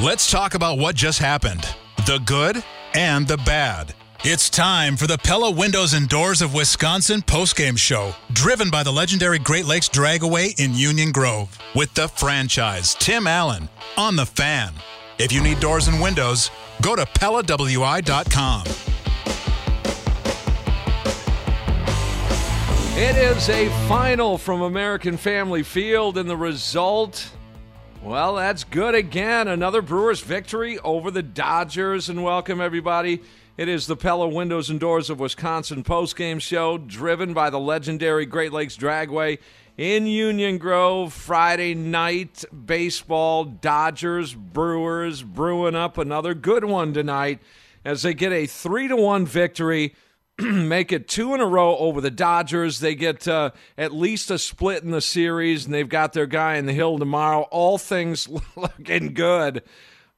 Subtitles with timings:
[0.00, 1.66] Let's talk about what just happened
[2.06, 3.94] the good and the bad.
[4.24, 8.90] It's time for the Pella Windows and Doors of Wisconsin postgame show, driven by the
[8.90, 14.72] legendary Great Lakes Dragaway in Union Grove, with the franchise Tim Allen on the fan.
[15.18, 18.66] If you need doors and windows, go to PellaWI.com.
[22.96, 27.30] It is a final from American Family Field, and the result,
[28.02, 29.46] well, that's good again.
[29.46, 33.22] Another Brewers victory over the Dodgers, and welcome everybody.
[33.56, 38.26] It is the Pella Windows and Doors of Wisconsin postgame show, driven by the legendary
[38.26, 39.38] Great Lakes Dragway
[39.76, 41.12] in Union Grove.
[41.12, 47.38] Friday night baseball, Dodgers, Brewers brewing up another good one tonight
[47.84, 49.94] as they get a three to one victory
[50.68, 52.80] make it two in a row over the Dodgers.
[52.80, 56.56] They get uh, at least a split in the series, and they've got their guy
[56.56, 57.42] in the hill tomorrow.
[57.42, 59.62] All things looking good.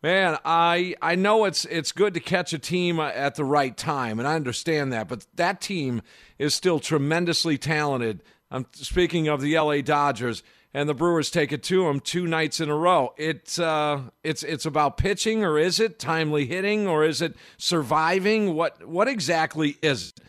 [0.03, 4.19] Man, I I know it's it's good to catch a team at the right time,
[4.19, 5.09] and I understand that.
[5.09, 6.03] But that team
[6.39, 8.23] is still tremendously talented.
[8.51, 10.43] I'm speaking of the LA Dodgers,
[10.75, 13.15] and the Brewers take it to them two nights in a row.
[13.17, 18.55] It's uh, it's it's about pitching, or is it timely hitting, or is it surviving?
[18.55, 20.25] What what exactly is it?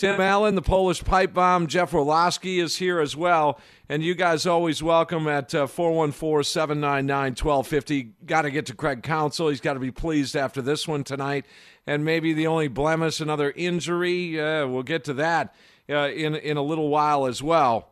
[0.00, 3.60] Tim Allen, the Polish pipe bomb, Jeff Roloski is here as well.
[3.86, 8.14] And you guys always welcome at uh, 414 799 1250.
[8.24, 9.50] Got to get to Craig Counsell.
[9.50, 11.44] He's got to be pleased after this one tonight.
[11.86, 14.40] And maybe the only blemish, another injury.
[14.40, 15.54] Uh, we'll get to that
[15.90, 17.89] uh, in, in a little while as well.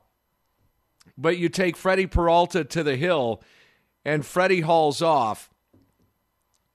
[1.21, 3.43] But you take Freddie Peralta to the hill,
[4.05, 5.51] and Freddie hauls off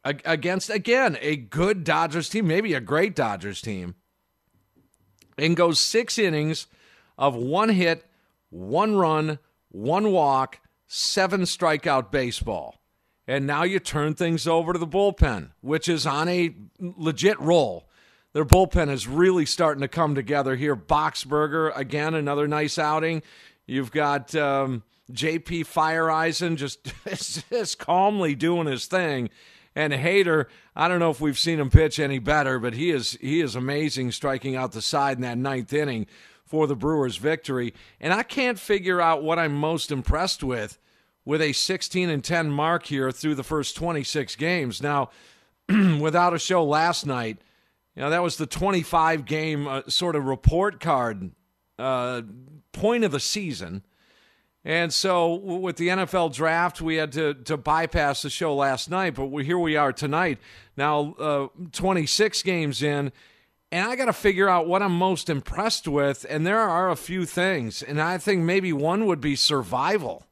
[0.04, 3.96] against, again, a good Dodgers team, maybe a great Dodgers team,
[5.38, 6.68] and goes six innings
[7.18, 8.06] of one hit,
[8.50, 9.40] one run,
[9.70, 12.82] one walk, seven strikeout baseball.
[13.26, 17.88] And now you turn things over to the bullpen, which is on a legit roll.
[18.34, 20.76] Their bullpen is really starting to come together here.
[20.76, 23.24] Boxberger, again, another nice outing.
[23.66, 26.94] You've got um, JP Feyereisen just,
[27.50, 29.30] just calmly doing his thing.
[29.76, 33.18] And Hader, I don't know if we've seen him pitch any better, but he is
[33.20, 36.06] he is amazing, striking out the side in that ninth inning
[36.46, 37.74] for the Brewers' victory.
[38.00, 40.78] And I can't figure out what I'm most impressed with
[41.26, 44.82] with a 16 and 10 mark here through the first 26 games.
[44.82, 45.10] Now,
[46.00, 47.40] without a show last night,
[47.96, 51.32] you know that was the 25 game uh, sort of report card
[51.80, 52.22] uh,
[52.74, 53.84] point of the season.
[54.66, 59.16] And so with the NFL draft, we had to, to bypass the show last night,
[59.16, 60.40] but we, here we are tonight.
[60.78, 63.12] Now, uh, 26 games in,
[63.72, 66.26] and I got to figure out what I'm most impressed with.
[66.30, 70.28] And there are a few things, and I think maybe one would be survival.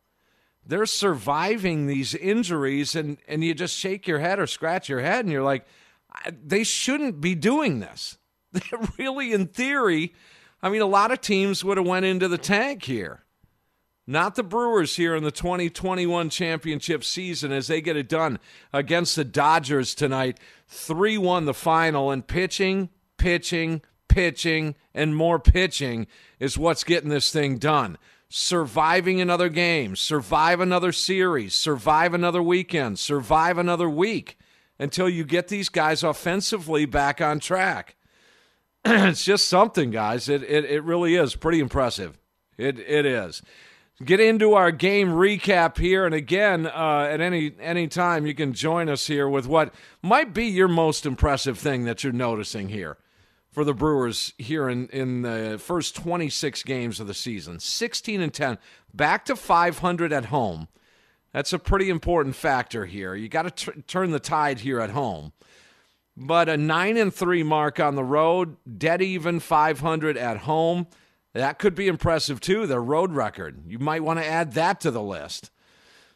[0.66, 5.26] They're surviving these injuries, and, and you just shake your head or scratch your head,
[5.26, 5.66] and you're like,
[6.32, 8.18] they shouldn't be doing this.
[8.98, 10.14] really, in theory,
[10.64, 13.24] I mean, a lot of teams would have went into the tank here
[14.08, 18.40] not the Brewers here in the 2021 championship season as they get it done
[18.74, 20.40] against the Dodgers tonight.
[20.68, 26.08] 3 1 the final, and pitching, pitching, pitching, and more pitching
[26.40, 27.98] is what's getting this thing done.
[28.28, 34.38] Surviving another game, survive another series, survive another weekend, survive another week
[34.80, 37.96] until you get these guys offensively back on track.
[38.86, 40.28] it's just something, guys.
[40.28, 42.18] It, it, it really is pretty impressive.
[42.58, 43.42] It, it is.
[44.04, 46.06] get into our game recap here.
[46.06, 50.34] And again, uh, at any any time, you can join us here with what might
[50.34, 52.98] be your most impressive thing that you're noticing here
[53.52, 57.60] for the Brewers here in, in the first 26 games of the season.
[57.60, 58.58] 16 and 10,
[58.94, 60.70] back to 500 at home.
[61.34, 63.14] That's a pretty important factor here.
[63.16, 65.34] You got to turn the tide here at home.
[66.18, 70.88] But a 9 and 3 mark on the road, dead even 500 at home.
[71.34, 73.64] That could be impressive too, their road record.
[73.68, 75.50] You might want to add that to the list.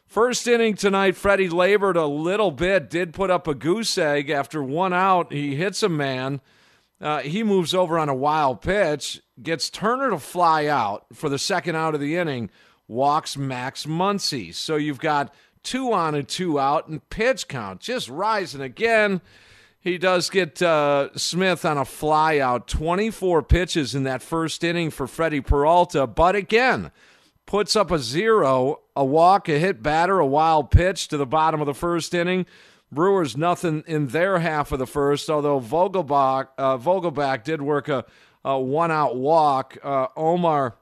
[0.06, 4.62] First inning tonight, Freddie labored a little bit, did put up a goose egg after
[4.62, 5.32] one out.
[5.32, 6.40] He hits a man.
[7.00, 11.38] Uh, he moves over on a wild pitch, gets Turner to fly out for the
[11.38, 12.50] second out of the inning,
[12.88, 14.54] walks Max Muncy.
[14.54, 19.20] So you've got two on and two out, and pitch count just rising again.
[19.86, 24.90] He does get uh, Smith on a fly out, 24 pitches in that first inning
[24.90, 26.90] for Freddie Peralta, but again,
[27.46, 31.60] puts up a zero, a walk, a hit batter, a wild pitch to the bottom
[31.60, 32.46] of the first inning.
[32.90, 38.04] Brewers nothing in their half of the first, although Vogelbach, uh, Vogelbach did work a,
[38.44, 39.78] a one out walk.
[39.84, 40.74] Uh, Omar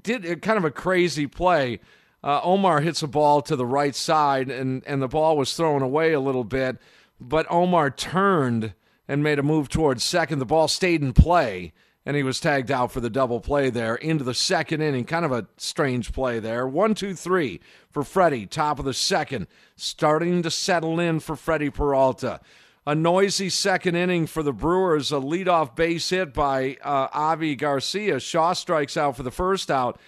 [0.00, 1.80] did kind of a crazy play.
[2.24, 5.82] Uh, Omar hits a ball to the right side, and, and the ball was thrown
[5.82, 6.78] away a little bit,
[7.20, 8.74] but Omar turned
[9.08, 10.38] and made a move towards second.
[10.38, 11.72] The ball stayed in play,
[12.04, 15.04] and he was tagged out for the double play there into the second inning.
[15.04, 16.66] Kind of a strange play there.
[16.66, 17.60] One, two, three
[17.90, 19.46] for Freddie, top of the second,
[19.76, 22.40] starting to settle in for Freddie Peralta.
[22.88, 28.20] A noisy second inning for the Brewers, a leadoff base hit by uh, Avi Garcia.
[28.20, 29.98] Shaw strikes out for the first out.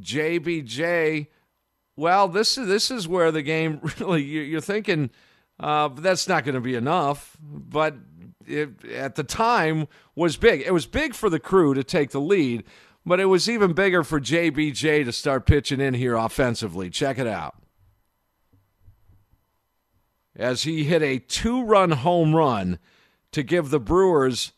[0.00, 1.28] JBJ,
[1.96, 5.10] well, this is this is where the game really you're thinking
[5.60, 7.96] uh, that's not going to be enough, but
[8.46, 10.62] it, at the time was big.
[10.62, 12.64] It was big for the crew to take the lead,
[13.06, 16.90] but it was even bigger for JBJ to start pitching in here offensively.
[16.90, 17.54] Check it out
[20.36, 22.78] as he hit a two run home run
[23.32, 24.52] to give the Brewers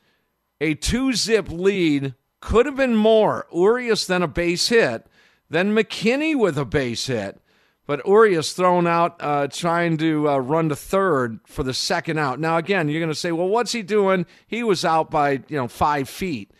[0.60, 2.14] a two zip lead.
[2.40, 3.46] Could have been more.
[3.52, 5.06] Urias then a base hit,
[5.50, 7.40] then McKinney with a base hit.
[7.86, 12.40] But Urias thrown out uh, trying to uh, run to third for the second out.
[12.40, 14.26] Now, again, you're going to say, well, what's he doing?
[14.46, 16.50] He was out by, you know, five feet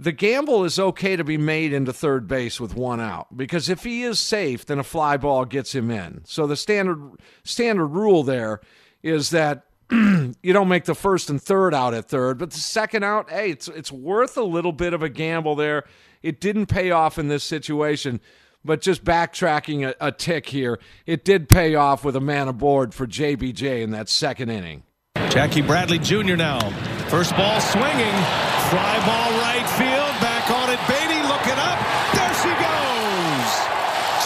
[0.00, 3.84] the gamble is okay to be made into third base with one out because if
[3.84, 6.22] he is safe, then a fly ball gets him in.
[6.24, 8.62] So the standard standard rule there
[9.02, 13.04] is that you don't make the first and third out at third, but the second
[13.04, 15.84] out, hey, it's it's worth a little bit of a gamble there.
[16.22, 18.22] It didn't pay off in this situation,
[18.64, 22.94] but just backtracking a, a tick here, it did pay off with a man aboard
[22.94, 24.84] for JBJ in that second inning.
[25.30, 26.36] Jackie Bradley Jr.
[26.36, 26.58] now.
[27.08, 28.16] First ball swinging.
[28.70, 30.14] Fly ball right field.
[30.22, 30.80] Back on it.
[30.86, 31.78] Beaty looking up.
[32.14, 33.50] There she goes.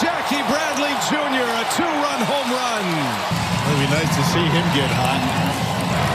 [0.01, 1.45] Jackie Bradley Jr.
[1.45, 2.85] A two-run home run.
[3.69, 5.21] It'd be nice to see him get hot.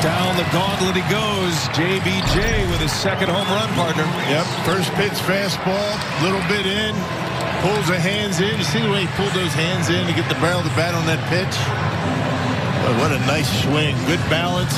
[0.02, 1.54] Down the gauntlet he goes.
[1.74, 4.04] JBJ with his second home run partner.
[4.30, 4.46] Yep.
[4.64, 6.22] First pitch fastball.
[6.22, 6.94] Little bit in.
[7.62, 8.56] Pulls the hands in.
[8.56, 10.94] You see the way he pulled those hands in to get the barrel the bat
[10.94, 11.54] on that pitch?
[12.98, 13.94] what a nice swing.
[14.06, 14.72] Good balance.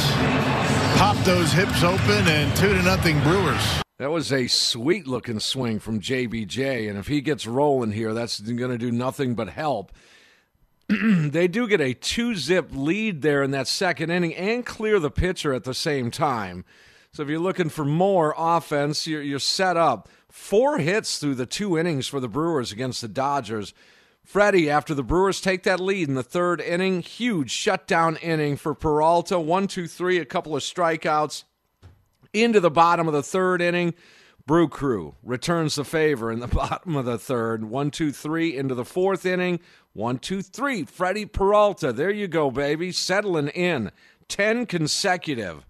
[0.98, 3.82] Pop those hips open and two to nothing Brewers.
[3.98, 6.88] That was a sweet looking swing from JBJ.
[6.88, 9.92] And if he gets rolling here, that's going to do nothing but help.
[10.88, 15.10] they do get a two zip lead there in that second inning and clear the
[15.10, 16.64] pitcher at the same time.
[17.12, 20.08] So if you're looking for more offense, you're, you're set up.
[20.32, 23.74] Four hits through the two innings for the Brewers against the Dodgers.
[24.24, 28.74] Freddie, after the Brewers take that lead in the third inning, huge shutdown inning for
[28.74, 29.38] Peralta.
[29.38, 31.44] One, two, three, a couple of strikeouts.
[32.32, 33.92] Into the bottom of the third inning,
[34.46, 37.64] Brew Crew returns the favor in the bottom of the third.
[37.64, 39.60] One, two, three, into the fourth inning.
[39.92, 40.84] One, two, three.
[40.84, 41.92] Freddie Peralta.
[41.92, 42.90] There you go, baby.
[42.90, 43.92] Settling in.
[44.28, 45.66] 10 consecutive.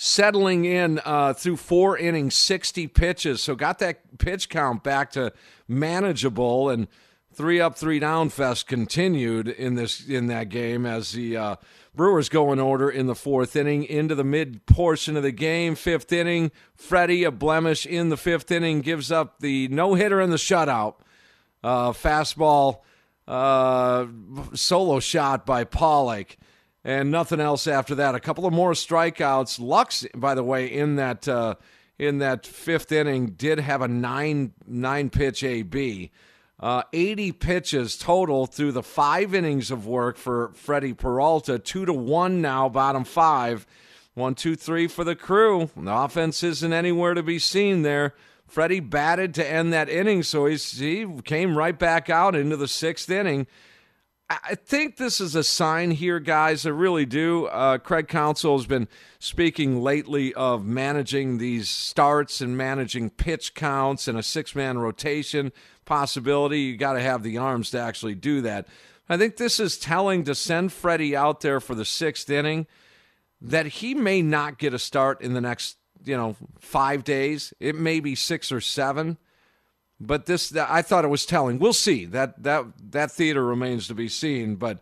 [0.00, 3.42] Settling in uh, through four innings, 60 pitches.
[3.42, 5.32] So got that pitch count back to
[5.66, 6.70] manageable.
[6.70, 6.86] And
[7.34, 11.56] three up, three down fest continued in this in that game as the uh,
[11.96, 15.74] Brewers go in order in the fourth inning into the mid portion of the game.
[15.74, 20.32] Fifth inning, Freddie a blemish in the fifth inning gives up the no hitter and
[20.32, 20.94] the shutout.
[21.64, 22.82] Uh, fastball
[23.26, 24.06] uh,
[24.54, 26.36] solo shot by Pollock.
[26.84, 28.14] And nothing else after that.
[28.14, 29.60] A couple of more strikeouts.
[29.60, 31.56] Lux, by the way, in that uh,
[31.98, 36.10] in that fifth inning, did have a nine nine pitch AB.
[36.60, 41.58] Uh, 80 pitches total through the five innings of work for Freddie Peralta.
[41.58, 43.64] Two to one now, bottom five.
[44.14, 45.70] One, two, three for the crew.
[45.76, 48.14] The offense isn't anywhere to be seen there.
[48.48, 53.08] Freddie batted to end that inning, so he came right back out into the sixth
[53.08, 53.46] inning.
[54.30, 56.66] I think this is a sign here, guys.
[56.66, 57.46] I really do.
[57.46, 58.86] Uh, Craig Counsell has been
[59.18, 65.50] speaking lately of managing these starts and managing pitch counts and a six man rotation
[65.86, 66.60] possibility.
[66.60, 68.66] You got to have the arms to actually do that.
[69.08, 72.66] I think this is telling to send Freddie out there for the sixth inning
[73.40, 77.54] that he may not get a start in the next, you know, five days.
[77.60, 79.16] It may be six or seven.
[80.00, 81.58] But this, I thought it was telling.
[81.58, 82.04] We'll see.
[82.04, 84.54] That that that theater remains to be seen.
[84.54, 84.78] But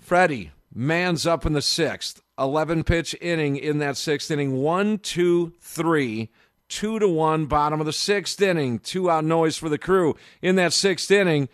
[0.00, 4.54] Freddie man's up in the sixth, eleven pitch inning in that sixth inning.
[4.54, 6.30] One, two, three,
[6.68, 7.46] two to one.
[7.46, 8.78] Bottom of the sixth inning.
[8.78, 11.48] Two out noise for the crew in that sixth inning.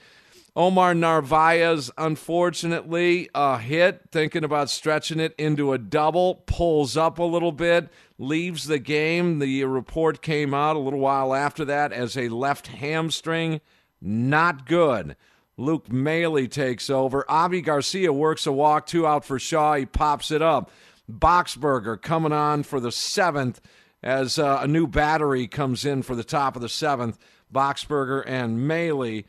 [0.57, 7.25] Omar Narvaez, unfortunately, a hit, thinking about stretching it into a double, pulls up a
[7.25, 9.39] little bit, leaves the game.
[9.39, 13.61] The report came out a little while after that as a left hamstring.
[14.01, 15.17] Not good.
[15.57, 17.25] Luke Maile takes over.
[17.31, 19.75] Avi Garcia works a walk, two out for Shaw.
[19.75, 20.71] He pops it up.
[21.11, 23.61] Boxberger coming on for the seventh
[24.03, 27.19] as uh, a new battery comes in for the top of the seventh.
[27.53, 29.23] Boxberger and Maile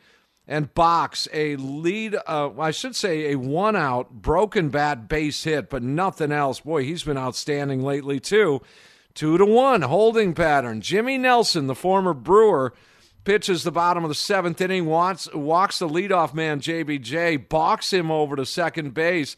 [0.48, 5.68] and Box a lead, uh, I should say a one out broken bat base hit,
[5.68, 6.60] but nothing else.
[6.60, 8.62] Boy, he's been outstanding lately too.
[9.14, 10.80] Two to one holding pattern.
[10.80, 12.74] Jimmy Nelson, the former Brewer,
[13.24, 18.10] pitches the bottom of the seventh inning, wants, walks the leadoff man JBJ, balks him
[18.10, 19.34] over to second base,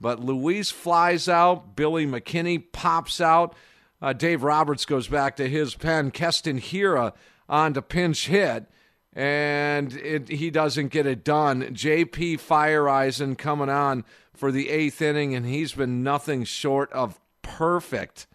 [0.00, 1.74] but Luis flies out.
[1.74, 3.56] Billy McKinney pops out.
[4.00, 6.10] Uh, Dave Roberts goes back to his pen.
[6.10, 7.12] Keston Hiura
[7.48, 8.66] on to pinch hit
[9.12, 11.62] and it, he doesn't get it done.
[11.62, 14.04] JP Feyereisen coming on
[14.34, 18.26] for the eighth inning, and he's been nothing short of perfect.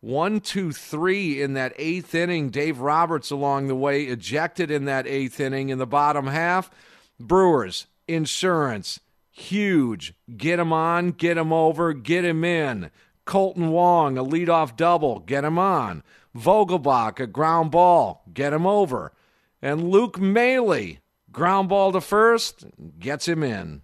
[0.00, 2.50] One, two, three in that eighth inning.
[2.50, 6.70] Dave Roberts along the way ejected in that eighth inning in the bottom half.
[7.18, 9.00] Brewers, insurance,
[9.32, 10.14] huge.
[10.36, 12.92] Get him on, get him over, get him in.
[13.26, 16.04] Kolten Wong, a leadoff double, get him on.
[16.36, 19.12] Vogelbach, a ground ball, get him over.
[19.60, 22.64] And Luke Maile, ground ball to first,
[22.98, 23.82] gets him in.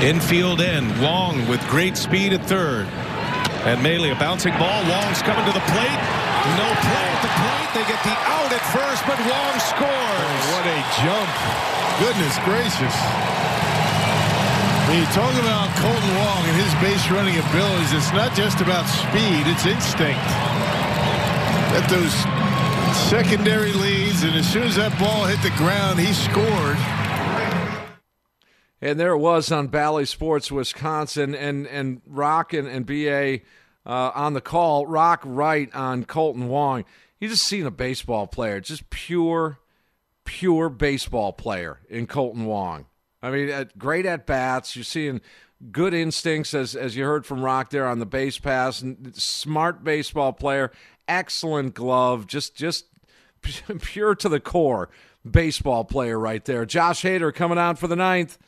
[0.00, 2.86] Infield end, Long with great speed at third.
[3.68, 4.80] And Maile, a bouncing ball.
[4.88, 6.00] Long's coming to the plate.
[6.56, 7.68] No play at the plate.
[7.76, 10.24] They get the out at first, but Long scores.
[10.24, 11.30] Oh, what a jump.
[12.00, 12.96] Goodness gracious.
[14.88, 18.88] When you talk about Kolten Long and his base running abilities, it's not just about
[18.88, 20.24] speed, it's instinct.
[21.76, 22.16] That those
[22.94, 26.76] secondary leads, and as soon as that ball hit the ground, he scored.
[28.80, 33.40] And there it was on Bally Sports, Wisconsin, and and Rock and, and BA
[33.84, 34.86] uh, on the call.
[34.86, 36.84] Rock right on Kolten Wong.
[37.18, 39.58] You just seen a baseball player, just pure,
[40.24, 42.86] pure baseball player in Kolten Wong.
[43.20, 44.76] I mean, at, great at bats.
[44.76, 45.20] You're seeing
[45.72, 48.84] good instincts, as as you heard from Rock there on the base pass.
[49.14, 50.70] Smart baseball player,
[51.08, 52.86] excellent glove, just just
[53.80, 54.90] pure to the core
[55.28, 56.64] baseball player right there.
[56.64, 58.38] Josh Hader coming on for the ninth.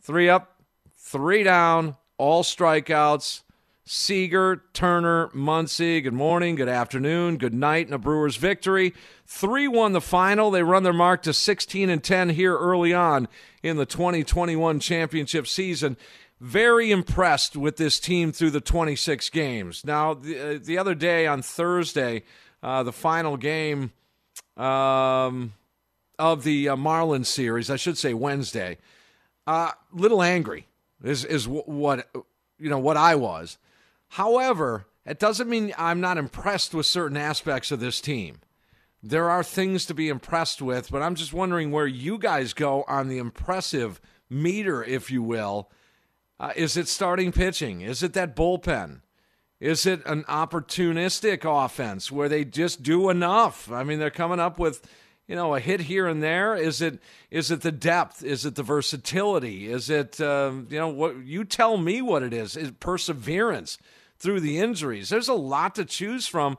[0.00, 0.60] Three up,
[0.96, 3.42] three down, all strikeouts.
[3.88, 8.92] Seager, Turner, Muncy, good morning, good afternoon, good night, and a Brewers victory.
[9.26, 10.50] 3 1 the final.
[10.50, 13.28] They run their mark to 16 and 10 here early on
[13.62, 15.96] in the 2021 championship season.
[16.40, 19.84] Very impressed with this team through the 26 games.
[19.84, 22.24] Now, the, uh, the other day on Thursday,
[22.62, 23.92] uh, the final game
[24.56, 25.54] um,
[26.18, 28.78] of the uh, Marlins series, I should say Wednesday,
[29.46, 30.66] uh, little angry
[31.02, 32.08] is is what
[32.58, 33.58] you know what I was.
[34.08, 38.40] However, it doesn't mean I'm not impressed with certain aspects of this team.
[39.02, 42.84] There are things to be impressed with, but I'm just wondering where you guys go
[42.88, 45.70] on the impressive meter, if you will.
[46.38, 47.80] Uh, is it starting pitching?
[47.80, 49.00] Is it that bullpen?
[49.58, 53.70] Is it an opportunistic offense where they just do enough?
[53.72, 54.86] I mean, they're coming up with
[55.26, 56.54] you know a hit here and there.
[56.54, 57.00] Is it
[57.30, 58.22] is it the depth?
[58.22, 59.70] Is it the versatility?
[59.70, 62.56] Is it um, you know what you tell me what it is.
[62.56, 63.78] Is perseverance
[64.18, 65.08] through the injuries?
[65.08, 66.58] There's a lot to choose from.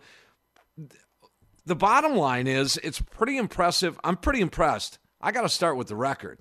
[1.66, 4.00] The bottom line is it's pretty impressive.
[4.04, 4.98] I'm pretty impressed.
[5.22, 6.40] I got to start with the record.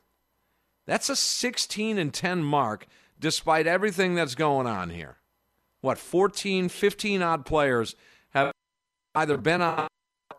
[0.86, 2.86] That's a 16 and 10 mark
[3.18, 5.16] despite everything that's going on here
[5.80, 7.94] what 14 15 odd players
[8.30, 8.52] have
[9.14, 9.88] either been on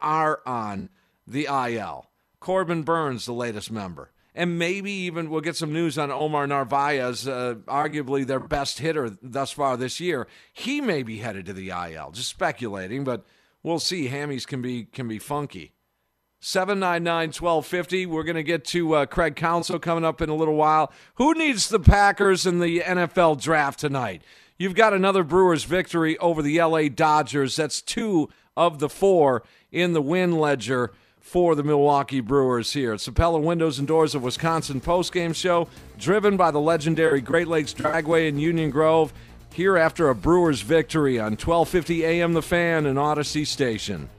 [0.01, 0.89] are on
[1.25, 2.09] the IL.
[2.39, 4.11] Corbin Burnes, the latest member.
[4.35, 9.17] And maybe even we'll get some news on Omar Narvaez, uh, arguably their best hitter
[9.21, 10.27] thus far this year.
[10.53, 12.11] He may be headed to the IL.
[12.11, 13.25] Just speculating, but
[13.63, 14.09] we'll see.
[14.09, 15.73] Hammies can be can be funky.
[16.41, 18.07] 799-1250.
[18.07, 20.91] We're going to get to uh, Craig Counsell coming up in a little while.
[21.15, 24.21] Who needs the Packers in the NFL draft tonight?
[24.57, 27.55] You've got another Brewers victory over the LA Dodgers.
[27.55, 32.93] That's two of the four in the win ledger for the Milwaukee Brewers here.
[32.93, 35.67] It's the Windows and Doors of Wisconsin postgame show,
[35.97, 39.13] driven by the legendary Great Lakes Dragway in Union Grove.
[39.53, 44.09] Here after a Brewers victory on 1250 AM The Fan and Audacy Station.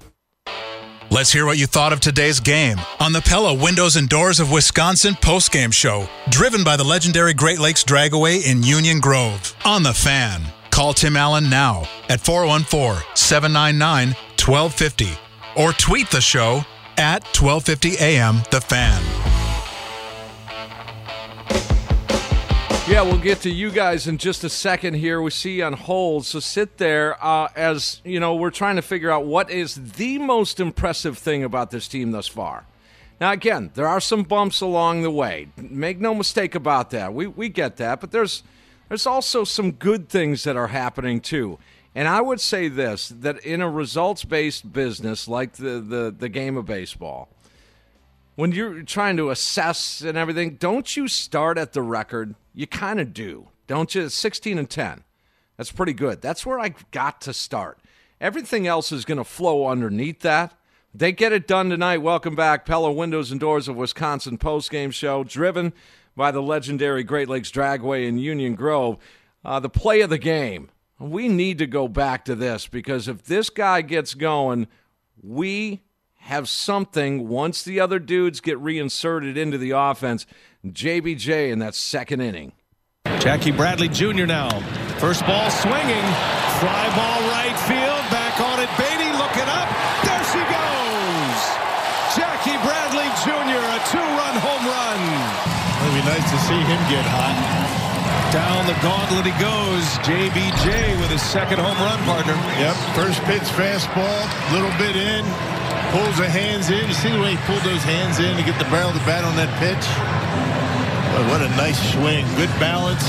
[1.10, 4.52] Let's hear what you thought of today's game on the Pella Windows and Doors of
[4.52, 9.56] Wisconsin postgame show, driven by the legendary Great Lakes Dragaway in Union Grove.
[9.64, 10.42] On the fan.
[10.70, 15.08] Call Tim Allen now at 414 799 1250
[15.56, 16.62] or tweet the show
[16.98, 19.37] at 1250 AM The Fan.
[22.88, 25.20] Yeah, we'll get to you guys in just a second here.
[25.20, 28.82] We see you on hold, so sit there uh, as you know we're trying to
[28.82, 32.64] figure out what is the most impressive thing about this team thus far.
[33.20, 35.48] Now, again, there are some bumps along the way.
[35.58, 37.12] Make no mistake about that.
[37.12, 38.42] We we get that, but there's
[38.88, 41.58] there's also some good things that are happening too.
[41.94, 46.56] And I would say this: that in a results-based business like the the, the game
[46.56, 47.28] of baseball,
[48.34, 52.34] when you're trying to assess and everything, don't you start at the record?
[52.58, 54.08] You kind of do, don't you?
[54.08, 55.04] 16 and 10.
[55.56, 56.20] That's pretty good.
[56.20, 57.78] That's where I got to start.
[58.20, 60.58] Everything else is going to flow underneath that.
[60.92, 61.98] They get it done tonight.
[61.98, 65.72] Welcome back, Pella Windows and Doors of Wisconsin Post Game show, driven
[66.16, 68.98] by the legendary Great Lakes Dragway in Union Grove.
[69.44, 70.68] Uh, the play of the game.
[70.98, 74.66] We need to go back to this because if this guy gets going,
[75.22, 75.84] we
[76.22, 80.26] have something once the other dudes get reinserted into the offense.
[80.66, 82.52] JBJ in that second inning.
[83.20, 84.26] Jackie Bradley Jr.
[84.26, 84.50] now.
[84.98, 86.06] First ball swinging.
[86.58, 88.02] Fly ball right field.
[88.10, 88.70] Back on it.
[88.74, 89.68] Beaty looking up.
[90.02, 91.40] There she goes.
[92.18, 93.62] Jackie Bradley Jr.
[93.62, 95.00] A two-run home run.
[95.86, 97.38] It'd be nice to see him get hot.
[98.34, 99.86] Down the gauntlet he goes.
[100.02, 102.34] JBJ with his second home run partner.
[102.58, 102.74] Yep.
[102.98, 104.26] First pitch fastball.
[104.50, 105.22] Little bit in.
[105.94, 106.86] Pulls the hands in.
[106.86, 109.06] You see the way he pulled those hands in to get the barrel of the
[109.06, 109.86] bat on that pitch?
[111.26, 112.24] What a nice swing.
[112.36, 113.02] Good balance.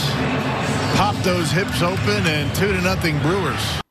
[0.98, 3.82] Pop those hips open and two to nothing Brewers.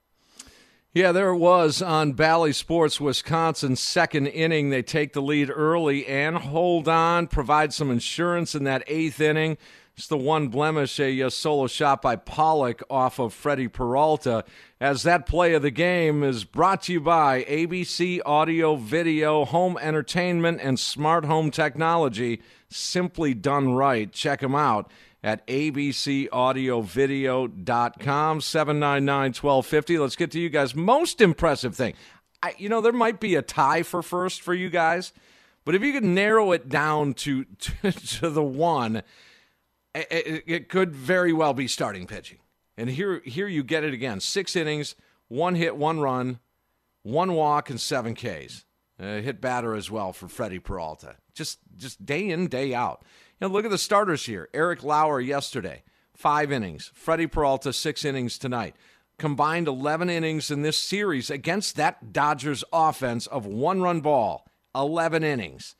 [0.92, 3.76] Yeah, there was on Bally Sports Wisconsin.
[3.76, 8.82] Second inning, they take the lead early and hold on, provide some insurance in that
[8.88, 9.56] eighth inning.
[9.98, 14.44] It's the one blemish, a, a, solo shot by Pollock off of Freddie Peralta.
[14.80, 19.76] As that play of the game is brought to you by ABC Audio, Video, Home
[19.76, 22.40] Entertainment, and Smart Home Technology.
[22.68, 24.12] Simply done right.
[24.12, 24.88] Check them out
[25.24, 30.00] at abcaudiovideo.com, 799-1250.
[30.00, 30.76] Let's get to you guys.
[30.76, 31.94] Most impressive thing.
[32.40, 35.12] I, you know, there might be a tie for first for you guys,
[35.64, 39.02] but if you could narrow it down to, to, to the one–
[40.10, 42.38] it, it, could very well be starting pitching.
[42.76, 44.94] And here, here you get it again: six innings,
[45.28, 46.40] one hit, one run,
[47.02, 48.64] one walk, and seven Ks.
[48.98, 51.16] Hit batter as well for Freddie Peralta.
[51.32, 53.04] Just, just day in, day out.
[53.40, 55.84] You know, look at the starters here: Eric Lauer yesterday,
[56.14, 56.90] five innings.
[56.94, 58.74] Freddie Peralta, six innings tonight.
[59.18, 64.48] Combined 11 innings in this series against that Dodgers offense of one-run ball.
[64.76, 65.74] 11 innings.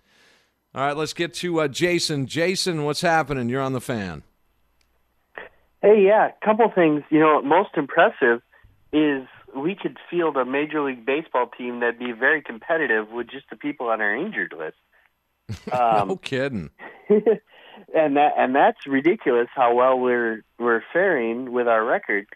[0.75, 2.27] All right, let's get to uh, Jason.
[2.27, 3.49] Jason, what's happening?
[3.49, 4.23] You're on the fan.
[5.83, 7.03] Hey, yeah, a couple things.
[7.11, 8.43] You know, most impressive
[8.93, 9.27] is
[9.57, 13.57] we could field a Major League Baseball team that'd be very competitive with just the
[13.57, 14.77] people on our injured list.
[15.73, 16.69] Um, no kidding.
[17.09, 22.27] and that and that's ridiculous how well we're we're faring with our record.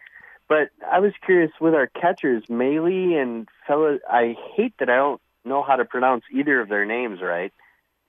[0.49, 3.99] But I was curious with our catchers, Maile and fella.
[4.09, 7.53] I hate that I don't know how to pronounce either of their names right.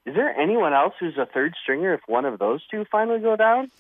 [0.06, 3.36] Is there anyone else who's a third stringer if one of those two finally go
[3.36, 3.72] down?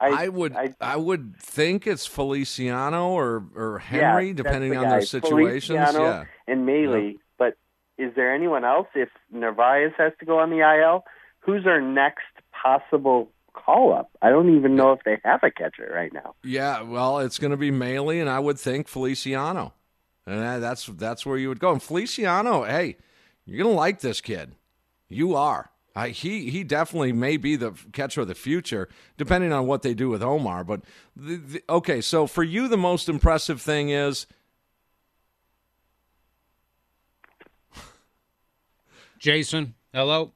[0.00, 4.78] I, I would I, I, would think it's Feliciano or or Henry, yeah, depending the
[4.78, 5.78] on their situations.
[5.78, 6.98] Feliciano yeah, and Maile.
[6.98, 7.12] Yeah.
[7.38, 7.56] But
[7.96, 11.04] is there anyone else if Narvaez has to go on the IL?
[11.38, 14.10] Who's our next possible call up?
[14.20, 16.34] I don't even know if they have a catcher right now.
[16.42, 19.74] Yeah, well, it's going to be Maile, and I would think Feliciano,
[20.26, 21.70] and uh, that's that's where you would go.
[21.70, 22.96] And Feliciano, hey,
[23.46, 24.56] you're going to like this kid.
[25.08, 25.70] You are.
[25.96, 29.94] Uh, he he definitely may be the catcher of the future, depending on what they
[29.94, 30.64] do with Omar.
[30.64, 30.80] But
[31.14, 34.26] the, the, okay, so for you, the most impressive thing is
[39.20, 39.74] Jason.
[39.92, 40.32] Hello.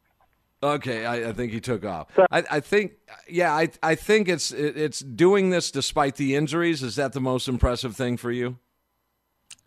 [0.62, 2.08] Okay, I, I, think he took off.
[2.32, 2.94] I, I, think,
[3.28, 6.82] yeah, I I think it's it's doing this despite the injuries.
[6.82, 8.58] Is that the most impressive thing for you?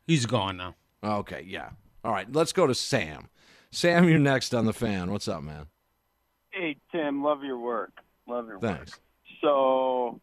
[0.06, 0.76] He's gone now.
[1.04, 1.70] Okay, yeah.
[2.04, 3.30] All right, let's go to Sam.
[3.72, 5.12] Sam, you're next on the fan.
[5.12, 5.68] What's up, man?
[6.52, 7.94] Hey Tim, love your work.
[8.28, 8.92] Love your Thanks.
[8.92, 9.00] work.
[9.42, 10.20] So,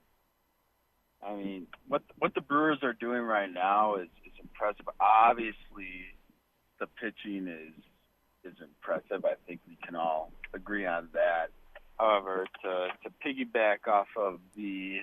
[1.27, 4.87] I mean, what what the Brewers are doing right now is is impressive.
[5.01, 6.13] Obviously,
[6.79, 9.25] the pitching is is impressive.
[9.25, 11.47] I think we can all agree on that.
[11.99, 14.99] However, to to piggyback off of the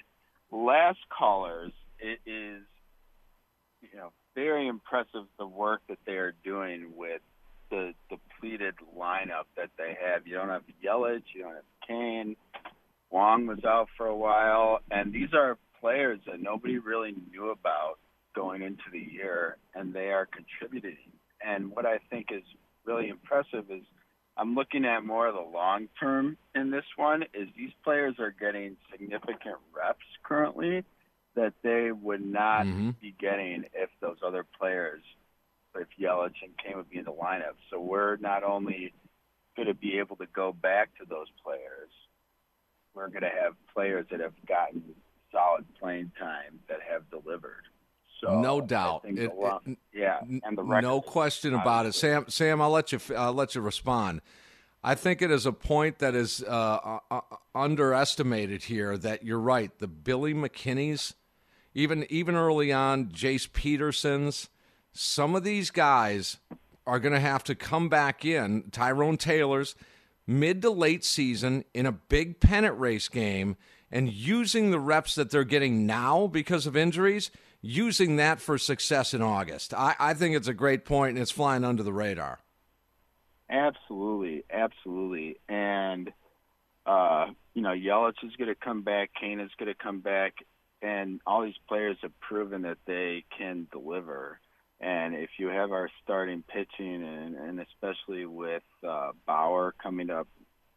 [0.51, 2.61] last callers, it is
[3.81, 7.21] you know very impressive the work that they are doing with
[7.69, 10.25] the depleted lineup that they have.
[10.27, 12.35] You don't have Yelich, you don't have Cain.
[13.11, 17.95] Wong was out for a while, and these are players that nobody really knew about
[18.35, 20.97] going into the year, and they are contributing.
[21.45, 22.43] And what I think is
[22.85, 23.83] really impressive is
[24.37, 27.23] I'm looking at more of the long term in this one.
[27.33, 30.83] Is these players are getting significant reps currently
[31.35, 32.91] that they would not Mm-hmm.
[33.01, 35.01] be getting if those other players,
[35.81, 37.55] if Yelich and Cain would be in the lineup.
[37.69, 38.93] So we're not only
[39.55, 41.89] going to be able to go back to those players,
[42.93, 44.83] we're going to have players that have gotten
[45.31, 47.63] solid playing time that have delivered.
[48.21, 49.01] So no doubt.
[49.05, 51.93] It- lot- it- yeah, and the no question about it.
[51.93, 54.21] Sam, Sam, I'll let you uh, let you respond.
[54.83, 57.21] I think it is a point that is uh, uh,
[57.53, 58.97] underestimated here.
[58.97, 59.77] That you're right.
[59.79, 61.13] The Billy McKinneys,
[61.73, 64.47] even even early on, Jace Petersons,
[64.95, 66.37] some of these guys
[66.87, 68.63] are going to have to come back in.
[68.71, 69.75] Tyrone Taylor's
[70.25, 73.57] mid to late season in a big pennant race game
[73.91, 77.29] and using the reps that they're getting now because of injuries,
[77.61, 79.73] using that for success in August.
[79.73, 82.39] I, I think it's a great point and it's flying under the radar.
[83.49, 85.37] Absolutely, absolutely.
[85.47, 86.11] And
[86.85, 90.35] uh, you know, Yelich is going to come back, Cain is going to come back,
[90.81, 94.39] and all these players have proven that they can deliver.
[94.81, 100.27] And if you have our starting pitching, and, and especially with uh, Bauer coming up,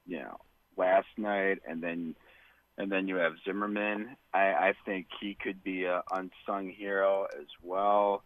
[0.06, 0.37] you know,
[0.76, 2.14] last night, and then
[2.78, 7.48] and then you have Zimmermann, I, I think he could be a unsung hero as
[7.61, 8.22] well.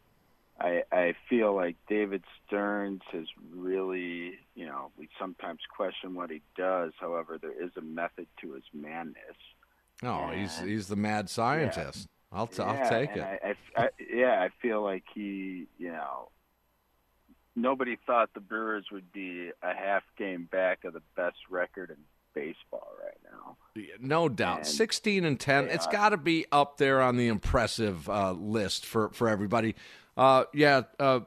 [0.61, 6.42] I, I feel like David Stearns has really, you know, we sometimes question what he
[6.54, 6.92] does.
[7.00, 9.16] However, there is a method to his madness.
[10.02, 12.06] Oh, he's he's the mad scientist.
[12.33, 13.23] I'll, t- I'll take it.
[13.23, 16.31] I, I, I, yeah, I feel like he, you know,
[17.55, 21.97] nobody thought the Brewers would be a half game back of the best record in
[22.35, 23.57] baseball right now.
[24.01, 24.59] No doubt.
[24.59, 25.68] And 16 and 10.
[25.68, 29.77] It's got to be up there on the impressive uh, list for, for everybody.
[30.16, 31.21] Uh, yeah, uh,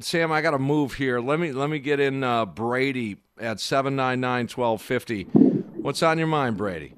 [0.00, 1.20] Sam, I got to move here.
[1.20, 5.76] Let me let me get in uh, Brady at 799-1250.
[5.76, 6.94] What's on your mind, Brady?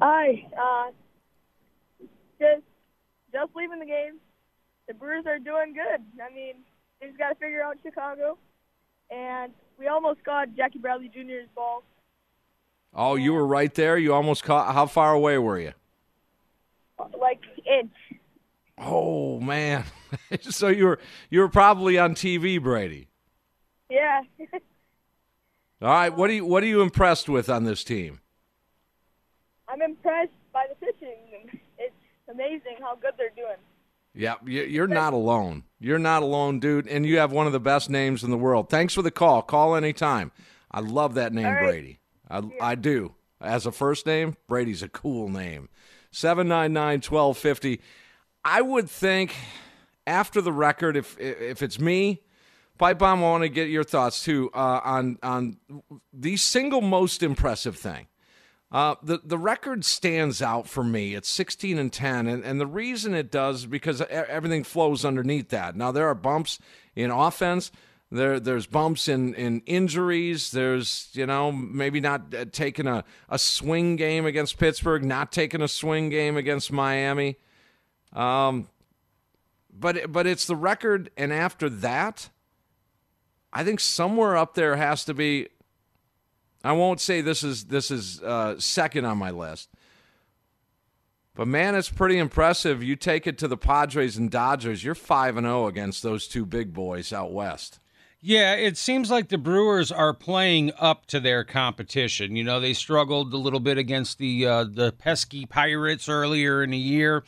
[0.00, 0.46] Hi.
[2.38, 2.62] Just
[3.32, 4.18] just leaving the game.
[4.86, 6.00] The Brewers are doing good.
[6.22, 6.54] I mean,
[7.00, 8.38] they just got to figure out Chicago,
[9.10, 11.82] and we almost got Jackie Bradley Jr.'s ball.
[12.94, 13.98] Oh, you were right there.
[13.98, 14.72] You almost caught.
[14.72, 15.72] How far away were you?
[17.18, 17.92] Like inch.
[18.78, 19.84] Oh man.
[20.40, 23.08] so you were you were probably on TV, Brady.
[23.90, 24.22] Yeah.
[25.82, 26.14] All right.
[26.14, 28.20] What are you what are you impressed with on this team?
[29.68, 31.60] I'm impressed by the pitching.
[31.78, 31.94] It's
[32.34, 33.56] amazing how good they're doing.
[34.14, 35.64] Yeah, you- you're not alone.
[35.80, 38.68] You're not alone, dude, and you have one of the best names in the world.
[38.70, 39.42] Thanks for the call.
[39.42, 40.30] Call anytime.
[40.70, 41.62] I love that name, right.
[41.64, 41.98] Brady.
[42.30, 43.14] I, I do.
[43.40, 45.68] As a first name, Brady's a cool name.
[46.12, 47.80] 799 1250.
[48.44, 49.34] I would think
[50.06, 52.22] after the record, if if it's me,
[52.78, 55.56] Pipe Bomb, I want to get your thoughts too uh, on on
[56.12, 58.06] the single most impressive thing.
[58.74, 61.14] Uh, the the record stands out for me.
[61.14, 65.50] It's 16 and 10, and, and the reason it does is because everything flows underneath
[65.50, 65.76] that.
[65.76, 66.58] Now there are bumps
[66.96, 67.70] in offense.
[68.10, 70.50] There there's bumps in, in injuries.
[70.50, 75.62] There's you know maybe not uh, taking a, a swing game against Pittsburgh, not taking
[75.62, 77.36] a swing game against Miami.
[78.12, 78.66] Um,
[79.72, 82.28] but but it's the record, and after that,
[83.52, 85.46] I think somewhere up there has to be.
[86.64, 89.68] I won't say this is this is uh, second on my list,
[91.34, 92.82] but man, it's pretty impressive.
[92.82, 94.82] You take it to the Padres and Dodgers.
[94.82, 97.80] You're five and zero against those two big boys out west.
[98.26, 102.36] Yeah, it seems like the Brewers are playing up to their competition.
[102.36, 106.70] You know, they struggled a little bit against the uh, the pesky Pirates earlier in
[106.70, 107.24] the year,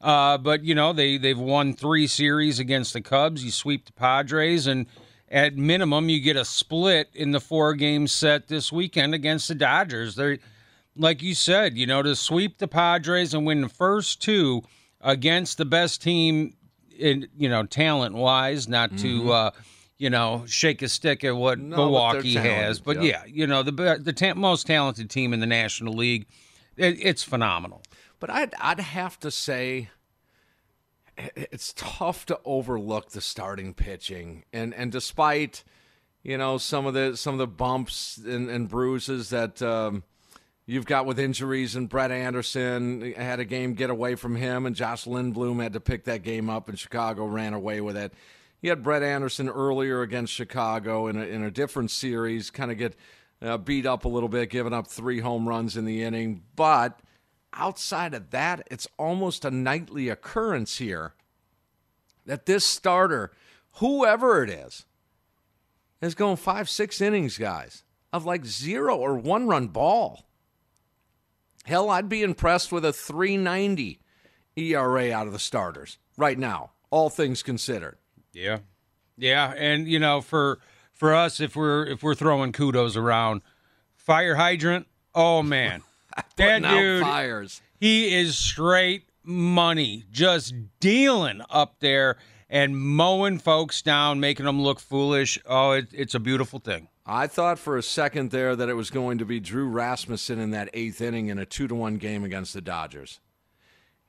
[0.00, 3.44] uh, but you know they they've won three series against the Cubs.
[3.44, 4.86] You sweep the Padres, and
[5.28, 9.54] at minimum you get a split in the four game set this weekend against the
[9.54, 10.14] Dodgers.
[10.14, 10.38] They're
[10.96, 14.62] like you said, you know, to sweep the Padres and win the first two
[15.00, 16.54] against the best team
[16.98, 19.00] in you know talent wise, not Mhm.
[19.02, 19.50] to uh,
[19.98, 23.02] you know shake a stick at what No, but Milwaukee has, but yeah.
[23.02, 26.26] yeah, you know the the ta- most talented team in the National League.
[26.76, 27.82] It, it's phenomenal.
[28.20, 29.90] But I'd I'd have to say
[31.16, 35.64] it's tough to overlook the starting pitching, and and despite
[36.22, 40.02] you know some of the some of the bumps and, and bruises that um,
[40.66, 44.76] you've got with injuries, and Brett Anderson had a game get away from him, and
[44.76, 48.12] Josh Lindblom had to pick that game up, and Chicago ran away with it.
[48.60, 52.78] You had Brett Anderson earlier against Chicago in a, in a different series, kind of
[52.78, 52.96] get
[53.42, 56.42] uh, beat up a little bit, giving up three home runs in the inning.
[56.56, 57.00] But
[57.56, 61.14] outside of that, it's almost a nightly occurrence here
[62.24, 63.32] that this starter,
[63.74, 64.84] whoever it is,
[66.00, 70.26] is going five, six innings, guys, of like zero or one run ball.
[71.64, 74.00] Hell, I'd be impressed with a 390
[74.56, 77.96] ERA out of the starters right now, all things considered.
[78.32, 78.58] Yeah,
[79.16, 80.60] yeah, and you know, for
[80.92, 83.42] for us, if we're if we're throwing kudos around,
[83.94, 84.86] fire hydrant.
[85.14, 85.82] Oh man,
[86.36, 87.60] that dude, fires.
[87.78, 92.16] he is straight money, just dealing up there
[92.48, 95.38] and mowing folks down, making them look foolish.
[95.46, 96.88] Oh, it, it's a beautiful thing.
[97.04, 100.50] I thought for a second there that it was going to be Drew Rasmussen in
[100.50, 103.20] that eighth inning in a two to one game against the Dodgers.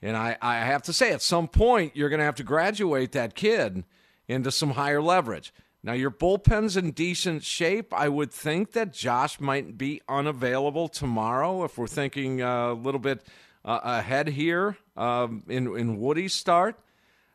[0.02, 3.12] And I, I have to say, at some point, you're going to have to graduate
[3.14, 3.84] that kid
[4.28, 5.54] into some higher leverage.
[5.84, 7.94] Now, your bullpen's in decent shape.
[7.94, 13.00] I would think that Josh might be unavailable tomorrow if we're thinking uh, a little
[13.00, 13.26] bit
[13.64, 16.80] uh, ahead here um, in, in Woody's start.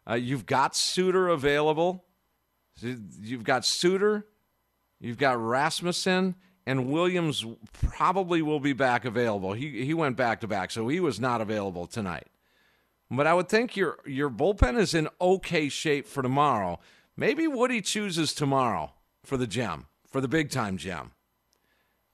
[0.09, 2.05] Uh, you've got Suter available.
[2.81, 4.26] You've got Suter,
[5.02, 9.52] You've got Rasmussen and Williams probably will be back available.
[9.52, 12.28] He he went back to back, so he was not available tonight.
[13.11, 16.78] But I would think your your bullpen is in okay shape for tomorrow.
[17.16, 18.92] Maybe Woody chooses tomorrow
[19.25, 21.12] for the gem, for the big time gem.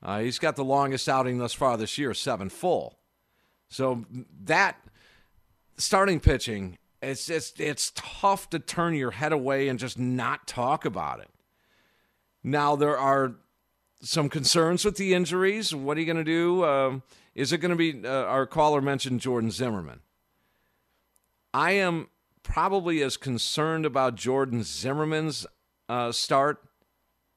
[0.02, 2.98] Uh, he's got the longest outing thus far this year, seven full.
[3.68, 4.04] So
[4.44, 4.76] that
[5.76, 10.84] starting pitching, it's it's it's tough to turn your head away and just not talk
[10.84, 11.30] about it.
[12.42, 13.34] Now there are
[14.00, 15.74] some concerns with the injuries.
[15.74, 16.64] What are you going to do?
[16.64, 17.02] Um,
[17.34, 18.06] is it going to be?
[18.06, 20.00] Uh, our caller mentioned Jordan Zimmermann.
[21.52, 22.08] I am
[22.48, 25.46] probably as concerned about Jordan Zimmermann's
[25.88, 26.64] uh, start,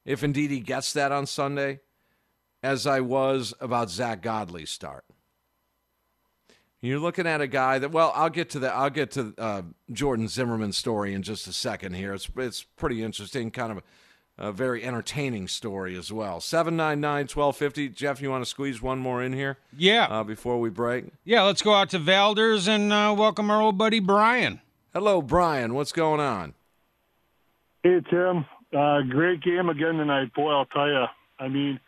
[0.04, 1.80] if indeed he gets that on Sunday,
[2.62, 5.04] as I was about Zach Godley's start.
[6.80, 9.62] You're looking at a guy that, well, I'll get to the, I'll get to uh,
[9.92, 12.12] Jordan Zimmermann's story in just a second here.
[12.12, 13.78] It's it's pretty interesting, kind of
[14.38, 16.40] a, a very entertaining story as well.
[16.40, 17.88] Seven nine nine twelve fifty.
[17.88, 19.58] Jeff, you want to squeeze one more in here?
[19.76, 20.06] Yeah.
[20.10, 21.04] Uh, before we break.
[21.24, 24.60] Yeah, let's go out to Valders and uh, welcome our old buddy Brian.
[24.94, 25.74] Hello, Brian.
[25.74, 26.54] What's going on?
[27.82, 28.44] Hey, Tim.
[28.76, 30.34] Uh, great game again tonight.
[30.34, 31.04] Boy, I'll tell you.
[31.38, 31.80] I mean,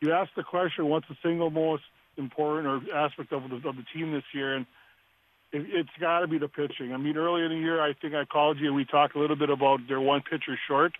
[0.00, 1.82] you asked the question, what's the single most
[2.16, 4.66] important or aspect of the, of the team this year, and
[5.52, 6.92] it, it's got to be the pitching.
[6.92, 9.18] I mean, early in the year, I think I called you and we talked a
[9.18, 10.92] little bit about their one pitcher short.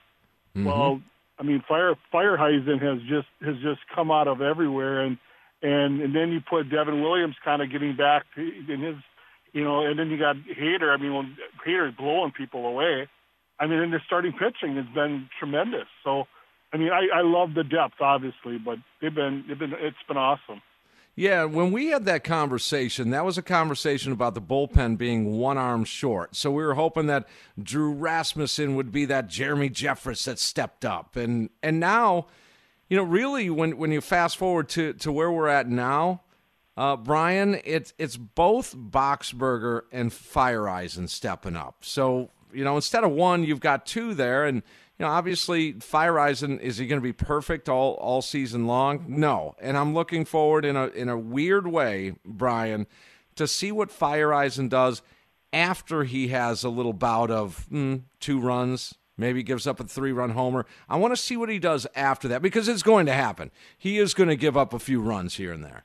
[0.65, 1.03] Well,
[1.39, 5.19] I mean, Fire Feyereisen has just has just come out of everywhere, and
[5.63, 8.97] and and then you put Devin Williams kind of getting back to, in his,
[9.57, 10.95] you know, and then you got Hader.
[10.95, 13.09] I mean, when Hader's blowing people away,
[13.59, 15.87] I mean, and their starting pitching has been tremendous.
[16.05, 16.25] So,
[16.75, 20.19] I mean, I, I love the depth, obviously, but they've been they've been it's been
[20.19, 20.61] awesome.
[21.15, 25.57] Yeah, when we had that conversation, that was a conversation about the bullpen being one
[25.57, 26.37] arm short.
[26.37, 27.27] So we were hoping that
[27.59, 31.17] Drew Rasmussen would be that Jeremy Jeffress that stepped up.
[31.17, 32.27] And and now,
[32.91, 36.21] you know, really when when you fast forward to, to where we're at now,
[36.77, 41.77] uh, Brian, it's it's both Boxberger and Feyereisen stepping up.
[41.81, 44.63] So, you know, instead of one, you've got two there and
[44.99, 49.05] you know, obviously, Feyereisen is he going to be perfect all all season long?
[49.09, 52.87] No, and I'm looking forward in a in a weird way, Brian,
[53.35, 55.03] to see what Feyereisen does
[55.53, 60.13] after he has a little bout of mm, two runs, maybe gives up a three
[60.13, 60.65] run homer.
[60.89, 63.51] I want to see what he does after that because it's going to happen.
[63.77, 65.85] He is going to give up a few runs here and there.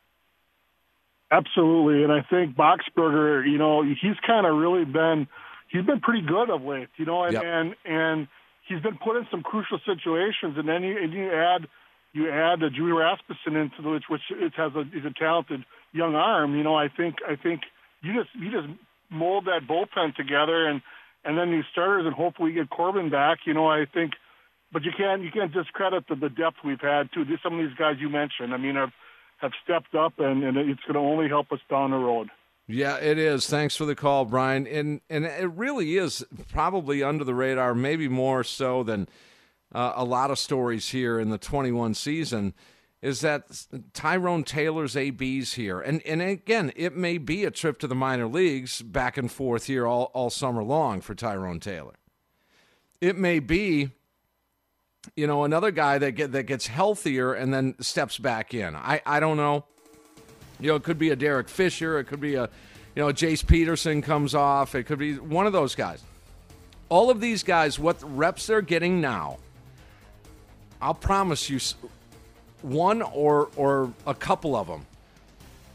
[1.32, 5.28] Absolutely, and I think Boxberger, you know, he's kind of really been
[5.70, 7.44] he's been pretty good of late, you know, and Yep.
[7.44, 8.28] and and
[8.68, 11.68] he's been put in some crucial situations, and then you and you add
[12.14, 15.64] you add uh, Drew Rasmussen into the, which which it has a is a talented
[15.94, 16.56] young arm.
[16.58, 17.62] You know, I think I think
[18.02, 18.68] you just you just
[19.10, 20.82] mold that bullpen together, and
[21.24, 23.40] and then these starters, and hopefully get Corbin back.
[23.46, 24.14] You know, I think,
[24.74, 27.24] but you can't you can't discredit the, the depth we've had too.
[27.42, 28.92] Some of these guys you mentioned, I mean, have
[29.42, 32.30] have stepped up, and and it's going to only help us down the road.
[32.68, 33.48] Yeah, it is.
[33.48, 34.66] Thanks for the call, Brian.
[34.68, 39.10] And and it really is probably under the radar, maybe more so than
[39.74, 42.54] uh, a lot of stories here in the 21 season.
[43.02, 45.82] Is that Tyrone Taylor's ABs here?
[45.82, 49.66] And and again, it may be a trip to the minor leagues back and forth
[49.66, 51.96] here all, all summer long for Tyrone Taylor.
[53.02, 53.90] It may be,
[55.16, 58.76] you know, another guy that get that gets healthier and then steps back in.
[58.76, 59.66] I I don't know.
[60.60, 62.00] You know, it could be a Derek Fisher.
[62.00, 62.44] It could be a,
[62.96, 64.76] you know, Jace Peterson comes off.
[64.76, 66.04] It could be one of those guys.
[66.88, 69.38] All of these guys, what reps they're getting now,
[70.82, 71.60] I'll promise you,
[72.62, 74.86] one or or a couple of them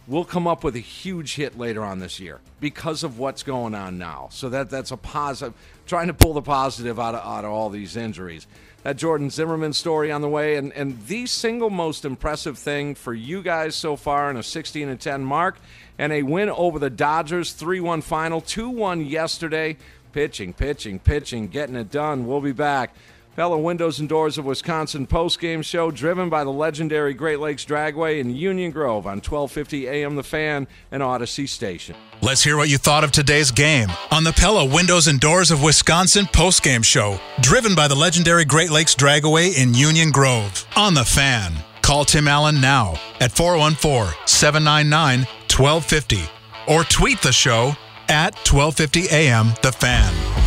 [0.07, 3.75] will come up with a huge hit later on this year because of what's going
[3.75, 4.29] on now.
[4.31, 5.55] So that that's a positive.
[5.87, 8.47] Trying to pull the positive out of out of all these injuries
[8.87, 10.55] that Jordan Zimmermann story on the way.
[10.55, 14.88] And, and the single most impressive thing for you guys so far in a 16
[14.88, 15.59] and 10 mark
[15.99, 19.77] and a win over the Dodgers, 3 1 final, 2 1 yesterday.
[20.12, 22.29] Pitching, pitching, pitching, getting it done.
[22.29, 22.94] We'll be back.
[23.37, 28.18] Pella Windows and Doors of Wisconsin post-game show driven by the legendary Great Lakes Dragway
[28.18, 31.94] in Union Grove on 1250 AM The Fan and Audacy Station.
[32.22, 35.62] Let's hear what you thought of today's game on the Pella Windows and Doors of
[35.62, 41.05] Wisconsin post-game show driven by the legendary Great Lakes Dragway in Union Grove on The
[41.05, 41.53] Fan.
[41.83, 46.27] Call Tim Allen now at 414-799-1250
[46.68, 47.77] or tweet the show
[48.09, 50.46] at 1250 AM The Fan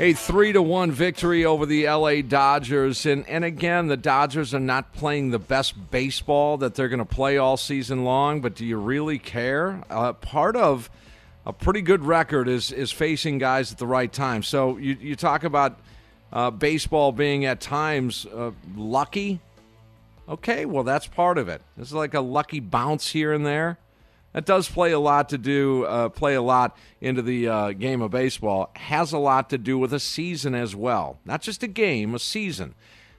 [0.00, 3.06] a three to one victory over the LA Dodgers.
[3.06, 7.04] And and again, the Dodgers are not playing the best baseball that they're going to
[7.04, 8.40] play all season long.
[8.40, 9.82] But do you really care?
[9.90, 10.90] Uh, part of
[11.44, 14.42] a pretty good record is is facing guys at the right time.
[14.42, 15.78] So you you talk about
[16.32, 19.40] uh, baseball being at times uh, lucky.
[20.28, 21.62] Okay, well that's part of it.
[21.76, 23.78] It's like a lucky bounce here and there
[24.32, 28.00] that does play a lot to do, uh, play a lot into the uh, game
[28.00, 28.70] of baseball.
[28.76, 32.18] Has a lot to do with a season as well, not just a game, a
[32.18, 32.74] season.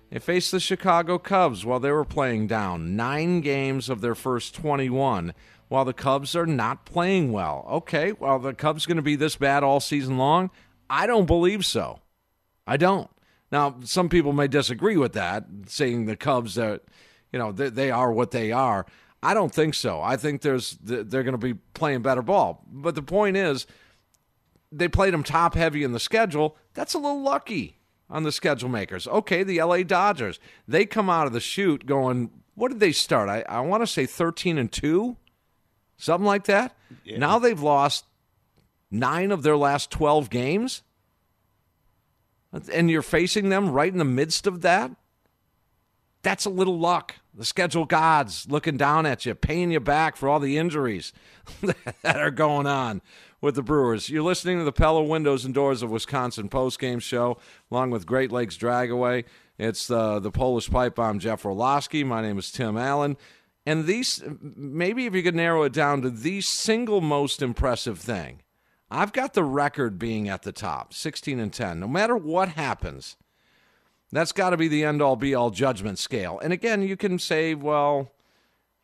[0.09, 4.53] They faced the Chicago Cubs while they were playing down nine games of their first
[4.55, 5.33] 21.
[5.69, 7.65] While the Cubs are not playing well.
[7.67, 10.51] Okay, well the Cubs going to be this bad all season long?
[10.87, 11.99] I don't believe so.
[12.67, 13.09] I don't.
[13.51, 16.79] Now, some people may disagree with that, saying the Cubs are,
[17.31, 18.85] you know, they, they are what they are.
[19.23, 20.01] I don't think so.
[20.01, 22.63] I think there's they're going to be playing better ball.
[22.67, 23.65] But the point is,
[24.71, 26.57] they played them top heavy in the schedule.
[26.73, 29.07] That's a little lucky on the schedule makers.
[29.07, 30.39] Okay, the LA Dodgers.
[30.67, 33.29] They come out of the chute going, what did they start?
[33.29, 35.15] I, I want to say 13 and 2,
[35.97, 36.75] something like that.
[37.03, 37.17] Yeah.
[37.17, 38.05] Now they've lost
[38.91, 40.83] nine of their last 12 games.
[42.71, 44.91] And you're facing them right in the midst of that?
[46.21, 47.15] That's a little luck.
[47.35, 51.13] The schedule gods looking down at you, paying you back for all the injuries
[51.61, 53.01] that are going on
[53.41, 54.09] with the Brewers.
[54.09, 57.39] You're listening to the Pella Windows and Doors of Wisconsin post-game show,
[57.71, 59.25] along with Great Lakes Dragway.
[59.57, 62.03] It's the the Polish Pipe Bomb, Jeff Orlowski.
[62.03, 63.17] My name is Tim Allen.
[63.65, 64.21] And these,
[64.55, 68.41] maybe if you could narrow it down to the single most impressive thing,
[68.91, 71.79] I've got the record being at the top, 16 and 10.
[71.79, 73.15] No matter what happens,
[74.15, 76.39] that's got to be the end all be all judgment scale.
[76.39, 78.11] And again, you can say, well,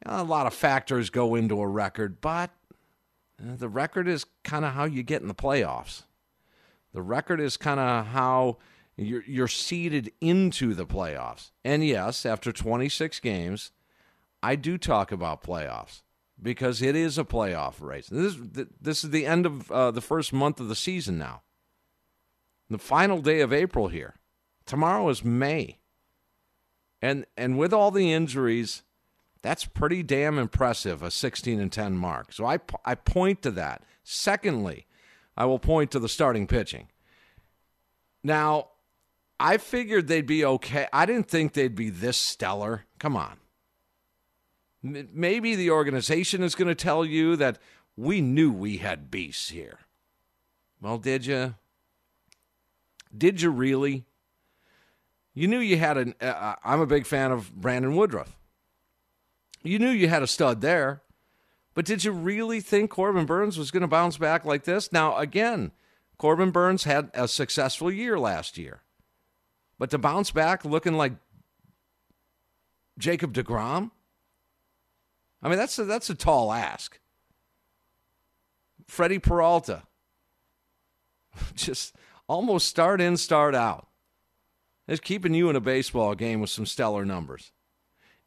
[0.06, 2.52] a lot of factors go into a record, but
[3.42, 6.04] uh, the record is kind of how you get in the playoffs.
[6.94, 8.58] The record is kind of how
[8.98, 11.52] you're, you're seeded into the playoffs.
[11.63, 13.72] And yes, after 26 games,
[14.42, 16.02] I do talk about playoffs
[16.42, 18.08] because it is a playoff race.
[18.08, 21.42] This is, this is the end of uh, the first month of the season now.
[22.70, 24.15] The final day of April here.
[24.70, 25.80] Tomorrow is May.
[27.02, 28.84] And and with all the injuries,
[29.42, 32.32] that's pretty damn impressive, a 16 and 10 mark.
[32.32, 33.84] So I I point to that.
[34.04, 34.86] Secondly,
[35.36, 36.88] I will point to the starting pitching.
[38.24, 38.68] Now,
[39.40, 40.86] I figured they'd be okay.
[40.94, 42.86] I didn't think they'd be this stellar.
[43.00, 43.38] Come on.
[44.84, 47.58] Maybe the organization is going to tell you that
[47.98, 49.80] we knew we had beasts here.
[50.80, 51.56] Well, did you?
[53.18, 54.06] Did you really?
[55.34, 56.15] You knew you had an.
[56.20, 58.36] Uh, I'm a big fan of Brandon Woodruff.
[59.63, 61.02] You knew you had a stud there,
[61.73, 64.92] but did you really think Corbin Burnes was going to bounce back like this?
[64.92, 65.71] Now, again,
[66.17, 68.82] Corbin Burnes had a successful year last year,
[69.77, 71.13] but to bounce back looking like
[72.98, 73.92] Jacob DeGrom,
[75.42, 77.00] I mean that's a, that's a tall ask.
[78.88, 79.84] Freddie Peralta,
[81.54, 81.96] just
[82.27, 83.88] almost start in, start out.
[84.90, 87.52] It's keeping you in a baseball game with some stellar numbers.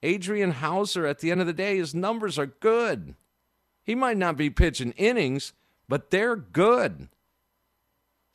[0.01, 3.17] Adrian Houser, at the end of the day, his numbers are good.
[3.83, 5.55] He might not be pitching innings,
[5.89, 7.09] but they're good.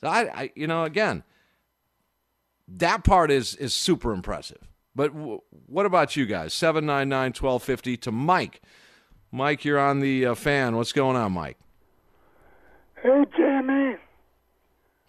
[0.02, 1.24] So I, I you know, again,
[2.68, 4.68] that part is is super impressive.
[4.94, 6.54] But w- what about you guys?
[6.54, 8.62] 799 1250 to Mike.
[9.32, 10.76] Mike, you're on the uh, fan.
[10.76, 11.58] What's going on, Mike?
[13.02, 13.77] Hey, Jimmy.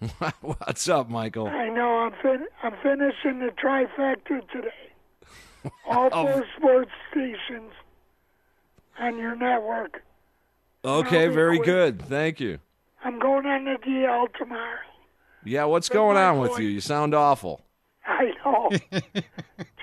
[0.40, 1.48] What's up, Michael?
[1.48, 4.68] I know I'm fin- I'm finishing the trifecta today.
[5.88, 6.26] All Oh.
[6.26, 7.72] four sports stations
[8.98, 10.02] on your network.
[10.84, 11.66] Okay, very quick.
[11.66, 12.02] good.
[12.02, 12.60] Thank you.
[13.04, 14.78] I'm going on the DL tomorrow.
[15.44, 16.68] Yeah, what's going on with you?
[16.68, 17.64] You sound awful.
[18.06, 18.70] I know.
[18.92, 19.22] Do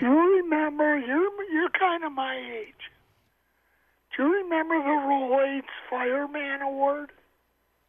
[0.05, 0.97] you remember?
[0.97, 2.73] You're you're kind of my age.
[4.15, 7.11] Do you remember the Rolaids Fireman Award?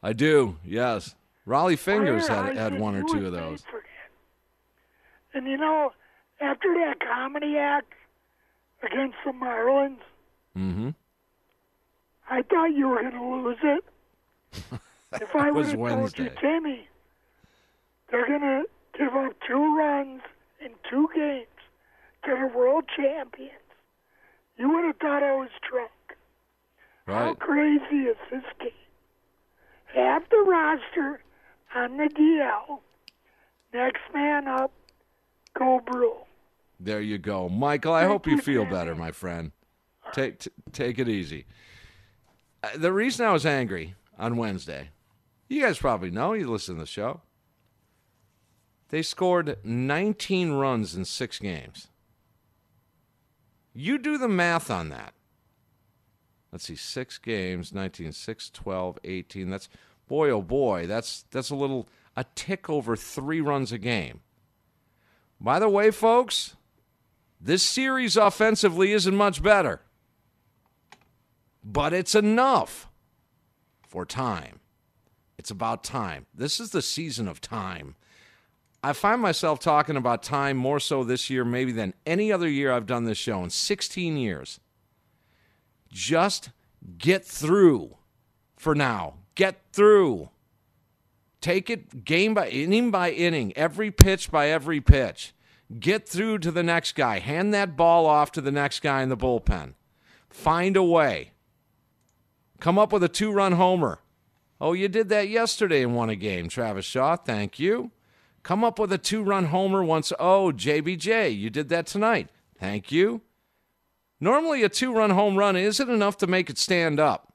[0.03, 0.57] I do.
[0.65, 1.15] Yes.
[1.47, 3.63] Rollie Fingers had had one or two of those.
[3.63, 5.39] pay for that.
[5.39, 5.93] And you know,
[6.41, 7.93] after that comedy act
[8.83, 9.99] against the Marlins,
[10.57, 10.91] Mm-hmm.
[12.31, 13.85] I thought you were going to lose it.
[15.21, 16.33] If I would was have told you, Wednesday.
[16.41, 16.89] Timmy,
[18.11, 18.65] they're going to
[18.99, 20.21] give up two runs
[20.61, 21.47] in two games
[22.25, 23.53] to the world champions,
[24.59, 25.91] you would have thought I was drunk.
[27.07, 28.71] How crazy is this game?
[29.95, 31.21] Half the roster
[31.75, 32.81] on the DL.
[33.73, 34.73] Next man up,
[35.59, 36.15] go Brew.
[36.79, 37.93] There you go, Michael.
[37.95, 39.53] I hope you feel better, my friend.
[40.13, 41.47] Take t- take it easy.
[42.63, 44.91] Uh, The reason I was angry on Wednesday,
[45.49, 46.33] you guys probably know.
[46.33, 47.23] You listen to the show.
[48.91, 51.89] They scored 19 runs in six games.
[53.75, 55.13] You do the math on that.
[56.53, 59.51] Let's see, six games, 19, 6, 12, 18.
[59.51, 59.69] That's
[60.09, 64.21] boy, oh boy, that's that's a little a tick over three runs a game.
[65.41, 66.57] By the way, folks,
[67.41, 69.81] this series offensively isn't much better.
[71.63, 72.89] But it's enough
[73.87, 74.61] for time.
[75.37, 76.27] It's about time.
[76.33, 77.97] This is the season of time.
[78.83, 82.73] I find myself talking about time more so this year, maybe than any other year
[82.73, 84.61] I've done this show in 16 years.
[85.91, 86.51] Just
[86.97, 87.97] get through
[88.57, 89.15] for now.
[89.37, 90.31] Get through.
[91.41, 95.33] Take it game by inning by inning, every pitch by every pitch.
[95.79, 97.21] Get through to the next guy.
[97.21, 99.75] Hand that ball off to the next guy in the bullpen.
[100.29, 101.33] Find a way.
[102.59, 104.01] Come up with a two run homer.
[104.61, 107.17] Oh, you did that yesterday and won a game, Travis Shaw.
[107.17, 107.91] Thank you.
[108.43, 110.13] Come up with a two run homer once.
[110.19, 112.29] Oh, JBJ, you did that tonight.
[112.59, 113.21] Thank you.
[114.19, 117.26] Normally, a two run home run isn't enough to make it stand up.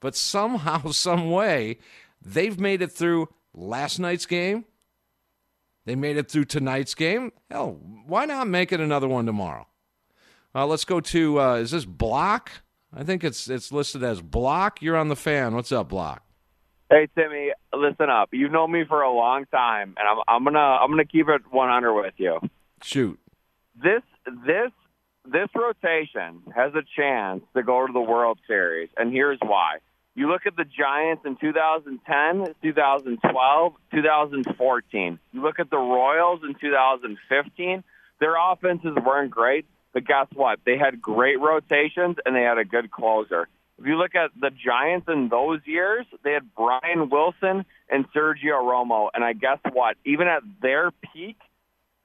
[0.00, 1.78] But somehow, some way,
[2.20, 4.64] they've made it through last night's game.
[5.84, 7.32] They made it through tonight's game.
[7.50, 9.68] Hell, why not make it another one tomorrow?
[10.54, 12.50] Uh, let's go to uh, is this Block?
[12.94, 14.80] I think it's it's listed as Block.
[14.82, 15.54] You're on the fan.
[15.54, 16.22] What's up, Block?
[16.90, 18.30] Hey Timmy, listen up.
[18.32, 21.42] You've known me for a long time, and I'm I'm gonna I'm gonna keep it
[21.50, 22.40] 100 with you.
[22.82, 23.18] Shoot.
[23.74, 24.02] This
[24.46, 24.72] this
[25.30, 29.78] this rotation has a chance to go to the World Series, and here's why.
[30.14, 35.18] You look at the Giants in 2010, 2012, 2014.
[35.32, 37.84] You look at the Royals in 2015.
[38.18, 40.60] Their offenses weren't great, but guess what?
[40.64, 43.46] They had great rotations and they had a good closer.
[43.78, 48.62] If you look at the Giants in those years, they had Brian Wilson and Sergio
[48.62, 49.10] Romo.
[49.12, 49.96] And I guess what?
[50.06, 51.36] Even at their peak,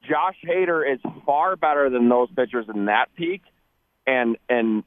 [0.08, 3.42] Josh Hader is far better than those pitchers in that peak.
[4.08, 4.84] And and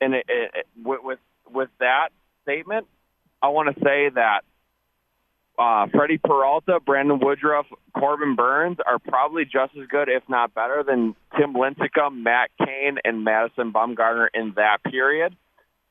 [0.00, 1.18] and it, it, it, with with
[1.52, 2.10] with that
[2.42, 2.86] statement,
[3.42, 4.40] I want to say that
[5.58, 10.82] uh, Freddie Peralta, Brandon Woodruff, Corbin Burnes are probably just as good, if not better,
[10.86, 15.36] than Tim Lincecum, Matt Cain, and Madison Bumgarner in that period.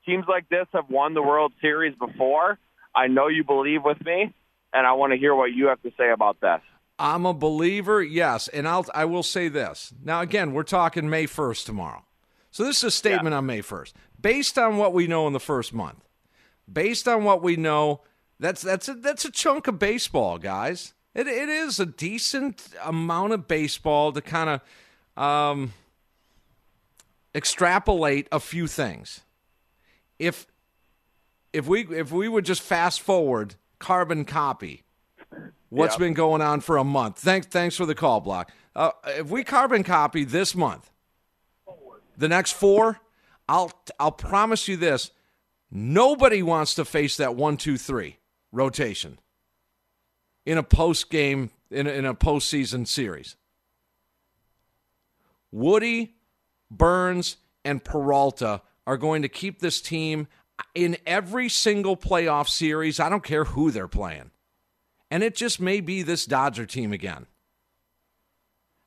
[0.06, 2.58] Teams like this have won the World Series before.
[2.96, 4.34] I know you believe with me,
[4.74, 6.62] and I want to hear what you have to say about this.
[7.00, 9.94] I'm a believer, yes, and I'll I will say this.
[10.04, 12.04] Now again, we're talking May 1st tomorrow.
[12.52, 13.94] So this is a statement on May 1st.
[14.20, 16.04] Based on what we know in the first month.
[16.72, 18.02] Based on what we know,
[18.40, 20.94] that's that's a that's a chunk of baseball, guys.
[21.16, 24.62] It it is a decent amount of baseball to kind
[25.18, 25.74] of um
[27.34, 29.22] extrapolate a few things.
[30.20, 30.48] If
[31.54, 34.84] if we if we would just fast forward carbon copy
[35.70, 36.00] what's Yep.
[36.00, 37.20] been going on for a month.
[37.20, 38.52] Thanks, thanks for the call, Block.
[38.76, 40.92] Uh, if we carbon copy this month,
[42.18, 43.00] the next four,
[43.48, 45.12] I'll I'll promise you this:
[45.72, 48.18] nobody wants to face that one, two, three
[48.52, 49.20] rotation
[50.46, 53.36] in a post game in a, in a postseason series.
[55.52, 56.16] Woody,
[56.70, 60.28] Burnes, and Peralta are going to keep this team
[60.76, 63.00] in every single playoff series.
[63.00, 64.32] I don't care who they're playing.
[65.12, 67.26] And it just may be this Dodger team again.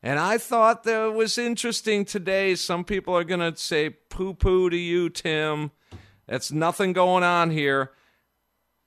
[0.02, 2.54] And I thought that was interesting today.
[2.56, 5.70] Some people are going to say poo poo to you, Tim.
[6.26, 7.92] That's nothing going on here.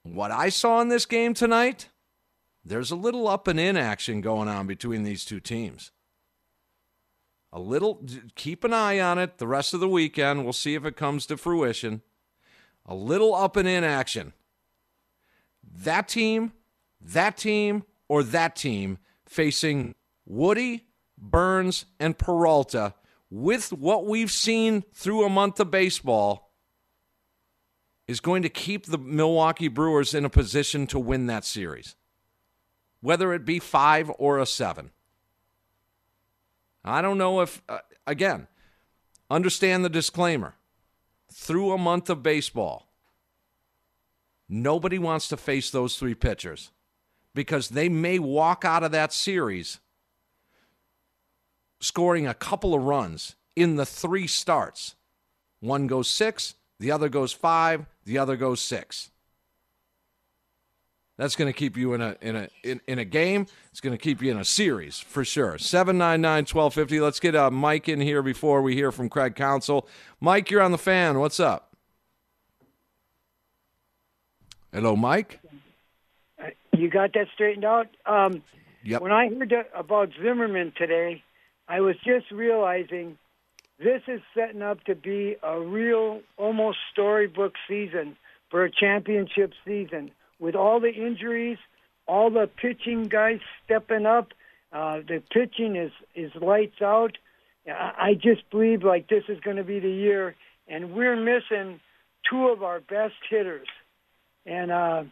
[0.04, 1.90] What I saw in this game tonight,
[2.64, 5.92] there's a little up and in action going on between these two teams.
[7.54, 8.04] A little,
[8.36, 10.44] keep an eye on it the rest of the weekend.
[10.44, 12.02] We'll see if it comes to fruition.
[12.86, 14.34] A little up and in action.
[15.64, 16.52] That team,
[17.14, 18.97] that team, or that team
[19.28, 19.95] facing
[20.26, 20.86] Woody
[21.18, 22.93] Burnes, and Peralta,
[23.30, 26.51] with what we've seen through a month of baseball,
[28.08, 31.95] is going to keep the Milwaukee Brewers in a position to win that series,
[33.01, 34.91] whether it be five or a seven.
[36.84, 38.47] I don't know if, uh, again,
[39.30, 40.56] understand the disclaimer.
[41.34, 42.88] Through a month of baseball,
[44.47, 46.72] nobody wants to face those three pitchers
[47.36, 49.80] because they may walk out of that series
[51.80, 54.96] scoring a couple of runs in the three starts.
[55.60, 59.12] One goes six, the other goes five, the other goes six.
[61.18, 63.48] That's going to keep you in a in a in, in a game.
[63.72, 65.54] It's going to keep you in a series for sure.
[65.54, 67.02] 799-1250.
[67.02, 69.88] Let's get uh, Mike in here before we hear from Craig Counsell.
[70.20, 71.20] Mike, you're on the fan.
[71.20, 71.74] What's up?
[74.74, 75.40] Hello, Mike.
[76.78, 77.88] You got that straightened out.
[78.05, 78.43] Um,
[78.84, 79.01] yep.
[79.01, 81.23] When I heard about Zimmermann today,
[81.67, 83.17] I was just realizing
[83.80, 88.15] this is setting up to be a real, almost storybook season
[88.49, 91.57] for a championship season with all the injuries,
[92.07, 94.32] all the pitching guys stepping up.
[94.71, 97.17] Uh, the pitching is is lights out.
[97.67, 100.36] I just believe like this is going to be the year,
[100.67, 101.80] and we're missing
[102.30, 103.67] two of our best hitters,
[104.45, 105.03] and uh,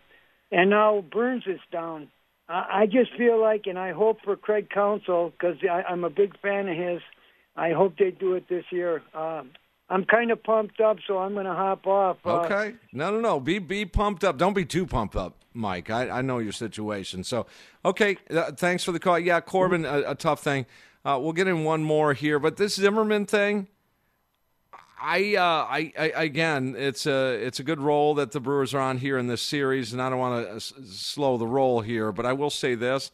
[0.53, 2.09] and now Burnes is down.
[2.47, 6.67] I just feel like, and I hope for Craig Counsell because I'm a big fan
[6.67, 7.01] of his.
[7.55, 9.01] I hope they do it this year.
[9.13, 9.51] Um,
[9.89, 12.17] I'm kind of pumped up, so I'm going to hop off.
[12.25, 13.39] Uh, okay, no, no, no.
[13.39, 14.37] Be be pumped up.
[14.37, 15.89] Don't be too pumped up, Mike.
[15.89, 17.23] I, I know your situation.
[17.23, 17.45] So,
[17.85, 18.17] okay.
[18.29, 19.19] Uh, thanks for the call.
[19.19, 20.65] Yeah, Corbin, a, a tough thing.
[21.05, 23.67] Uh, we'll get in one more here, but this Zimmermann thing.
[25.05, 28.79] I, uh, I, I, again, it's a it's a good role that the Brewers are
[28.79, 32.13] on here in this series, and I don't want to s- slow the roll here,
[32.13, 33.11] but I will say this: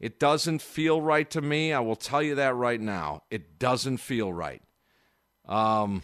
[0.00, 1.72] it doesn't feel right to me.
[1.72, 3.22] I will tell you that right now.
[3.30, 4.62] It doesn't feel right.
[5.46, 6.02] Um,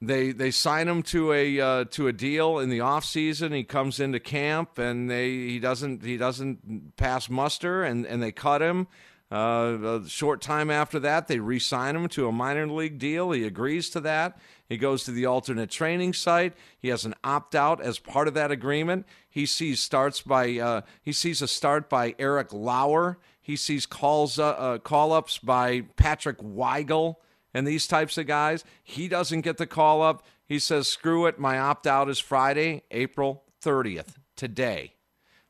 [0.00, 3.52] they they sign him to a uh, to a deal in the off season.
[3.52, 8.32] He comes into camp and they he doesn't he doesn't pass muster, and and they
[8.32, 8.88] cut him.
[9.32, 13.30] Uh, a short time after that, they re sign him to a minor league deal.
[13.30, 14.36] He agrees to that.
[14.68, 16.52] He goes to the alternate training site.
[16.78, 19.06] He has an opt out as part of that agreement.
[19.30, 23.18] He sees starts by uh, he sees a start by Eric Lauer.
[23.40, 27.16] He sees calls uh, uh, call ups by Patrick Weigel
[27.54, 28.64] and these types of guys.
[28.82, 30.26] He doesn't get the call up.
[30.44, 31.38] He says, "Screw it.
[31.38, 34.92] My opt out is Friday, April 30th, today."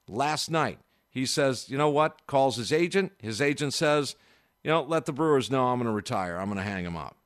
[0.07, 0.79] Last night,
[1.13, 2.27] he says, you know what?
[2.27, 3.13] Calls his agent.
[3.19, 4.17] His agent says,
[4.65, 6.39] you know, let the Brewers know I'm going to retire.
[6.39, 7.19] I'm going to hang him up.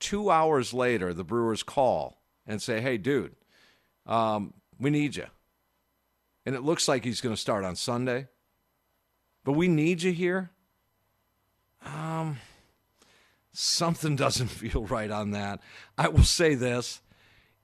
[0.00, 3.34] Two hours later, the Brewers call and say, hey, dude,
[4.04, 5.24] um, we need you.
[6.44, 8.28] And it looks like he's going to start on Sunday.
[9.44, 10.50] But we need you here.
[11.86, 12.36] Um,
[13.54, 15.60] something doesn't feel right on that.
[15.96, 17.00] I will say this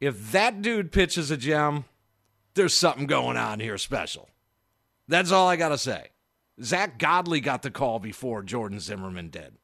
[0.00, 1.84] if that dude pitches a gem,
[2.54, 4.30] there's something going on here special.
[5.10, 6.08] That's all I got to say.
[6.62, 9.54] Zack Godley got the call before Jordan Zimmermann did.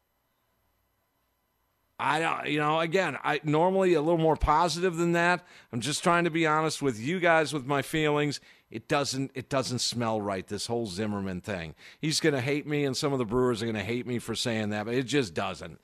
[1.99, 5.47] I don't, you know, again, I normally a little more positive than that.
[5.73, 8.41] I'm just trying to be honest with you guys with my feelings.
[8.71, 10.47] It doesn't, it doesn't smell right.
[10.47, 11.75] This whole Zimmerman thing.
[12.01, 14.19] He's going to hate me, and some of the Brewers are going to hate me
[14.19, 15.81] for saying that, but it just doesn't.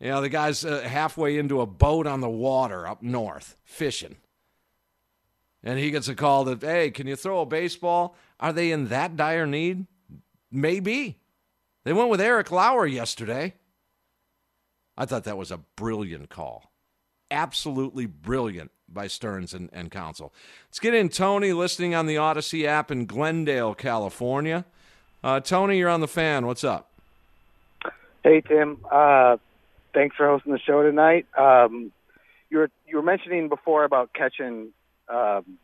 [0.00, 4.16] You know, the guy's uh, halfway into a boat on the water up north fishing,
[5.62, 8.16] and he gets a call that, hey, can you throw a baseball?
[8.44, 9.86] Are they in that dire need?
[10.52, 11.16] Maybe.
[11.84, 13.54] They went with Eric Lauer yesterday.
[14.98, 16.70] I thought that was a brilliant call.
[17.30, 20.30] Absolutely brilliant by Stearns and, and Counsell.
[20.68, 24.66] Let's get in Tony listening on the Audacy app in Glendale, California.
[25.22, 26.46] Uh, Tony, you're on the fan.
[26.46, 26.90] What's up?
[28.22, 28.76] Hey, Tim.
[28.92, 29.38] Uh,
[29.94, 31.24] thanks for hosting the show tonight.
[31.34, 31.92] Um,
[32.50, 34.68] you were you were mentioning before about catching
[35.08, 35.56] um,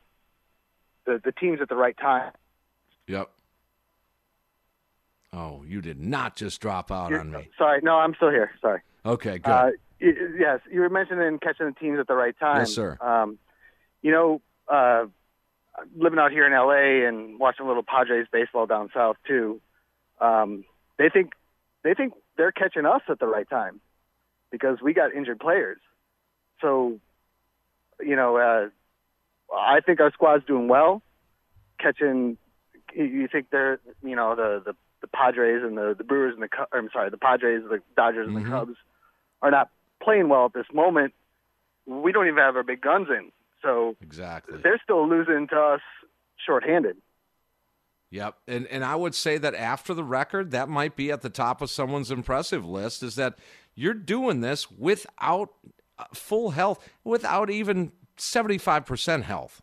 [1.04, 2.32] the the teams at the right time.
[3.10, 3.28] Yep.
[5.32, 7.50] Oh, you did not just drop out You're- on me.
[7.58, 8.52] Sorry, no, I'm still here.
[8.60, 8.80] Sorry.
[9.04, 9.50] Okay, good.
[9.50, 9.70] Uh,
[10.02, 12.60] Yes, you were mentioning catching the teams at the right time.
[12.60, 12.96] Yes, sir.
[13.02, 13.38] Um,
[14.00, 15.04] you know, uh,
[15.94, 19.60] living out here in LA and watching a little Padres baseball down south too.
[20.18, 20.64] Um,
[20.96, 21.34] they think
[21.82, 23.82] they think they're catching us at the right time
[24.50, 25.80] because we got injured players.
[26.62, 26.98] So,
[28.00, 28.70] you know, uh,
[29.54, 31.02] I think our squad's doing well.
[31.78, 32.38] Catching,
[32.94, 36.42] you- you think they're, you know, the the, the Padres and the the Brewers and
[36.42, 38.44] the or, I'm sorry, the Padres, the Dodgers, and Mhm.
[38.44, 38.76] the Cubs
[39.42, 39.70] are not
[40.02, 41.14] playing well at this moment.
[41.86, 43.32] We don't even have our big guns in,
[43.62, 44.58] so Exactly.
[44.62, 45.80] they're still losing to us
[46.44, 46.96] shorthanded.
[48.10, 48.36] Yep.
[48.48, 51.60] And and I would say that after the record, that might be at the top
[51.62, 53.38] of someone's impressive list is that
[53.74, 55.50] you're doing this without
[55.98, 59.62] uh, full health, without even 75% health.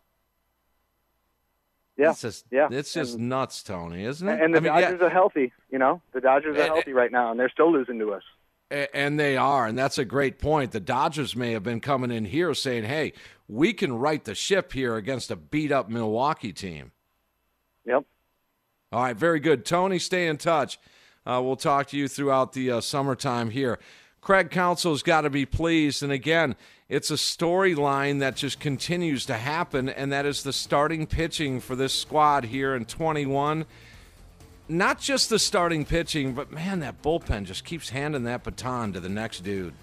[1.97, 2.67] Yeah, It's just, yeah.
[2.71, 4.39] It's just nuts, Tony, isn't it?
[4.39, 5.51] And the I mean, yeah, Dodgers are healthy.
[5.71, 6.65] You know, the Dodgers are eh.
[6.65, 8.23] healthy right now, and they're still losing to us.
[8.69, 10.71] And they are, and that's a great point.
[10.73, 13.13] The Dodgers may have been coming in here saying, "Hey,
[13.47, 16.91] we can right the ship here against a beat up Milwaukee team."
[17.85, 18.03] Yep.
[18.91, 19.99] All right, very good, Tony.
[19.99, 20.79] Stay in touch.
[21.25, 23.79] Uh, we'll talk to you throughout the uh, summertime here.
[24.27, 26.57] Craig Counsell's got to be pleased, and again,
[26.89, 31.77] it's a storyline that just continues to happen, and that is the starting pitching for
[31.77, 33.65] this squad here in 21
[34.69, 38.99] not just the starting pitching, but man, that bullpen just keeps handing that baton to
[38.99, 39.73] the next dude.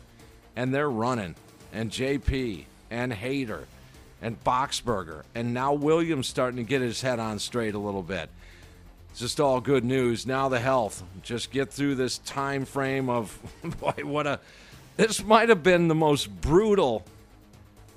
[0.57, 1.37] And they're running.
[1.73, 3.65] And JP and Hader
[4.21, 5.23] and Boxberger.
[5.35, 8.29] And now Williams starting to get his head on straight a little bit.
[9.15, 10.27] It's just all good news.
[10.27, 11.05] Now the health.
[11.23, 13.39] Just get through this time frame of
[13.81, 14.41] boy, what a
[14.97, 17.05] this might have been the most brutal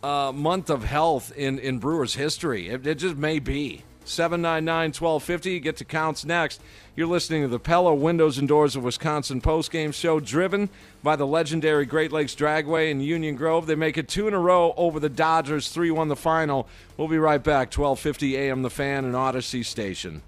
[0.03, 2.70] uh, month of health in, in Brewers history.
[2.70, 3.82] It, it just may be.
[4.08, 5.60] 799 1250.
[5.60, 6.62] Get to counts next.
[6.95, 10.70] You're listening to the Pella Windows and Doors of Wisconsin postgame show, driven
[11.03, 13.68] by the legendary Great Lakes Dragway in Union Grove.
[13.68, 16.68] They make it two in a row over the Dodgers, 3 1 the final.
[16.97, 17.68] We'll be right back.
[17.68, 20.24] 1250 AM The Fan and Audacy Station.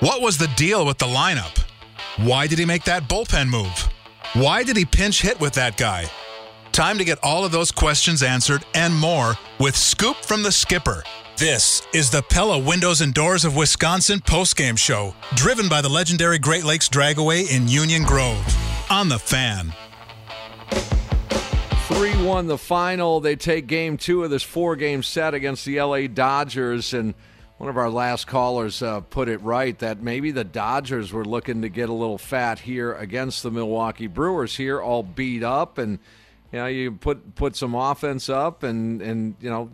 [0.00, 1.64] What was the deal with the lineup?
[2.18, 3.88] Why did he make that bullpen move?
[4.34, 6.10] Why did he pinch hit with that guy?
[6.72, 11.02] Time to get all of those questions answered and more with Scoop from the Skipper.
[11.38, 16.40] This is the Pella Windows and Doors of Wisconsin postgame show, driven by the legendary
[16.40, 18.44] Great Lakes Dragway in Union Grove.
[18.90, 19.72] On the fan.
[21.86, 23.20] 3 1 the final.
[23.20, 26.92] They take game two of this four game set against the LA Dodgers.
[26.92, 27.14] And
[27.58, 31.62] one of our last callers uh, put it right that maybe the Dodgers were looking
[31.62, 35.78] to get a little fat here against the Milwaukee Brewers here, all beat up.
[35.78, 36.00] And,
[36.50, 39.70] you know, you put, put some offense up and, and, you know,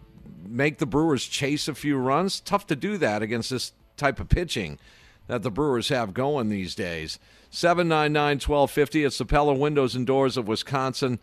[0.49, 2.41] make the Brewers chase a few runs.
[2.41, 4.79] Tough to do that against this type of pitching
[5.27, 7.19] that the Brewers have going these days.
[7.51, 9.05] 799 1250.
[9.05, 11.19] It's the Pella Windows and Doors of Wisconsin.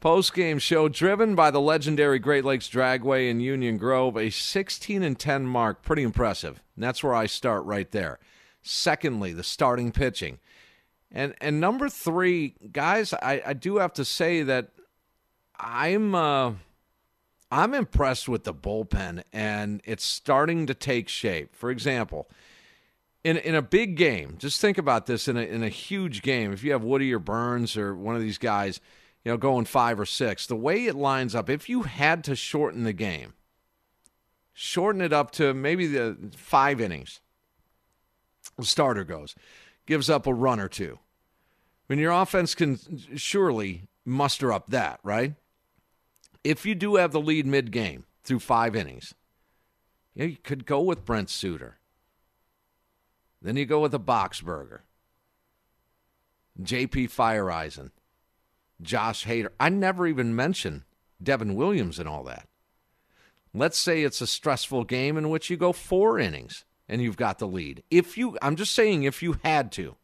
[0.00, 5.02] Post game show driven by the legendary Great Lakes Dragway in Union Grove, a 16
[5.02, 6.62] and 10 mark, pretty impressive.
[6.76, 8.20] And that's where I start right there.
[8.62, 10.38] Secondly, the starting pitching.
[11.10, 14.68] And and number three, guys, I, I do have to say that
[15.58, 16.52] I'm uh,
[17.50, 21.54] I'm impressed with the bullpen and it's starting to take shape.
[21.54, 22.28] For example,
[23.24, 26.52] in in a big game, just think about this in a in a huge game.
[26.52, 28.80] If you have Woody or Burns or one of these guys,
[29.24, 32.36] you know, going five or six, the way it lines up, if you had to
[32.36, 33.34] shorten the game,
[34.52, 37.20] shorten it up to maybe the five innings,
[38.56, 39.34] the starter goes,
[39.86, 40.98] gives up a run or two.
[41.88, 42.78] Mean, your offense can
[43.16, 45.34] surely muster up that, right?
[46.44, 49.14] If you do have the lead mid game through five innings,
[50.14, 51.78] you, you could go with Brent Suter.
[53.40, 54.80] Then you go with a Boxberger,
[56.60, 57.90] JP Feyereisen,
[58.82, 59.50] Josh Hader.
[59.60, 60.82] I never even mentioned
[61.22, 62.48] Devin Williams and all that.
[63.54, 67.38] Let's say it's a stressful game in which you go four innings and you've got
[67.38, 67.82] the lead.
[67.90, 69.96] If you, I'm just saying, if you had to,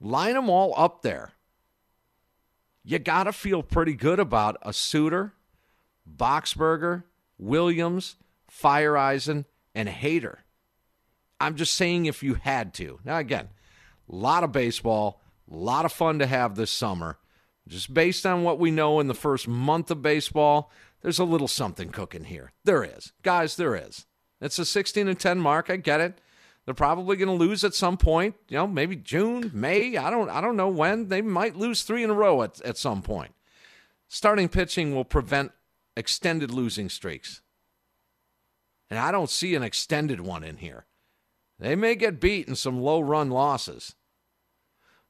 [0.00, 1.32] line them all up there.
[2.84, 5.34] You got to feel pretty good about a Suter,
[6.10, 7.04] Boxberger,
[7.38, 8.16] Williams,
[8.50, 10.38] Feyereisen, and Hader.
[11.40, 13.00] I'm just saying if you had to.
[13.04, 13.48] Now, again,
[14.10, 15.20] a lot of baseball,
[15.50, 17.18] a lot of fun to have this summer.
[17.68, 20.70] Just based on what we know in the first month of baseball,
[21.02, 22.52] there's a little something cooking here.
[22.64, 23.12] There is.
[23.22, 24.06] Guys, there is.
[24.40, 25.70] It's a 16 and 10 mark.
[25.70, 26.20] I get it.
[26.64, 30.30] They're probably going to lose at some point, you know, maybe June, May, I don't
[30.30, 31.08] I don't know when.
[31.08, 33.34] They might lose 3 in a row at at some point.
[34.08, 35.52] Starting pitching will prevent
[35.96, 37.40] extended losing streaks.
[38.90, 40.84] And I don't see an extended one in here.
[41.58, 43.94] They may get beat in some low run losses.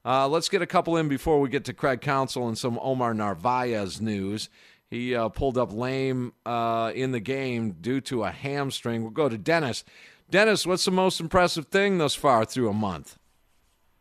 [0.05, 3.13] Uh, let's get a couple in before we get to Craig Counsell and some Omar
[3.13, 4.49] Narvaez news.
[4.89, 9.01] He uh, pulled up lame uh, in the game due to a hamstring.
[9.01, 9.83] We'll go to Dennis.
[10.29, 13.17] Dennis, what's the most impressive thing thus far through a month?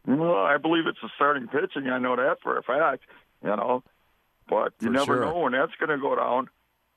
[0.07, 1.89] Well, I believe it's the starting pitching.
[1.89, 3.05] I know that for a fact,
[3.43, 3.83] you know.
[4.49, 5.21] But you For never sure.
[5.21, 6.49] know when that's going to go down.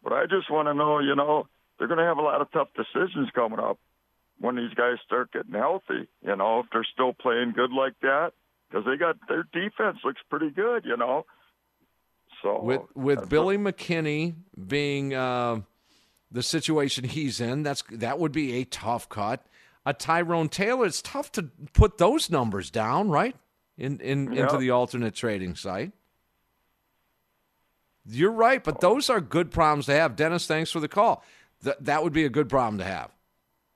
[0.04, 1.48] But I just want to know, you know,
[1.78, 3.78] they're going to have a lot of tough decisions coming up
[4.40, 6.08] when these guys start getting healthy.
[6.22, 8.32] You know, if they're still playing good like that,
[8.70, 10.86] because they got their defense looks pretty good.
[10.86, 11.26] You know,
[12.42, 14.36] so with with Billy McKinney
[14.68, 15.62] being uh,
[16.36, 19.46] the situation he's in, that's that would be a tough cut.
[19.86, 23.36] A Tyrone Taylor, it's tough to put those numbers down, right?
[23.78, 24.44] In, in Yeah.
[24.44, 25.92] into the alternate trading site.
[28.06, 30.16] You're right, but those are good problems to have.
[30.16, 31.24] Dennis, thanks for the call.
[31.64, 33.12] Th- that would be a good problem to have.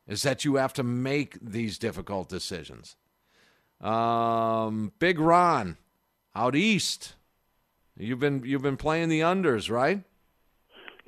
[0.07, 2.95] Is that you have to make these difficult decisions.
[3.79, 5.77] Um, Big Ron,
[6.35, 7.13] out east.
[7.97, 10.03] You've been you've been playing the unders, right?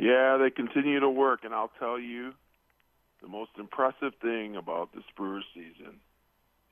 [0.01, 2.33] Yeah, they continue to work, and I'll tell you,
[3.21, 5.99] the most impressive thing about this Brewers season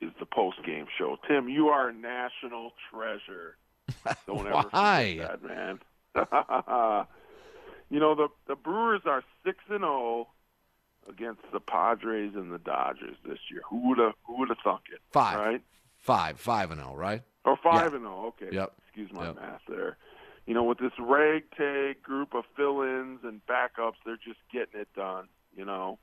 [0.00, 1.16] is the post game show.
[1.28, 3.56] Tim, you are a national treasure.
[4.26, 5.12] Don't ever Why?
[5.16, 5.80] forget that, man.
[7.90, 10.26] you know the the Brewers are six and zero
[11.08, 13.60] against the Padres and the Dodgers this year.
[13.68, 15.00] Who would have Who would have thunk it?
[15.12, 15.38] Five.
[15.38, 15.62] right?
[15.98, 17.22] Five, five and zero, right?
[17.44, 17.96] Or five Yeah.
[17.98, 18.34] and zero.
[18.40, 18.48] Okay.
[18.56, 18.72] Yep.
[18.86, 19.36] Excuse my Yep.
[19.36, 19.96] math there.
[20.50, 25.28] You know, with this ragtag group of fill-ins and backups, they're just getting it done.
[25.54, 26.00] You know,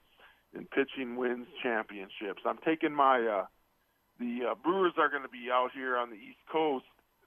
[0.56, 2.44] and pitching wins championships.
[2.46, 3.46] I'm taking my uh,
[4.22, 6.86] the uh, Brewers are going to be out here on the East Coast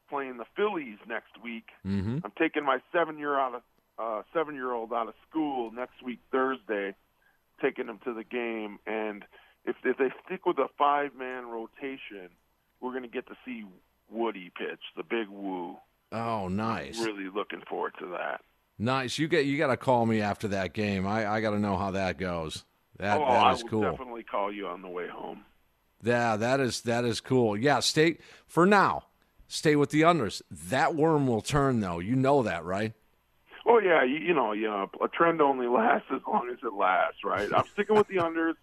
[0.09, 1.67] playing the Phillies next week.
[1.87, 2.21] Mm-hmm.
[2.25, 3.63] I'm taking my seven year out of
[3.99, 6.95] uh, seven year old out of school next week Thursday,
[7.61, 8.79] taking him to the game.
[8.87, 9.27] And
[9.67, 12.31] if if they stick with a five man rotation,
[12.81, 13.67] we're going to get to see
[14.11, 15.77] Woody pitch the big woo.
[16.13, 18.41] Oh, nice, Really looking forward to that.
[18.79, 19.19] nice.
[19.19, 21.07] You get you got to call me after that game.
[21.07, 22.65] I I got to know how that goes.
[22.99, 23.83] That oh, that I will cool.
[23.83, 25.45] definitely call you on the way home.
[26.03, 27.57] Yeah, that is that is cool.
[27.57, 29.05] Yeah, stay for now.
[29.47, 30.43] Stay with the unders.
[30.51, 31.99] That worm will turn though.
[31.99, 32.93] You know that, right?
[33.67, 36.73] Oh yeah, you, you know, you know, a trend only lasts as long as it
[36.73, 37.49] lasts, right?
[37.55, 38.55] I'm sticking with the unders.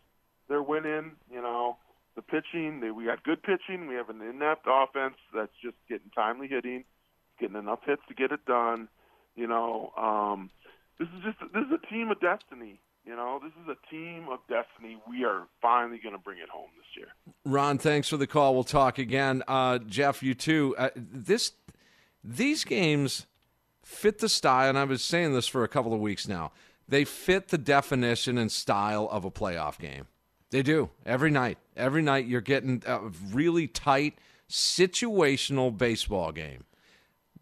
[0.49, 1.11] They're winning.
[1.31, 1.77] You know,
[2.15, 2.79] the pitching.
[2.81, 3.87] They, we got good pitching.
[3.87, 6.83] We have an inept offense that's just getting timely hitting,
[7.39, 8.87] getting enough hits to get it done.
[9.35, 10.49] You know, um,
[10.99, 12.79] this is just this is a team of destiny.
[13.05, 14.97] You know, this is a team of destiny.
[15.09, 17.07] We are finally going to bring it home this year.
[17.45, 18.53] Ron, thanks for the call.
[18.53, 19.43] We'll talk again.
[19.47, 20.75] Uh, Jeff, you too.
[20.77, 21.53] Uh, this
[22.23, 23.25] these games
[23.83, 26.51] fit the style, and I've been saying this for a couple of weeks now.
[26.89, 30.07] They fit the definition and style of a playoff game.
[30.49, 31.57] They do every night.
[31.75, 32.99] Every night you're getting a
[33.31, 34.17] really tight
[34.49, 36.63] situational baseball game.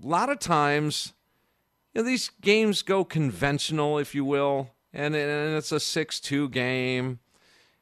[0.04, 1.14] A lot of times,
[1.94, 7.20] you know, these games go conventional, if you will, and, and it's a six-two game.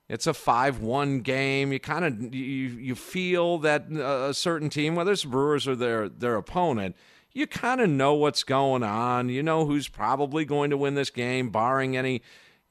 [0.09, 1.71] It's a five-one game.
[1.71, 5.75] You kind of you you feel that uh, a certain team, whether it's Brewers or
[5.75, 6.95] their their opponent,
[7.31, 9.29] you kind of know what's going on.
[9.29, 12.21] You know who's probably going to win this game, barring any,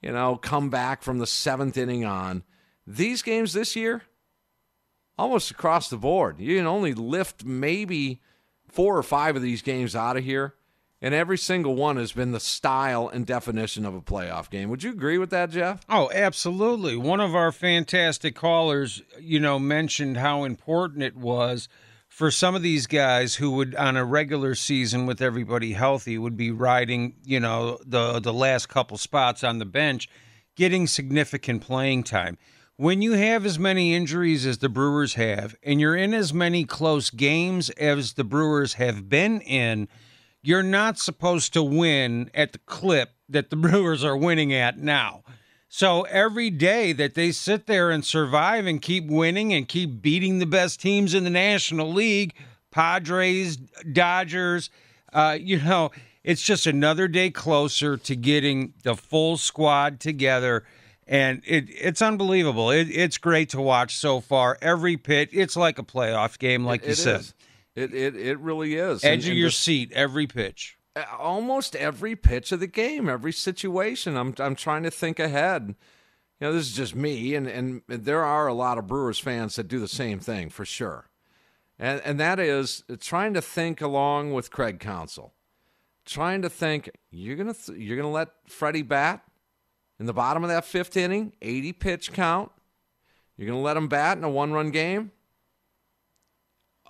[0.01, 2.43] you know, comeback from the seventh inning on.
[2.85, 4.03] These games this year,
[5.17, 8.21] almost across the board, you can only lift maybe
[8.73, 10.55] four or five of these games out of here,
[11.01, 14.69] and every single one has been the style and definition of a playoff game.
[14.69, 15.85] Would you agree with that, Jeff?
[15.87, 16.95] Oh, absolutely.
[16.95, 21.69] One of our fantastic callers, you know, mentioned how important it was
[22.07, 26.37] for some of these guys who would on a regular season with everybody healthy would
[26.37, 30.07] be riding, you know, the the last couple spots on the bench,
[30.55, 32.37] getting significant playing time.
[32.77, 36.65] When you have as many injuries as the Brewers have and you're in as many
[36.65, 39.87] close games as the Brewers have been in,
[40.41, 45.23] you're not supposed to win at the clip that the Brewers are winning at now.
[45.69, 50.39] So every day that they sit there and survive and keep winning and keep beating
[50.39, 52.33] the best teams in the National League,
[52.71, 54.71] Padres, Dodgers,
[55.13, 55.91] uh, you know,
[56.23, 60.63] it's just another day closer to getting the full squad together.
[61.07, 62.71] And it, it's unbelievable.
[62.71, 64.57] It, it's great to watch so far.
[64.61, 67.19] Every pitch, it's like a playoff game, like It- you said.
[67.21, 67.33] is.
[67.75, 69.03] It, it it really is.
[69.03, 70.77] Edge And- of and your the- seat, every pitch.
[71.17, 74.15] almost every pitch of the game, every situation.
[74.15, 75.75] I'm I'm trying to think ahead.
[76.39, 79.55] You know, this is just me, and and there are a lot of Brewers fans
[79.55, 81.09] that do the same thing for sure,
[81.79, 85.33] and and that is trying to think along with Craig Counsell,
[86.05, 89.23] trying to think you're gonna th- you're gonna let Freddie bat
[90.03, 92.51] in the bottom of that fifth inning, 80 pitch count.
[93.37, 95.13] You're gonna let him bat in a one run game.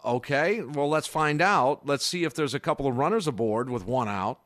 [0.03, 1.85] okay, well, let's find out.
[1.85, 4.39] Let's see if there's a couple of runners aboard with one out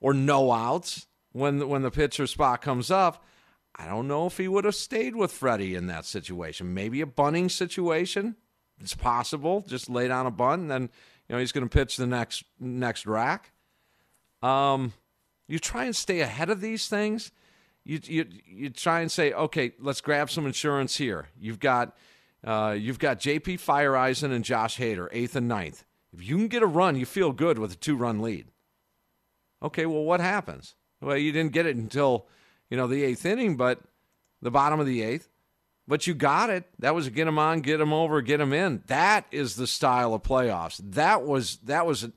[0.00, 3.24] or no outs when when the pitcher spot comes up.
[3.76, 6.74] I don't know if he would have stayed with Freddie in that situation.
[6.74, 8.34] Maybe a bunting situation.
[8.80, 9.64] It's possible.
[9.68, 10.82] Just lay down a bunt, and then
[11.28, 13.52] you know he's going to pitch the next next rack.
[14.42, 14.94] Um,
[15.46, 17.30] you try and stay ahead of these things.
[17.84, 21.28] You you you try and say, okay, let's grab some insurance here.
[21.38, 21.96] You've got
[22.42, 23.58] uh, you've got J.P.
[23.58, 25.84] Feyereisen and Josh Hader, eighth and ninth.
[26.12, 28.46] If you can get a run, you feel good with a two run lead.
[29.62, 30.74] Okay, well, what happens?
[31.00, 32.26] Well, you didn't get it until
[32.70, 33.80] you know the eighth inning, but
[34.40, 35.28] the bottom of the eighth.
[35.86, 36.64] But you got it.
[36.78, 38.82] That was get them on, get them over, get them in.
[38.86, 40.80] That is the style of playoffs.
[40.82, 42.12] That was that was an,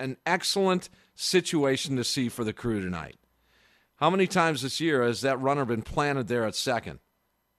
[0.00, 3.16] an excellent situation to see for the crew tonight.
[3.98, 7.00] How many times this year has that runner been planted there at second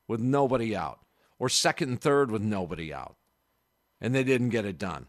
[0.08, 1.00] with nobody out,
[1.38, 3.18] or second and third with nobody out,
[4.00, 5.08] and they didn't get it done?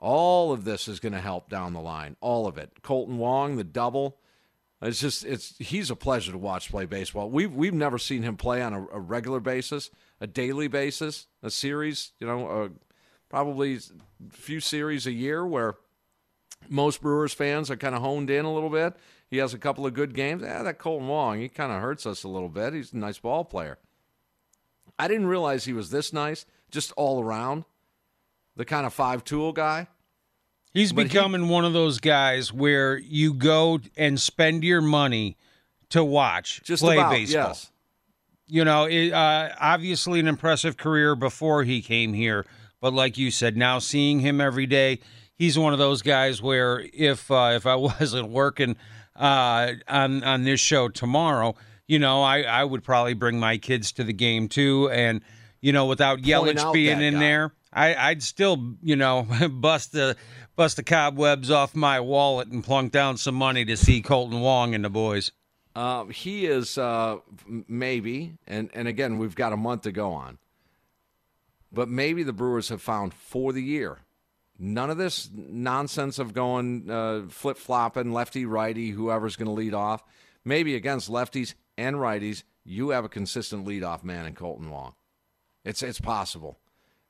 [0.00, 2.16] All of this is going to help down the line.
[2.20, 2.82] All of it.
[2.82, 4.18] Kolten Wong, the double.
[4.82, 7.30] It's just it's he's a pleasure to watch play baseball.
[7.30, 9.88] We've we've never seen him play on a, a regular basis,
[10.20, 12.10] a daily basis, a series.
[12.18, 12.68] You know, uh,
[13.28, 13.80] probably a
[14.30, 15.76] few series a year where
[16.68, 18.94] most Brewers fans are kind of honed in a little bit.
[19.34, 20.42] He has a couple of good games.
[20.42, 22.72] Yeah, that Kolten Wong, he kind of hurts us a little bit.
[22.72, 23.78] He's a nice ball player.
[24.96, 27.64] I didn't realize he was this nice, just all around.
[28.54, 29.88] The kind of five tool guy.
[30.72, 35.36] He's but becoming he, one of those guys where you go and spend your money
[35.88, 37.48] to watch just play about, baseball.
[37.48, 37.72] Yes.
[38.46, 42.46] You know, it, uh, obviously an impressive career before he came here,
[42.80, 45.00] but like you said, now seeing him every day,
[45.34, 48.76] he's one of those guys where if uh, if I wasn't working
[49.16, 51.54] uh, on on this show tomorrow,
[51.86, 55.20] you know, I I would probably bring my kids to the game too, and
[55.60, 57.20] you know, without Yelich being in guy.
[57.20, 57.52] there.
[57.76, 60.16] I, I'd still, you know, bust the
[60.56, 64.74] bust the cobwebs off my wallet and plunk down some money to see Kolten Wong
[64.74, 65.32] and the boys.
[65.74, 70.38] Uh, he is uh, maybe, and and again, we've got a month to go on.
[71.72, 73.98] But maybe the Brewers have found for the year.
[74.58, 79.74] None of this nonsense of going uh, flip flopping, lefty righty, whoever's going to lead
[79.74, 80.04] off.
[80.44, 84.94] Maybe against lefties and righties, you have a consistent leadoff man in Kolten Wong.
[85.64, 86.58] It's it's possible.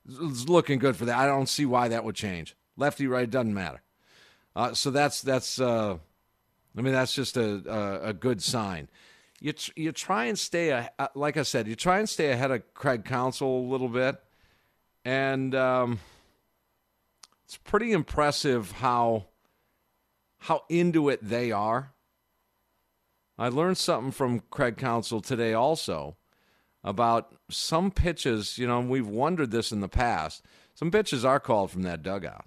[0.07, 1.17] It's looking good for that.
[1.17, 2.55] I don't see why that would change.
[2.77, 3.81] Lefty, right, doesn't matter.
[4.55, 5.59] Uh, so that's that's.
[5.59, 5.97] Uh,
[6.77, 8.89] I mean, that's just a a, a good sign.
[9.39, 12.51] You you try and stay a, uh, like I said, you try and stay ahead
[12.51, 14.15] of Craig Counsell a little bit,
[15.03, 15.99] and um,
[17.45, 19.27] it's pretty impressive how
[20.39, 21.93] how into it they are.
[23.37, 26.17] I learned something from Craig Counsell today also
[26.83, 28.57] about some pitches.
[28.57, 30.43] You know, we've wondered this in the past.
[30.73, 32.45] Some pitches are called from that dugout.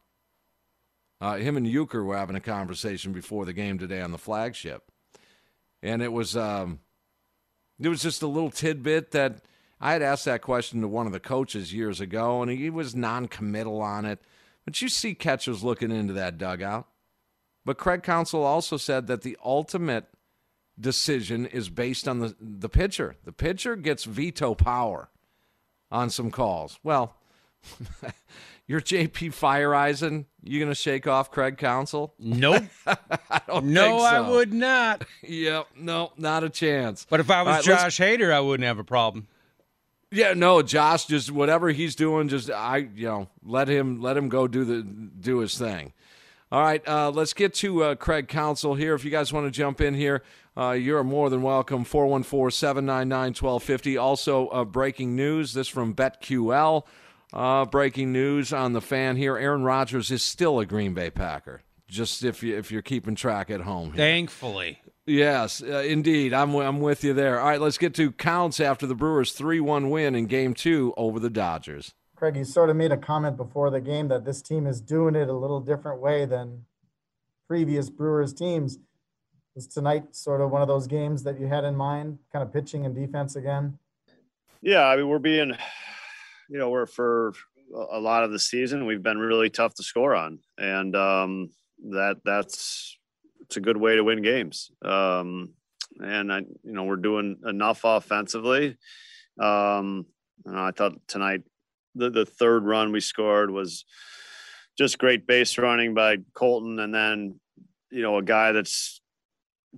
[1.20, 4.84] Uh, him and Uecker were having a conversation before the game today on the flagship,
[5.82, 6.80] and it was um,
[7.80, 9.42] it was just a little tidbit that
[9.80, 12.94] I had asked that question to one of the coaches years ago, and he was
[12.94, 14.20] non-committal on it.
[14.68, 16.88] But you see catchers looking into that dugout.
[17.64, 20.04] But Craig Counsell also said that the ultimate
[20.78, 23.16] decision is based on the the pitcher.
[23.24, 25.08] The pitcher gets veto power
[25.90, 26.78] on some calls.
[26.82, 27.16] Well.
[28.66, 30.26] You're JP Feyereisen.
[30.42, 32.12] You gonna shake off Craig Counsell?
[32.18, 32.64] Nope.
[32.86, 34.04] I don't no, so.
[34.04, 35.02] I would not.
[35.22, 35.68] yep.
[35.78, 37.06] No, not a chance.
[37.08, 39.28] But if I was right, Josh Hader, I wouldn't have a problem.
[40.10, 44.28] Yeah, no, Josh, just whatever he's doing, just I, you know, let him let him
[44.28, 45.92] go do the do his thing.
[46.50, 48.94] All right, uh, let's get to uh, Craig Counsell here.
[48.94, 50.22] If you guys want to jump in here,
[50.56, 51.84] uh, you're more than welcome.
[51.84, 53.98] 414 799 1250.
[53.98, 56.84] Also, uh, breaking news this from BetQL.
[57.34, 61.60] Uh, breaking news on the fan here: Aaron Rodgers is still a Green Bay Packer.
[61.86, 63.92] Just if you if you're keeping track at home.
[63.92, 63.98] Here.
[63.98, 64.80] Thankfully.
[65.08, 66.34] Yes, uh, indeed.
[66.34, 67.40] I'm I'm with you there.
[67.40, 71.18] All right, let's get to counts after the Brewers 3-1 win in Game Two over
[71.18, 71.94] the Dodgers.
[72.14, 75.14] Craig, you sort of made a comment before the game that this team is doing
[75.14, 76.64] it a little different way than
[77.46, 78.78] previous Brewers teams.
[79.54, 82.52] Was tonight sort of one of those games that you had in mind, kind of
[82.52, 83.78] pitching and defense again?
[84.60, 85.56] Yeah, I mean we're being
[86.48, 87.34] you know, we're for
[87.74, 91.50] a lot of the season we've been really tough to score on, and um,
[91.90, 92.97] that that's
[93.48, 94.70] it's a good way to win games.
[94.84, 95.54] Um,
[96.00, 98.76] and I, you know, we're doing enough offensively.
[99.40, 100.06] Um,
[100.46, 101.42] I thought tonight
[101.94, 103.84] the the third run we scored was
[104.76, 107.40] just great base running by Kolten, and then
[107.90, 109.00] you know a guy that's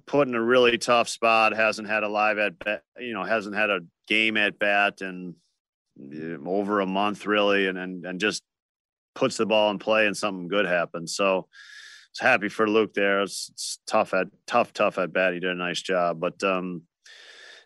[0.07, 3.57] put in a really tough spot hasn't had a live at bat, you know, hasn't
[3.57, 5.35] had a game at bat, and
[6.47, 8.43] over a month really and, and and just
[9.15, 11.15] puts the ball in play and something good happens.
[11.15, 11.49] So
[12.13, 13.23] was happy for Luke there.
[13.23, 15.35] It's, it's tough at tough, tough at bat.
[15.35, 16.83] He did a nice job, but um,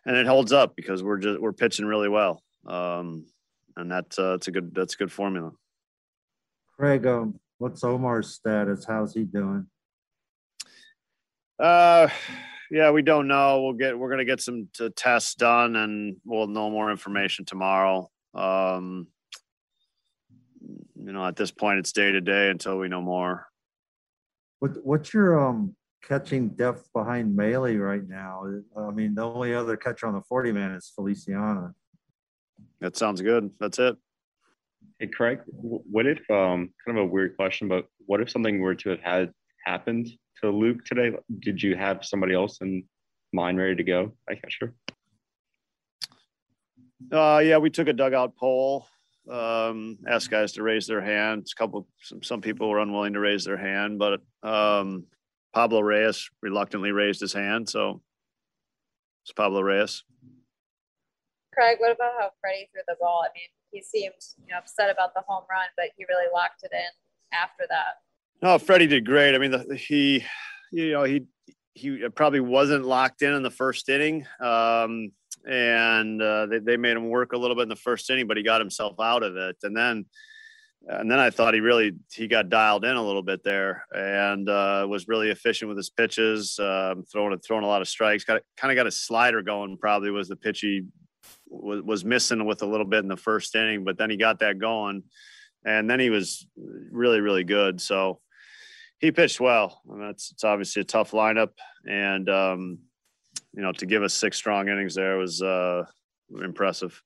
[0.07, 2.43] and it holds up because we're just we're pitching really well.
[2.67, 3.27] Um,
[3.77, 5.53] and that's uh, it's a good that's a good formula.
[6.77, 8.85] Craig, um, what's Omar's status?
[8.85, 9.67] How's he doing?
[11.59, 12.09] Uh,
[12.71, 13.63] yeah, we don't know.
[13.63, 18.11] We'll get we're gonna get some t- tests done, and we'll know more information tomorrow.
[18.35, 19.07] Um,
[20.97, 23.47] you know, at this point, it's day to day until we know more.
[24.59, 28.45] What what's your um catching depth behind Maile right now?
[28.77, 31.75] I mean, the only other catcher on the 40 man is Feliciano.
[32.81, 33.51] That sounds good.
[33.59, 33.97] That's it.
[34.99, 38.75] Hey Craig, what if um kind of a weird question, but what if something were
[38.77, 39.33] to have had
[39.65, 40.09] happened
[40.43, 41.17] to Luke today?
[41.41, 42.85] Did you have somebody else in
[43.33, 44.17] mind ready to go?
[44.29, 44.51] I catcher.
[44.51, 44.75] Sure.
[47.13, 48.87] Uh, yeah, we took a dugout poll.
[49.31, 51.53] Um, asked guys to raise their hands.
[51.53, 55.05] A couple, some, some people were unwilling to raise their hand, but um,
[55.55, 57.68] Pablo Reyes reluctantly raised his hand.
[57.68, 58.03] So
[59.25, 60.03] it's Pablo Reyes.
[61.55, 63.25] Craig, what about how Freddie threw the ball?
[63.25, 64.14] I mean, he seemed
[64.45, 67.95] you know upset about the home run, but he really locked it in after that.
[68.43, 69.35] No, Freddie did great.
[69.35, 70.25] I mean, the, he,
[70.72, 71.27] you know, he
[71.75, 75.11] he probably wasn't locked in in the first inning, um,
[75.49, 78.37] and uh, they they made him work a little bit in the first inning, but
[78.37, 80.07] he got himself out of it, and then.
[80.87, 84.47] And then I thought he really he got dialed in a little bit there, and
[84.47, 88.25] uh, was really efficient with his pitches, um, throwing throwing a lot of strikes.
[88.25, 89.79] Got kind of got a slider going.
[89.79, 90.83] Probably was the pitch he
[91.49, 94.41] was, was missing with a little bit in the first inning, but then he got
[94.41, 95.05] that going,
[95.65, 97.81] and then he was really really good.
[97.81, 98.21] So
[98.99, 99.81] he pitched well.
[99.91, 101.53] I mean, it's, it's obviously a tough lineup,
[101.89, 102.79] and um,
[103.55, 105.85] you know to give us six strong innings there was uh,
[106.43, 107.03] impressive.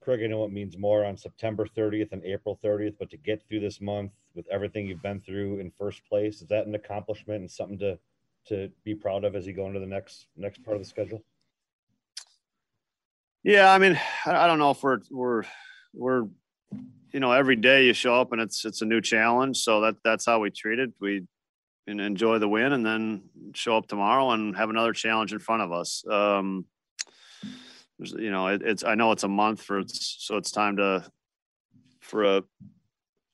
[0.00, 3.42] Craig, I know it means more on September 30th and April 30th, but to get
[3.48, 7.40] through this month with everything you've been through in first place, is that an accomplishment
[7.40, 7.98] and something to
[8.46, 11.24] to be proud of as you go into the next next part of the schedule?
[13.42, 15.44] Yeah, I mean, I don't know if we're we're
[15.94, 16.24] we're
[17.12, 19.96] you know every day you show up and it's it's a new challenge, so that
[20.04, 20.92] that's how we treat it.
[21.00, 21.26] We
[21.86, 23.22] and enjoy the win and then
[23.54, 26.04] show up tomorrow and have another challenge in front of us.
[26.08, 26.66] Um,
[27.98, 31.04] you know, it, it's I know it's a month for so it's time to
[32.00, 32.42] for a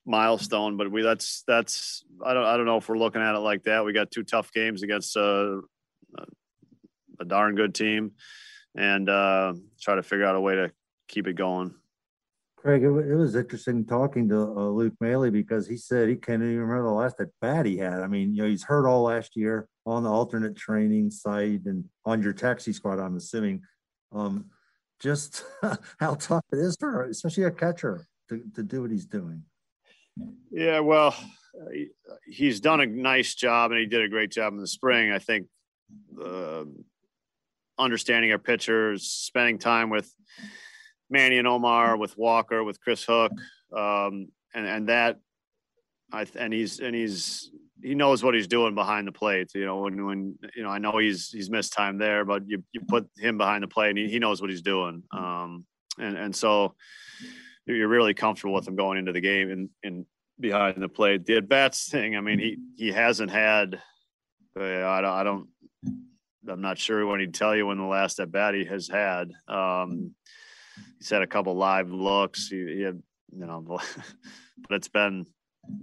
[0.05, 3.39] milestone, but we that's that's I don't I don't know if we're looking at it
[3.39, 3.85] like that.
[3.85, 5.61] We got two tough games against a,
[6.17, 6.23] a,
[7.19, 8.11] a darn good team
[8.75, 10.71] and uh, try to figure out a way to
[11.07, 11.75] keep it going.
[12.61, 16.43] Craig, it, it was interesting talking to uh, Luke Maile because he said he can't
[16.43, 18.01] even remember the last at bat he had.
[18.01, 21.85] I mean, you know, he's hurt all last year on the alternate training site and
[22.05, 22.99] on your taxi squad.
[22.99, 23.63] I'm assuming.
[24.11, 24.51] Um,
[25.01, 25.43] just
[25.99, 29.43] how tough it is for, especially a catcher, to, to do what he's doing.
[30.51, 31.15] Yeah, well,
[32.25, 35.11] he's done a nice job, and he did a great job in the spring.
[35.11, 35.47] I think
[36.23, 36.65] uh,
[37.79, 40.13] understanding our pitchers, spending time with
[41.11, 43.31] Manny and Omar, with Walker, with Chris Hook,
[43.75, 45.19] um, and and that,
[46.11, 47.51] I and he's and he's
[47.83, 49.51] he knows what he's doing behind the plate.
[49.53, 52.63] You know, when when you know I know he's he's missed time there, but you
[52.71, 55.03] you put him behind the plate and he, he knows what he's doing.
[55.11, 55.65] Um,
[55.99, 56.75] and and so
[57.65, 60.05] you're really comfortable with him going into the game and and
[60.39, 61.25] behind the plate.
[61.25, 63.81] The at bats thing, I mean, he he hasn't had.
[64.59, 65.13] Uh, I don't.
[65.13, 65.47] I don't
[66.47, 69.31] I'm not sure when he'd tell you when the last at bat he has had.
[69.47, 70.15] Um,
[70.97, 72.47] he's had a couple live looks.
[72.47, 73.01] He, he had,
[73.35, 75.25] you know, but it's been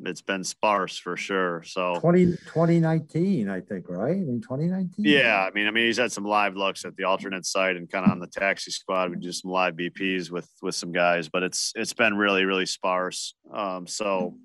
[0.05, 1.62] it's been sparse for sure.
[1.64, 4.16] So 20, 2019, I think, right?
[4.16, 5.05] In 2019.
[5.05, 7.90] Yeah, I mean, I mean, he's had some live looks at the alternate site and
[7.90, 9.11] kind of on the taxi squad.
[9.11, 12.66] We do some live BPs with with some guys, but it's it's been really really
[12.66, 13.34] sparse.
[13.53, 14.36] Um, so,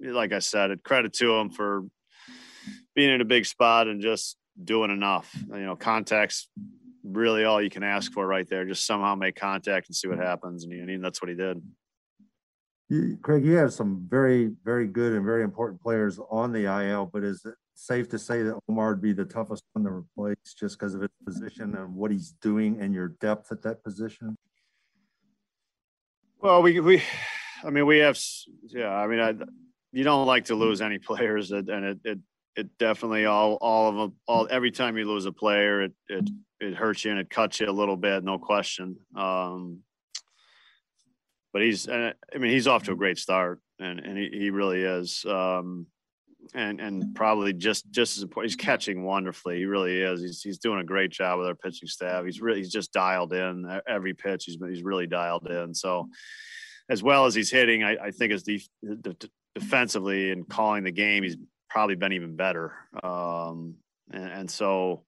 [0.00, 1.84] like I said, credit to him for
[2.94, 5.34] being in a big spot and just doing enough.
[5.48, 6.48] You know, contacts
[7.04, 8.64] really all you can ask for right there.
[8.64, 10.26] Just somehow make contact and see what mm-hmm.
[10.26, 11.60] happens, and, and that's what he did.
[12.88, 17.06] You, Craig, you have some very, very good and very important players on the IL,
[17.06, 20.54] but is it safe to say that Omar would be the toughest one to replace
[20.58, 24.36] just because of his position and what he's doing and your depth at that position?
[26.40, 27.02] Well, we we,
[27.64, 28.18] I mean, we have,
[28.66, 28.92] yeah.
[28.92, 29.34] I mean, I,
[29.92, 32.18] you don't like to lose any players, and it it
[32.56, 36.28] it definitely all all of them all every time you lose a player, it it
[36.62, 38.96] it hurts you and it cuts you a little bit, no question.
[39.16, 39.80] Um,
[41.52, 44.82] but he's I mean he's off to a great start and and he, he really
[44.82, 45.24] is.
[45.26, 45.86] Um,
[46.54, 49.58] and and probably just just as important he's catching wonderfully.
[49.58, 50.22] He really is.
[50.22, 52.24] He's he's doing a great job with our pitching staff.
[52.24, 55.74] He's really he's just dialed in every pitch he's he's really dialed in.
[55.74, 56.08] So
[56.88, 58.68] as well as he's hitting, I, I think as def-
[59.54, 61.36] defensively and calling the game, he's
[61.70, 62.74] probably been even better.
[63.02, 63.76] Um,
[64.10, 65.04] and, and, so,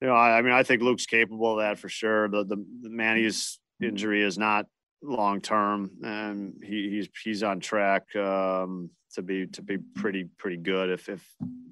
[0.00, 2.28] you know, I, I, mean, I think Luke's capable of that for sure.
[2.28, 4.66] The the, the Manny's injury is not
[5.02, 10.56] long term, and he, he's he's on track um, to be to be pretty pretty
[10.56, 10.90] good.
[10.90, 11.26] If if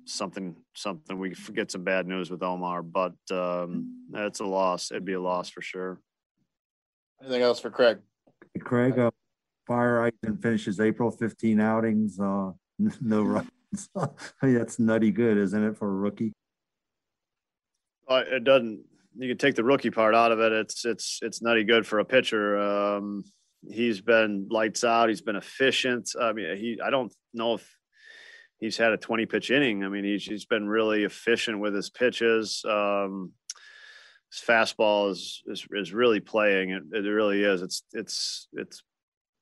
[0.04, 4.90] something something we get some bad news with Omar, but um, that's a loss.
[4.90, 6.00] It'd be a loss for sure.
[7.20, 7.98] Anything else for Craig?
[8.60, 9.10] Craig, uh,
[9.68, 12.50] Feyereisen finishes April 15 outings, uh,
[13.00, 13.48] no runs.
[14.42, 16.32] That's nutty good, isn't it, for a rookie?
[18.09, 18.84] Uh, it doesn't.
[19.16, 20.53] You can take the rookie part out of it.
[20.53, 22.59] It's it's it's nutty good for a pitcher.
[22.59, 23.24] Um,
[23.68, 25.09] he's been lights out.
[25.09, 26.11] He's been efficient.
[26.20, 26.80] I mean, he.
[26.82, 27.76] I don't know if
[28.59, 29.84] he's had a 20 pitch inning.
[29.84, 32.64] I mean, he's he's been really efficient with his pitches.
[32.64, 33.32] Um,
[34.32, 36.70] his fastball is is, is really playing.
[36.70, 37.61] It, it really is.
[37.61, 38.82] It's it's it's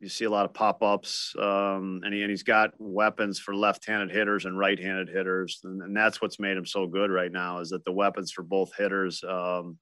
[0.01, 3.55] you see a lot of pop ups, um, and, he, and he's got weapons for
[3.55, 5.61] left handed hitters and right handed hitters.
[5.63, 8.43] And, and, that's what's made him so good right now is that the weapons for
[8.43, 9.77] both hitters um,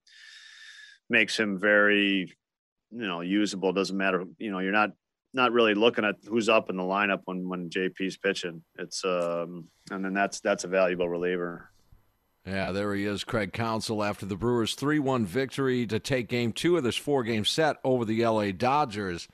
[1.08, 2.34] makes him very,
[2.90, 3.72] you know, usable.
[3.72, 4.90] Doesn't matter, you know, you're not
[5.34, 8.62] not really looking at who's up in the lineup when when JP's pitching.
[8.76, 11.70] It's um, and then that's that's a valuable reliever.
[12.44, 16.52] Yeah, there he is, Craig Counsell, after the Brewers' 3 1 victory to take game
[16.52, 19.28] two of this four game set over the LA Dodgers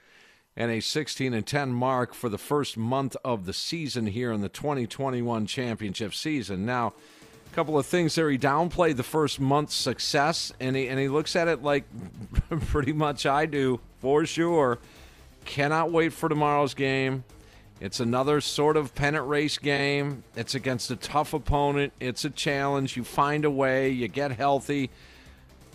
[0.56, 4.40] and a 16 and 10 mark for the first month of the season here in
[4.40, 6.64] the 2021 championship season.
[6.64, 6.94] Now,
[7.50, 8.30] a couple of things there.
[8.30, 11.84] He downplayed the first month's success, and he and he looks at it like
[12.66, 14.78] pretty much I do for sure.
[15.44, 17.24] Cannot wait for tomorrow's game.
[17.80, 20.22] It's another sort of pennant race game.
[20.36, 21.92] It's against a tough opponent.
[22.00, 22.96] It's a challenge.
[22.96, 23.90] You find a way.
[23.90, 24.90] You get healthy.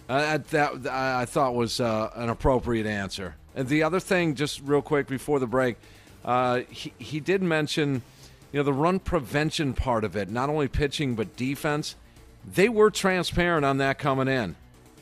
[0.08, 3.36] Uh, that, I thought was uh, an appropriate answer.
[3.56, 5.78] And the other thing, just real quick before the break,
[6.24, 8.02] uh, he, he did mention,
[8.52, 11.96] you know, the run prevention part of it, not only pitching but defense.
[12.54, 14.56] They were transparent on that coming in.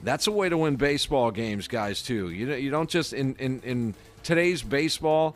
[0.04, 2.02] That's a way to win baseball games, guys.
[2.02, 2.30] Too.
[2.30, 5.36] You you don't just in in in today's baseball,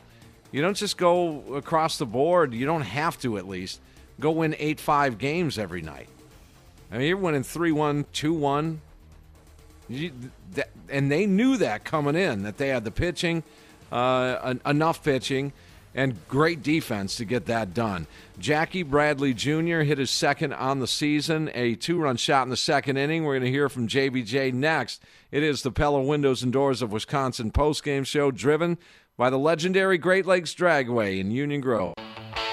[0.51, 2.53] you don't just go across the board.
[2.53, 3.80] You don't have to at least
[4.20, 6.09] go win eight five games every night.
[6.91, 8.82] I mean, you're winning three one, two one,
[9.93, 10.11] you,
[10.53, 13.43] that, and they knew that coming in that they had the pitching,
[13.91, 15.53] uh, enough pitching,
[15.93, 18.07] and great defense to get that done.
[18.39, 19.81] Jackie Bradley Jr.
[19.81, 23.23] hit his second on the season, a two-run shot in the second inning.
[23.25, 25.03] We're going to hear from JBJ next.
[25.31, 28.77] It is the Pella Windows and Doors of Wisconsin postgame show, driven
[29.17, 31.93] by the legendary Great Lakes Dragway in Union Grove.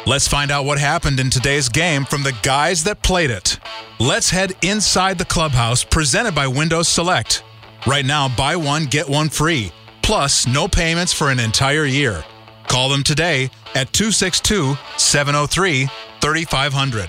[0.07, 3.59] Let's find out what happened in today's game from the guys that played it.
[4.01, 7.43] Let's head inside the clubhouse presented by Windows Select.
[7.85, 9.73] Right now, buy one, get one free,
[10.03, 12.25] plus no payments for an entire year.
[12.69, 15.89] Call them today at 262 703
[16.21, 17.09] 3500.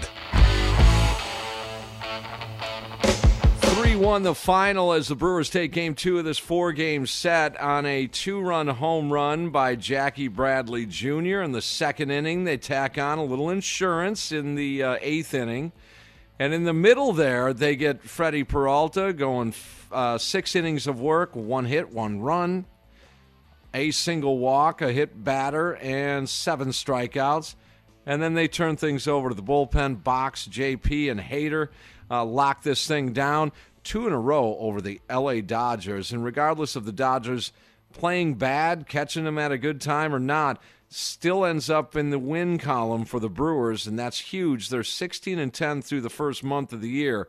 [3.59, 7.55] 3 1 the final as the Brewers take game two of this four game set
[7.61, 11.41] on a two run home run by Jackie Bradley Jr.
[11.41, 15.71] In the second inning, they tack on a little insurance in the uh, eighth inning.
[16.39, 19.53] And in the middle there, they get Freddie Peralta going
[19.91, 22.65] uh, six innings of work, one hit, one run,
[23.73, 27.55] a single walk, a hit batter, and seven strikeouts.
[28.05, 30.01] And then they turn things over to the bullpen.
[30.01, 31.67] Box, JP, and Hader
[32.09, 33.51] uh, lock this thing down
[33.83, 36.11] two in a row over the LA Dodgers.
[36.11, 37.51] And regardless of the Dodgers
[37.91, 42.19] playing bad, catching them at a good time or not, still ends up in the
[42.19, 44.69] win column for the Brewers, and that's huge.
[44.69, 47.27] They're 16 and 10 through the first month of the year.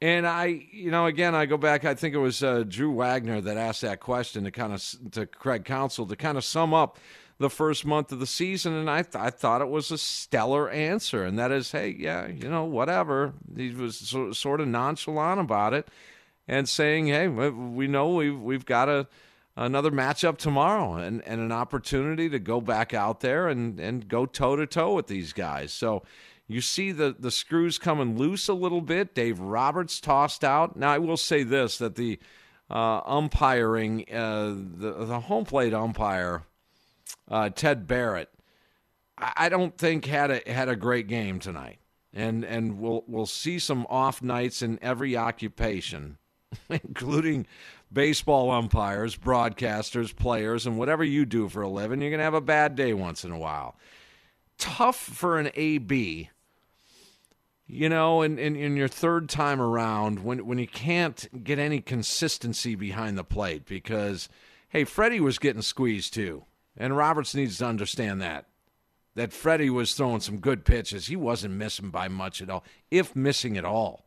[0.00, 1.84] And I, you know, again, I go back.
[1.84, 5.26] I think it was uh, Drew Wagner that asked that question to kind of to
[5.26, 6.98] Craig Counsell to kind of sum up
[7.38, 10.70] the first month of the season, and I, th- I thought it was a stellar
[10.70, 13.34] answer, and that is, hey, yeah, you know, whatever.
[13.56, 15.88] He was so, sort of nonchalant about it,
[16.46, 19.08] and saying, hey, we know we've we've got a
[19.56, 24.26] another matchup tomorrow, and, and an opportunity to go back out there and and go
[24.26, 25.72] toe to toe with these guys.
[25.72, 26.02] So.
[26.46, 29.14] You see the, the screws coming loose a little bit.
[29.14, 30.76] Dave Roberts tossed out.
[30.76, 32.18] Now I will say this: that the
[32.68, 36.42] uh, umpiring, uh, the the home plate umpire,
[37.30, 38.28] uh, Ted Barrett,
[39.18, 41.78] I don't think had a had a great game tonight,
[42.12, 46.18] and and we'll we'll see some off nights in every occupation,
[46.68, 47.46] including
[47.92, 52.00] baseball umpires, broadcasters, players, and whatever you do for a living.
[52.00, 53.76] You're gonna have a bad day once in a while.
[54.58, 56.30] Tough for an AB,
[57.66, 61.80] you know, in, in, in your third time around when when you can't get any
[61.80, 64.28] consistency behind the plate because
[64.68, 66.44] hey, Freddie was getting squeezed too.
[66.76, 68.46] And Roberts needs to understand that.
[69.14, 71.06] That Freddie was throwing some good pitches.
[71.06, 74.06] He wasn't missing by much at all, if missing at all.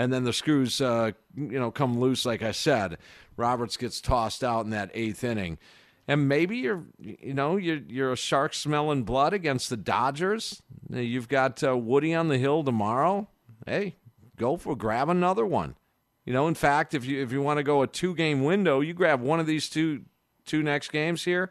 [0.00, 2.24] And then the screws, uh, you know, come loose.
[2.24, 2.96] Like I said,
[3.36, 5.58] Roberts gets tossed out in that eighth inning,
[6.08, 10.62] and maybe you're, you know, you're you're a shark smelling blood against the Dodgers.
[10.88, 13.28] You've got uh, Woody on the hill tomorrow.
[13.66, 13.96] Hey,
[14.38, 15.74] go for grab another one.
[16.24, 18.80] You know, in fact, if you if you want to go a two game window,
[18.80, 20.06] you grab one of these two
[20.46, 21.50] two next games here.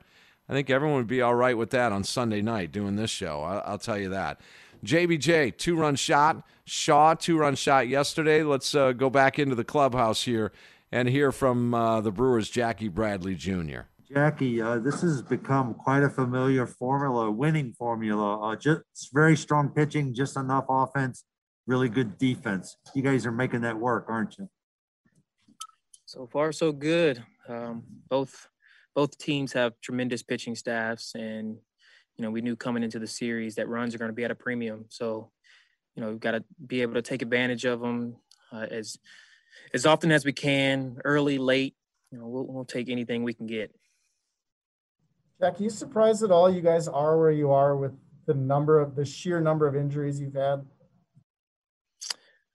[0.49, 3.41] I think everyone would be all right with that on Sunday night doing this show.
[3.43, 4.41] I'll, I'll tell you that.
[4.83, 6.43] JBJ, two run shot.
[6.65, 8.43] Shaw, two run shot yesterday.
[8.43, 10.51] Let's uh, go back into the clubhouse here
[10.91, 13.81] and hear from uh, the Brewers' Jackie Bradley Jr.
[14.11, 18.51] Jackie, uh, this has become quite a familiar formula, winning formula.
[18.51, 18.81] Uh, just
[19.13, 21.25] very strong pitching, just enough offense,
[21.67, 22.77] really good defense.
[22.95, 24.49] You guys are making that work, aren't you?
[26.05, 27.23] So far, so good.
[27.47, 28.47] Um, both
[28.95, 31.57] both teams have tremendous pitching staffs, and
[32.19, 34.31] you know we knew coming into the series that runs are going to be at
[34.31, 34.85] a premium.
[34.89, 35.31] So
[35.95, 38.17] you know we've got to be able to take advantage of them
[38.51, 38.99] uh, as
[39.73, 41.75] as often as we can, early, late.
[42.11, 43.73] You know we'll, we'll take anything we can get.
[45.39, 47.93] Jack, are you surprised at all you guys are where you are with
[48.25, 50.65] the number of the sheer number of injuries you've had?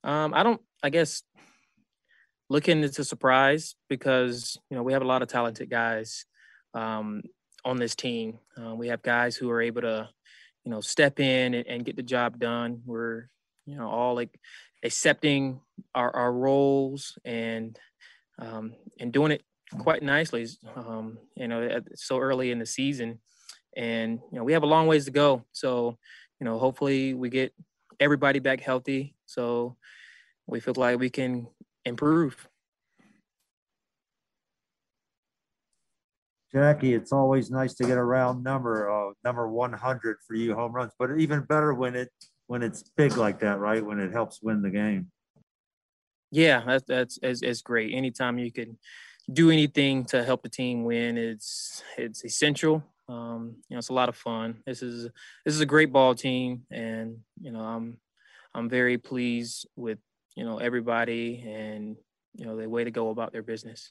[0.04, 0.60] Um, I don't.
[0.82, 1.22] I guess
[2.50, 6.26] looking it's a surprise because you know we have a lot of talented guys
[6.74, 7.22] um,
[7.64, 8.38] on this team.
[8.60, 10.08] Uh, we have guys who are able to,
[10.64, 12.82] you know, step in and, and, get the job done.
[12.84, 13.28] We're
[13.66, 14.38] you know all like
[14.82, 15.60] accepting
[15.94, 17.78] our, our roles and
[18.38, 19.42] um, and doing it
[19.78, 20.46] quite nicely.
[20.76, 23.20] Um, you know, so early in the season,
[23.76, 25.44] and you know we have a long ways to go.
[25.52, 25.98] So
[26.40, 27.54] you know, hopefully we get
[28.00, 29.14] everybody back healthy.
[29.26, 29.76] So
[30.46, 31.46] we feel like we can
[31.84, 32.48] improve.
[36.54, 40.72] Jackie, it's always nice to get a round number, uh, number 100 for you home
[40.72, 42.10] runs, but even better when it
[42.46, 43.84] when it's big like that, right?
[43.84, 45.10] When it helps win the game.
[46.30, 47.92] Yeah, that's that's is, is great.
[47.92, 48.78] Anytime you can
[49.32, 52.84] do anything to help the team win, it's it's essential.
[53.08, 54.62] Um, you know, it's a lot of fun.
[54.64, 55.10] This is
[55.44, 57.98] this is a great ball team, and you know, I'm
[58.54, 59.98] I'm very pleased with
[60.36, 61.96] you know everybody and
[62.36, 63.90] you know the way to go about their business.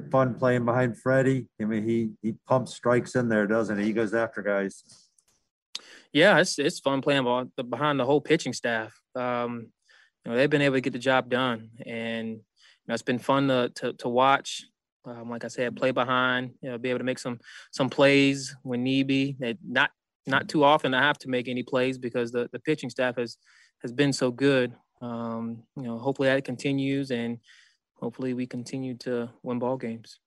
[0.00, 1.48] fun playing behind Freddie?
[1.60, 3.86] I mean, he he pumps strikes in there, doesn't he?
[3.86, 4.84] He goes after guys.
[6.12, 8.92] Yeah, it's it's fun playing behind the whole pitching staff.
[9.14, 9.68] Um,
[10.24, 13.18] you know, they've been able to get the job done, and you know, it's been
[13.18, 14.64] fun to to, to watch.
[15.04, 16.52] Um, like I said, play behind.
[16.62, 17.40] You know, be able to make some
[17.72, 19.36] some plays when need be.
[19.38, 19.90] They not
[20.26, 23.36] not too often I have to make any plays because the, the pitching staff has
[23.82, 24.74] has been so good.
[25.00, 27.38] Um, you know, hopefully that continues and
[28.02, 30.18] hopefully we continue to win ball games.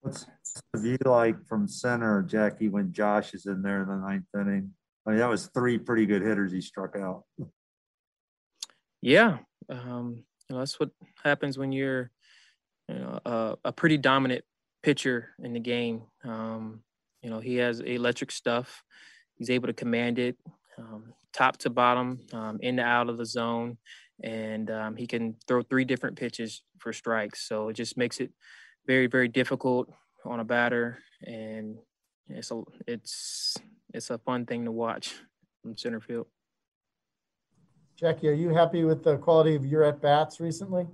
[0.00, 0.26] What's
[0.72, 4.70] the view like from center, Jackie, when Josh is in there in the ninth inning?
[5.04, 7.24] I mean, that was three pretty good hitters he struck out.
[9.02, 9.38] Yeah,
[9.68, 10.90] um, you know that's what
[11.24, 12.10] happens when you're,
[12.88, 14.44] you know, a, a pretty dominant
[14.82, 16.02] pitcher in the game.
[16.22, 16.82] Um,
[17.22, 18.84] you know, he has electric stuff.
[19.34, 20.36] He's able to command it,
[20.80, 23.78] um, top to bottom, um, in and out of the zone,
[24.22, 27.46] and um, he can throw three different pitches for strikes.
[27.46, 28.32] So it just makes it
[28.86, 29.92] very, very difficult
[30.24, 31.76] on a batter, and
[32.28, 33.56] it's a it's
[33.92, 35.14] it's a fun thing to watch
[35.62, 36.26] from center field.
[37.96, 40.86] Jackie, are you happy with the quality of your at bats recently?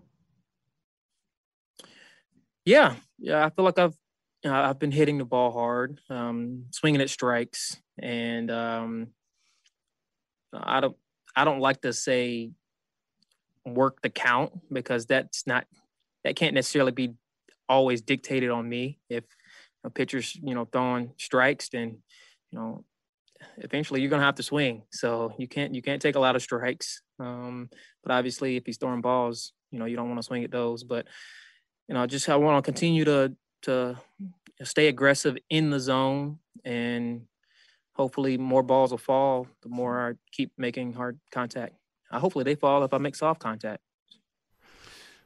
[2.64, 3.96] Yeah, yeah, I feel like I've
[4.44, 9.08] I've been hitting the ball hard, um, swinging at strikes, and um,
[10.62, 10.96] I don't
[11.34, 12.50] I don't like to say
[13.64, 15.66] work the count because that's not
[16.24, 17.14] that can't necessarily be
[17.68, 18.98] always dictated on me.
[19.08, 19.24] If
[19.84, 21.98] a pitcher's you know throwing strikes, then
[22.50, 22.84] you know
[23.58, 24.82] eventually you're gonna have to swing.
[24.90, 27.02] So you can't you can't take a lot of strikes.
[27.18, 27.70] Um,
[28.02, 30.84] but obviously, if he's throwing balls, you know you don't want to swing at those.
[30.84, 31.06] But
[31.88, 33.96] you know, just I want to continue to to
[34.62, 37.22] stay aggressive in the zone, and
[37.96, 41.74] hopefully more balls will fall the more I keep making hard contact.
[42.10, 43.80] Uh, hopefully they fall if I make soft contact.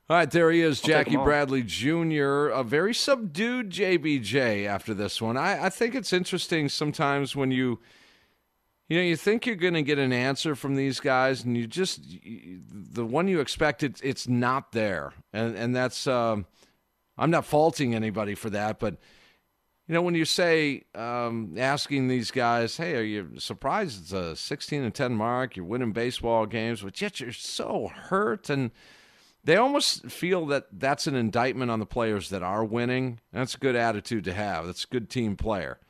[0.08, 5.36] All right, there he is, Jackie Bradley Jr., a very subdued JBJ after this one.
[5.36, 7.78] I, I think it's interesting sometimes when you,
[8.88, 11.68] you know, you think you're going to get an answer from these guys, and you
[11.68, 15.12] just, you, the one you expect, it's, it's not there.
[15.32, 16.46] And, and that's, um,
[17.16, 18.96] I'm not faulting anybody for that, but
[19.90, 24.36] you know, when you say um, asking these guys, "Hey, are you surprised it's a
[24.36, 25.56] 16 and 10 mark?
[25.56, 28.70] You're winning baseball games, but yet you're so hurt," and
[29.42, 33.18] they almost feel that that's an indictment on the players that are winning.
[33.32, 34.66] That's a good attitude to have.
[34.66, 35.80] That's a good team player,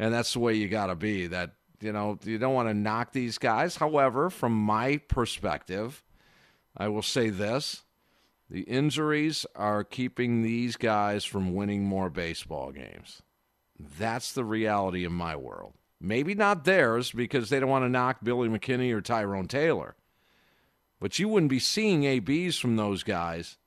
[0.00, 1.28] and that's the way you got to be.
[1.28, 3.76] That you know, you don't want to knock these guys.
[3.76, 6.02] However, from my perspective,
[6.76, 7.84] I will say this:
[8.50, 13.22] the injuries are keeping these guys from winning more baseball games.
[13.78, 15.74] That's the reality in my world.
[16.00, 19.96] Maybe not theirs because they don't want to knock Billy McKinney or Tyrone Taylor.
[21.00, 23.58] But you wouldn't be seeing ABs from those guys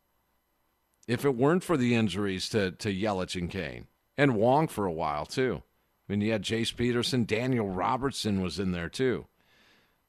[1.08, 4.92] if it weren't for the injuries to, to Yelich and Cain And Wong for a
[4.92, 5.64] while, too.
[6.08, 9.26] I mean, you had Jace Peterson, Daniel Robertson was in there, too.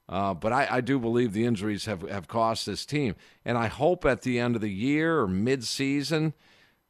[0.07, 3.15] Uh, but I, I, do believe the injuries have, have cost this team.
[3.45, 6.33] And I hope at the end of the year or mid-season–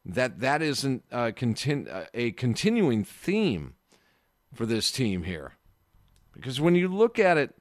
[0.06, 3.76] that that isn't uh, a, continu- uh, a continuing theme
[4.54, 5.54] for this team here.
[6.34, 7.56] Because when you look at it,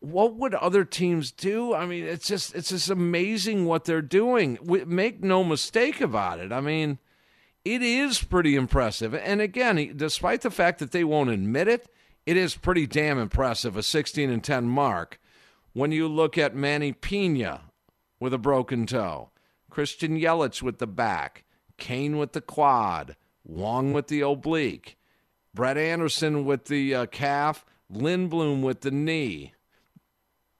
[0.00, 1.74] what would other teams do?
[1.74, 4.58] I mean, it's just it's just amazing what they're doing.
[4.62, 6.52] We, make no mistake about it.
[6.52, 6.98] I mean,
[7.64, 9.14] it is pretty impressive.
[9.14, 11.88] And again, despite the fact that they won't admit it,
[12.26, 13.76] it is pretty damn impressive.
[13.76, 15.18] A 16 and 10 mark.
[15.72, 17.62] When you look at Manny Pena
[18.20, 19.30] with a broken toe,
[19.74, 21.42] Christian Yelich with the back,
[21.78, 24.96] Cain with the quad, Wong with the oblique,
[25.52, 29.52] Brett Anderson with the uh, calf, Lindblom with the knee.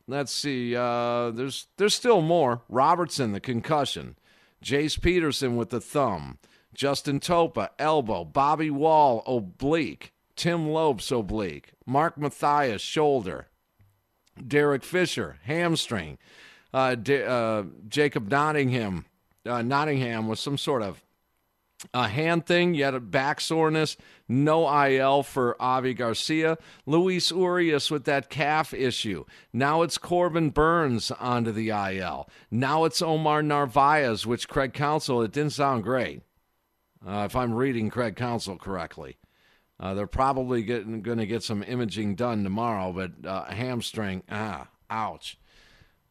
[0.09, 0.75] Let's see.
[0.75, 2.63] Uh, there's there's still more.
[2.69, 4.17] Robertson the concussion,
[4.61, 6.39] Jace Peterson with the thumb,
[6.75, 13.47] Justin Topa elbow, Bobby Wahl oblique, Tim Lopes oblique, Mark Mathias shoulder,
[14.45, 16.19] Derek Fisher hamstring
[16.75, 19.07] uh, D- uh, Jacob Nottingham,
[19.47, 21.03] uh, Nottingham was some sort of
[21.93, 22.75] a hand thing.
[22.75, 23.97] You had a back soreness.
[24.27, 26.59] No IL for Avi Garcia.
[26.87, 29.25] Luis Urias with that calf issue.
[29.53, 32.29] Now it's Corbin Burnes onto the IL.
[32.51, 36.23] Now it's Omar Narvaez, which Craig Counsell, it didn't sound great.
[37.07, 39.19] Uh, if I'm reading Craig Counsell correctly.
[39.79, 45.37] Uh, they're probably going to get some imaging done tomorrow, but uh, hamstring, ah, ouch.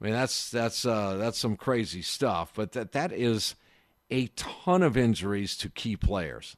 [0.03, 2.51] I mean, that's that's uh, that's some crazy stuff.
[2.53, 3.55] But that that is
[4.11, 6.57] a ton of injuries to key players,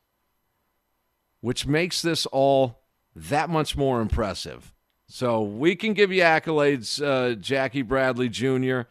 [1.41, 2.79] which makes this all
[3.15, 4.73] that much more impressive.
[5.07, 8.81] So we can give you accolades, uh, Jackie Bradley Jr.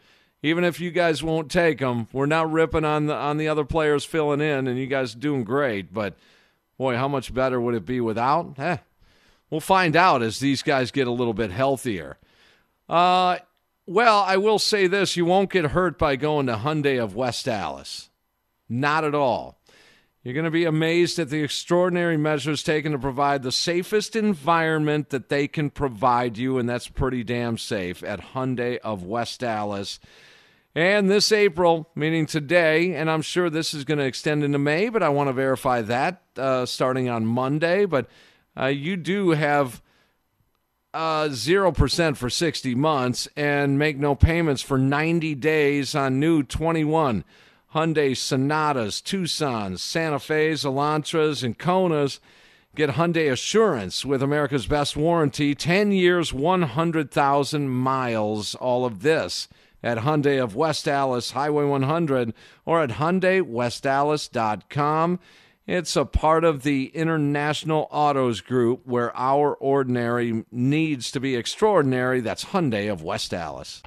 [0.41, 3.65] Even if you guys won't take them, we're not ripping on the on the other
[3.65, 5.93] players filling in, and you guys doing great.
[5.93, 6.15] But
[6.79, 8.57] boy, how much better would it be without?
[8.57, 8.77] Eh,
[9.51, 12.19] we'll find out as these guys get a little bit healthier.
[12.89, 13.39] Uh,
[13.87, 17.49] well, I will say this you won't get hurt by going to Hyundai of West
[17.49, 18.11] Allis.
[18.69, 19.61] Not at all.
[20.23, 25.11] You're going to be amazed at the extraordinary measures taken to provide the safest environment
[25.11, 30.01] that they can provide you, and that's pretty damn safe at Hyundai of West Allis.
[30.75, 34.89] And this April, meaning today, and I'm sure this is going to extend into May,
[34.89, 37.85] but I want to verify that uh, starting on Monday.
[37.85, 38.09] But
[38.59, 39.83] uh, you do have
[40.95, 47.25] uh, 0% for 60 months and make no payments for 90 days on new 21
[47.75, 52.21] Hyundai Sonatas, Tucsons, Santa Fe's, Elantras, and Konas.
[52.77, 58.55] Get Hyundai Assurance with America's best warranty 10 years, 100,000 miles.
[58.55, 59.49] All of this
[59.83, 62.33] at Hyundai of West Allis, Highway 100,
[62.65, 65.19] or at HyundaiWestAllis.com.
[65.67, 72.21] It's a part of the International Autos Group where our ordinary needs to be extraordinary.
[72.21, 73.83] That's Hyundai of West Allis.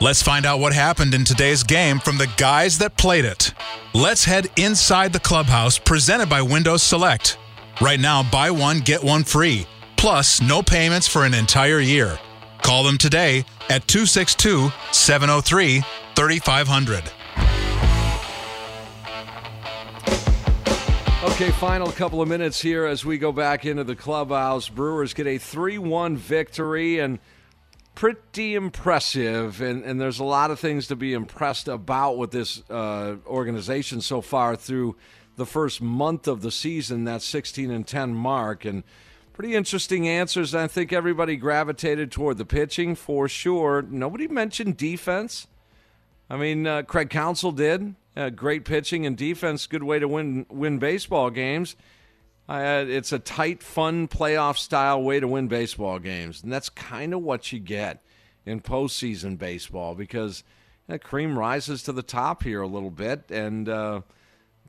[0.00, 3.54] Let's find out what happened in today's game from the guys that played it.
[3.94, 7.38] Let's head inside the clubhouse presented by Windows Select.
[7.80, 12.18] Right now, buy one, get one free, plus no payments for an entire year.
[12.62, 15.84] Call them today at 262 703
[16.16, 17.04] 3500.
[21.24, 24.68] Okay, final couple of minutes here as we go back into the clubhouse.
[24.68, 27.18] Brewers get a 3 1 victory and
[27.94, 29.62] pretty impressive.
[29.62, 34.02] And, and there's a lot of things to be impressed about with this uh, organization
[34.02, 34.96] so far through
[35.36, 38.66] the first month of the season, that 16 and 10 mark.
[38.66, 38.84] And
[39.32, 40.54] pretty interesting answers.
[40.54, 43.80] I think everybody gravitated toward the pitching for sure.
[43.80, 45.46] Nobody mentioned defense.
[46.28, 47.94] I mean, uh, Craig Counsell did.
[48.16, 51.74] Uh, great pitching and defense, good way to win win baseball games.
[52.48, 57.14] Uh, it's a tight, fun playoff style way to win baseball games, and that's kind
[57.14, 58.02] of what you get
[58.46, 60.44] in postseason baseball because
[61.02, 64.02] cream rises to the top here a little bit, and uh,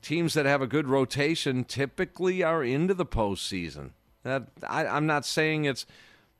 [0.02, 3.90] teams that have a good rotation typically are into the postseason.
[4.22, 5.86] That I, I'm not saying it's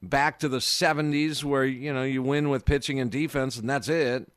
[0.03, 3.89] back to the 70s where you know you win with pitching and defense and that's
[3.89, 4.31] it.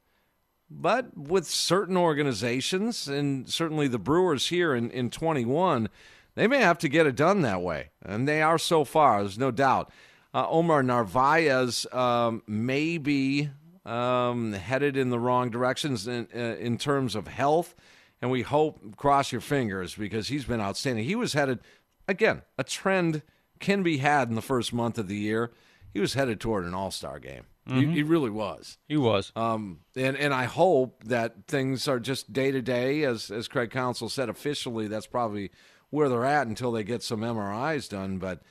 [0.71, 5.89] But with certain organizations and certainly the Brewers here in, in 21,
[6.35, 7.89] they may have to get it done that way.
[8.03, 9.91] And they are so far, there's no doubt.
[10.33, 13.49] Uh, Omar Narvaez um, may be
[13.85, 17.75] um, headed in the wrong directions in, uh, in terms of health.
[18.21, 21.05] And we hope, cross your fingers, because he's been outstanding.
[21.05, 21.59] He was headed,
[22.07, 23.23] again, a trend
[23.59, 25.51] can be had in the first month of the year.
[25.93, 27.43] He was headed toward an all star game.
[27.69, 27.89] Mhm.
[27.89, 28.77] He, he really was.
[28.87, 29.31] He was.
[29.35, 33.69] Um, and and I hope that things are just day to day, as as Craig
[33.71, 34.87] Counsell said officially.
[34.87, 35.51] That's probably
[35.89, 38.17] where they're at until they get some MRIs done.
[38.17, 38.41] But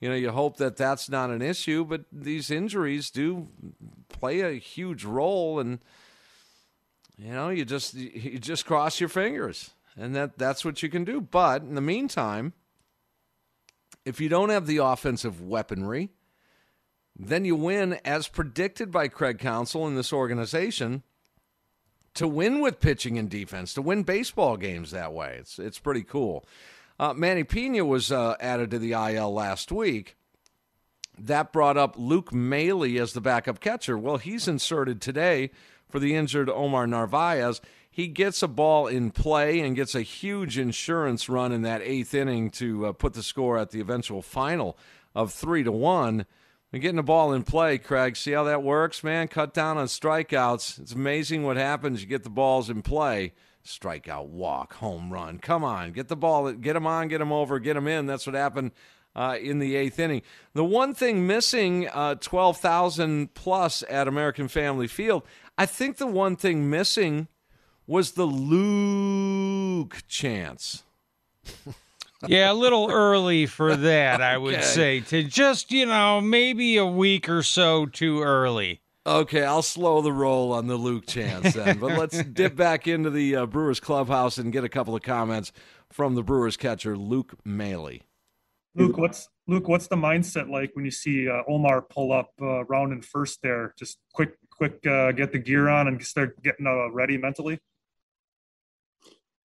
[0.00, 1.84] you know, you hope that that's not an issue.
[1.84, 3.48] But these injuries do
[4.08, 5.78] play a huge role, and
[7.16, 11.04] you know, you just you just cross your fingers, and that that's what you can
[11.04, 11.20] do.
[11.20, 12.52] But in the meantime,
[14.04, 16.10] if you don't have the offensive weaponry,
[17.18, 21.02] then you win as predicted by Craig Counsell in this organization
[22.14, 25.36] to win with pitching and defense, to win baseball games that way.
[25.38, 26.44] It's it's pretty cool.
[26.98, 30.16] Uh, Manny Pena was uh, added to the IL last week.
[31.18, 33.96] That brought up Luke Maile as the backup catcher.
[33.98, 35.50] Well, he's inserted today
[35.88, 37.60] for the injured Omar Narvaez.
[37.90, 42.12] He gets a ball in play and gets a huge insurance run in that eighth
[42.12, 44.76] inning to uh, put the score at the eventual final
[45.14, 46.26] of three to one.
[46.76, 49.28] And getting the ball in play, Craig, see how that works, man?
[49.28, 50.78] Cut down on strikeouts.
[50.78, 52.02] It's amazing what happens.
[52.02, 53.32] You get the balls in play.
[53.64, 55.38] Strikeout, walk, home run.
[55.38, 58.04] Come on, get the ball, get them on, get them over, get them in.
[58.04, 58.72] That's what happened
[59.14, 60.20] uh, in the eighth inning.
[60.52, 65.22] The one thing missing, uh, 12,000 plus at American Family Field,
[65.56, 67.28] I think the one thing missing
[67.86, 70.82] was the Luke chance.
[72.26, 75.00] yeah, a little early for that, I would say.
[75.00, 78.80] To just, you know, maybe a week or so too early.
[79.06, 81.78] Okay, I'll slow the roll on the Luke chance then.
[81.78, 85.52] but let's dip back into the uh, Brewers clubhouse and get a couple of comments
[85.92, 88.00] from the Brewers catcher, Luke Maile.
[88.74, 89.68] Luke, what's Luke?
[89.68, 93.40] What's the mindset like when you see uh, Omar pull up uh, round in first
[93.42, 93.74] there?
[93.78, 97.60] Just quick, quick, uh, get the gear on and start getting uh, ready mentally.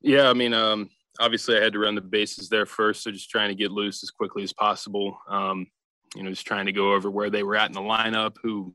[0.01, 0.89] Yeah, I mean, um,
[1.21, 4.03] obviously I had to run the bases there first, so just trying to get loose
[4.03, 5.17] as quickly as possible.
[5.29, 5.67] Um,
[6.15, 8.73] you know, just trying to go over where they were at in the lineup, who,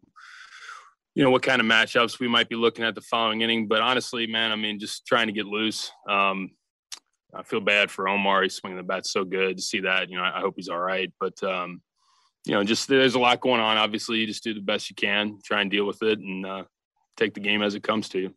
[1.14, 3.68] you know, what kind of matchups we might be looking at the following inning.
[3.68, 5.90] But honestly, man, I mean, just trying to get loose.
[6.08, 6.50] Um,
[7.34, 8.44] I feel bad for Omar.
[8.44, 10.08] He's swinging the bat so good to see that.
[10.08, 11.12] You know, I, hope he's all right.
[11.20, 11.82] But um,
[12.46, 13.76] you know, just there's a lot going on.
[13.76, 16.64] Obviously, you just do the best you can, try and deal with it, and uh,
[17.16, 18.34] take the game as it comes to you.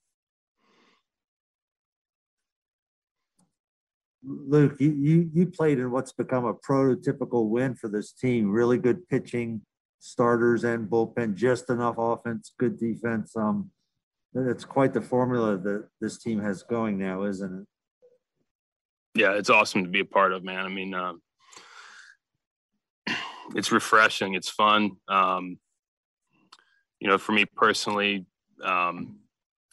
[4.24, 8.52] Luke, you, you, you played in what's become a prototypical win for this team.
[8.52, 9.62] Really good pitching,
[10.00, 13.36] starters and bullpen, just enough offense, good defense.
[13.36, 13.72] Um,
[14.36, 17.68] it's quite the formula that this team has going now, isn't it?
[19.16, 20.66] yeah, it's awesome to be a part of, man.
[20.66, 21.22] I mean, um,
[23.56, 24.34] it's refreshing.
[24.36, 24.92] It's fun.
[25.08, 25.60] Um,
[27.00, 28.26] you know, for me personally,
[28.64, 29.20] um,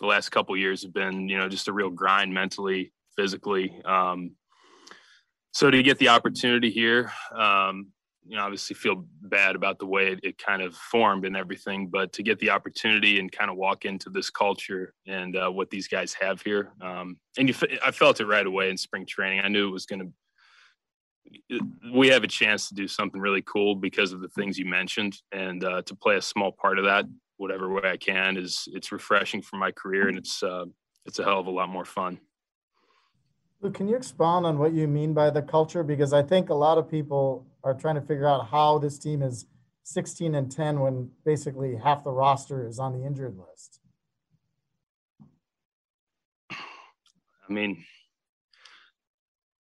[0.01, 3.81] the last couple years have been, you know, just a real grind mentally, physically.
[3.85, 4.33] Um,
[5.53, 7.89] so to get the opportunity here, um,
[8.29, 11.87] you know, obviously feel bad about the way it, it kind of formed and everything,
[11.87, 15.71] but to get the opportunity and kind of walk into this culture and uh, what
[15.71, 19.41] these guys have here, um, and you, I felt it right away in spring training.
[19.41, 21.61] I knew it was going to.
[21.93, 25.17] We have a chance to do something really cool because of the things you mentioned,
[25.33, 27.05] and uh, to play a small part of that,
[27.37, 30.67] whatever way I can, is it's refreshing for my career, and it's uh,
[31.05, 32.19] it's a hell of a lot more fun.
[33.61, 35.83] Luke, can you expound on what you mean by the culture?
[35.83, 39.23] Because I think a lot of people are trying to figure out how this team
[39.23, 39.47] is
[39.85, 43.81] 16 and 10 when basically half the roster is on the injured list.
[46.51, 47.85] I mean,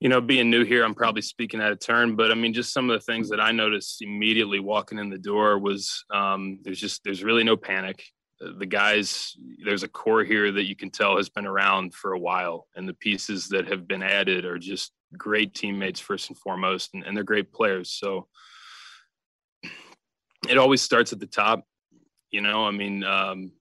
[0.01, 2.73] you know, being new here, I'm probably speaking out of turn, but I mean, just
[2.73, 6.81] some of the things that I noticed immediately walking in the door was um, there's
[6.81, 8.05] just there's really no panic.
[8.41, 9.35] The guys,
[9.65, 12.89] there's a core here that you can tell has been around for a while, and
[12.89, 17.17] the pieces that have been added are just great teammates first and foremost, and, and
[17.17, 17.91] they're great players.
[17.91, 18.29] So
[20.49, 21.65] it always starts at the top,
[22.31, 22.67] you know.
[22.67, 23.53] I mean, um,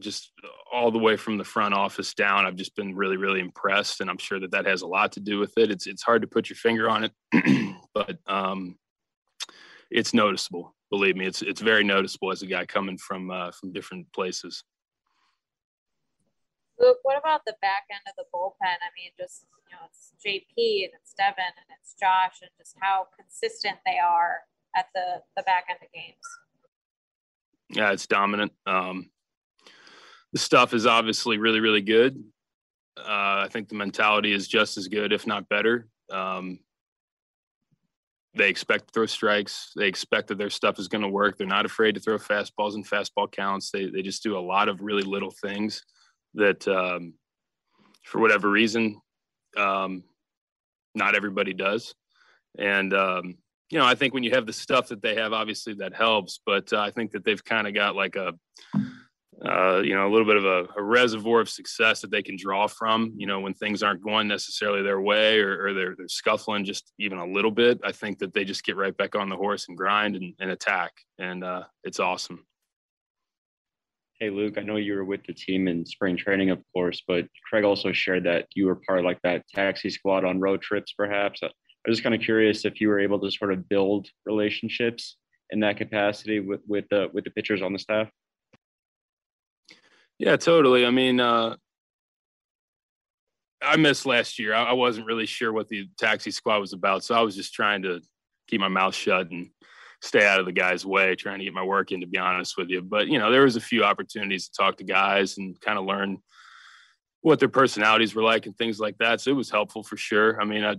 [0.00, 0.32] just
[0.72, 4.10] all the way from the front office down, I've just been really, really impressed, and
[4.10, 5.70] I'm sure that that has a lot to do with it.
[5.70, 8.76] It's it's hard to put your finger on it, but um,
[9.90, 10.74] it's noticeable.
[10.90, 14.64] Believe me, it's it's very noticeable as a guy coming from uh, from different places.
[16.78, 18.54] Luke, what about the back end of the bullpen?
[18.62, 22.76] I mean, just you know, it's JP and it's Devin and it's Josh, and just
[22.80, 24.40] how consistent they are
[24.76, 26.16] at the the back end of games.
[27.70, 28.52] Yeah, it's dominant.
[28.66, 29.10] Um,
[30.32, 32.22] the stuff is obviously really, really good.
[32.96, 35.88] Uh, I think the mentality is just as good, if not better.
[36.10, 36.60] Um,
[38.36, 39.72] they expect to throw strikes.
[39.76, 41.36] They expect that their stuff is going to work.
[41.36, 43.70] They're not afraid to throw fastballs and fastball counts.
[43.70, 45.82] They they just do a lot of really little things
[46.34, 47.14] that, um,
[48.04, 49.00] for whatever reason,
[49.56, 50.04] um,
[50.94, 51.94] not everybody does.
[52.58, 53.36] And um,
[53.70, 56.40] you know, I think when you have the stuff that they have, obviously that helps.
[56.44, 58.34] But uh, I think that they've kind of got like a
[59.44, 62.36] uh, you know, a little bit of a, a, reservoir of success that they can
[62.38, 66.08] draw from, you know, when things aren't going necessarily their way or, or they're, they're
[66.08, 67.78] scuffling just even a little bit.
[67.84, 70.50] I think that they just get right back on the horse and grind and, and
[70.50, 70.92] attack.
[71.18, 72.46] And uh, it's awesome.
[74.18, 77.26] Hey, Luke, I know you were with the team in spring training, of course, but
[77.46, 80.94] Craig also shared that you were part of like that taxi squad on road trips,
[80.96, 81.42] perhaps.
[81.42, 81.50] I
[81.86, 85.18] was just kind of curious if you were able to sort of build relationships
[85.50, 88.08] in that capacity with, with the, with the pitchers on the staff.
[90.18, 90.86] Yeah, totally.
[90.86, 91.56] I mean, uh,
[93.62, 94.54] I missed last year.
[94.54, 97.52] I, I wasn't really sure what the taxi squad was about, so I was just
[97.54, 98.00] trying to
[98.48, 99.50] keep my mouth shut and
[100.02, 102.00] stay out of the guy's way, trying to get my work in.
[102.00, 104.76] To be honest with you, but you know, there was a few opportunities to talk
[104.78, 106.18] to guys and kind of learn
[107.22, 109.20] what their personalities were like and things like that.
[109.20, 110.40] So it was helpful for sure.
[110.40, 110.72] I mean, I,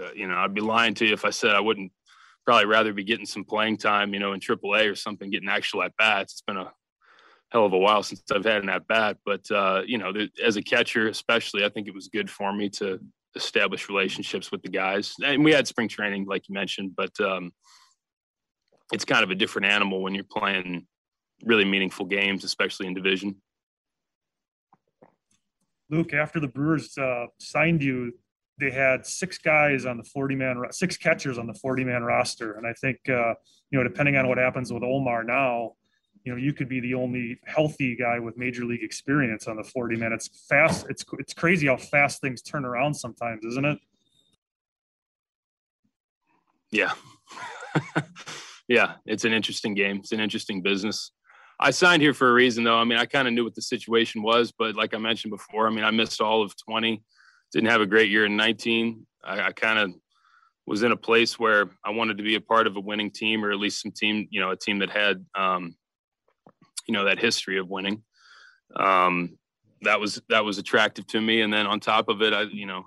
[0.00, 1.92] uh, you know, I'd be lying to you if I said I wouldn't
[2.46, 5.82] probably rather be getting some playing time, you know, in AAA or something, getting actual
[5.82, 6.32] at bats.
[6.32, 6.72] It's been a
[7.50, 9.18] hell of a while since I've had an at bat.
[9.24, 10.12] But uh, you know,
[10.44, 13.00] as a catcher, especially, I think it was good for me to
[13.34, 15.14] establish relationships with the guys.
[15.24, 17.52] And we had spring training, like you mentioned, but um,
[18.92, 20.86] it's kind of a different animal when you're playing
[21.44, 23.36] really meaningful games, especially in division.
[25.90, 28.12] Luke, after the Brewers uh, signed you,
[28.60, 32.54] they had six guys on the 40 man, six catchers on the 40 man roster.
[32.54, 33.34] And I think, uh,
[33.70, 35.72] you know, depending on what happens with Omar now,
[36.24, 39.64] you know, you could be the only healthy guy with major league experience on the
[39.64, 40.46] 40 minutes.
[40.48, 40.86] Fast.
[40.88, 43.78] It's it's crazy how fast things turn around sometimes, isn't it?
[46.70, 46.92] Yeah.
[48.68, 49.98] yeah, it's an interesting game.
[49.98, 51.12] It's an interesting business.
[51.60, 52.78] I signed here for a reason, though.
[52.78, 55.66] I mean, I kind of knew what the situation was, but like I mentioned before,
[55.66, 57.02] I mean, I missed all of 20,
[57.52, 59.06] didn't have a great year in 19.
[59.24, 59.94] I, I kind of
[60.66, 63.44] was in a place where I wanted to be a part of a winning team,
[63.44, 65.74] or at least some team, you know, a team that had um,
[66.88, 68.02] you know that history of winning.
[68.74, 69.38] Um,
[69.82, 72.66] that was that was attractive to me, and then on top of it, I you
[72.66, 72.86] know,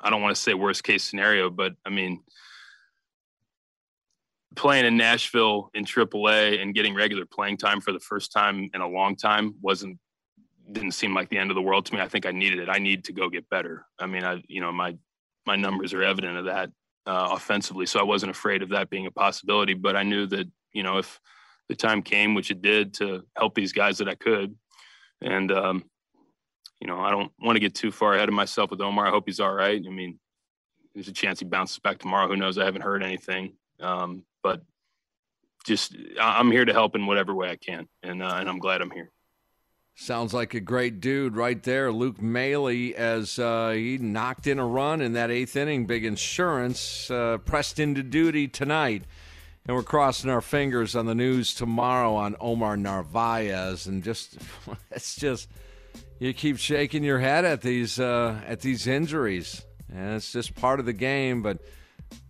[0.00, 2.22] I don't want to say worst case scenario, but I mean,
[4.54, 8.80] playing in Nashville in AAA and getting regular playing time for the first time in
[8.80, 9.98] a long time wasn't
[10.72, 12.00] didn't seem like the end of the world to me.
[12.00, 12.68] I think I needed it.
[12.68, 13.86] I need to go get better.
[13.98, 14.96] I mean, I you know my
[15.46, 16.70] my numbers are evident of that
[17.06, 19.74] uh, offensively, so I wasn't afraid of that being a possibility.
[19.74, 21.18] But I knew that you know if
[21.70, 24.56] the time came, which it did, to help these guys that I could.
[25.22, 25.84] And um,
[26.80, 29.06] you know, I don't want to get too far ahead of myself with Omar.
[29.06, 29.80] I hope he's all right.
[29.86, 30.18] I mean,
[30.94, 32.26] there's a chance he bounces back tomorrow.
[32.26, 32.58] Who knows?
[32.58, 33.54] I haven't heard anything.
[33.78, 34.62] Um, but
[35.64, 38.82] just I'm here to help in whatever way I can, and uh, and I'm glad
[38.82, 39.10] I'm here.
[39.94, 44.66] Sounds like a great dude right there, Luke Maile, as uh, he knocked in a
[44.66, 45.86] run in that eighth inning.
[45.86, 49.04] Big insurance uh, pressed into duty tonight.
[49.66, 54.38] And we're crossing our fingers on the news tomorrow on Omar Narvaez, and just
[54.90, 55.48] it's just
[56.18, 59.62] you keep shaking your head at these uh, at these injuries,
[59.92, 61.42] and it's just part of the game.
[61.42, 61.58] But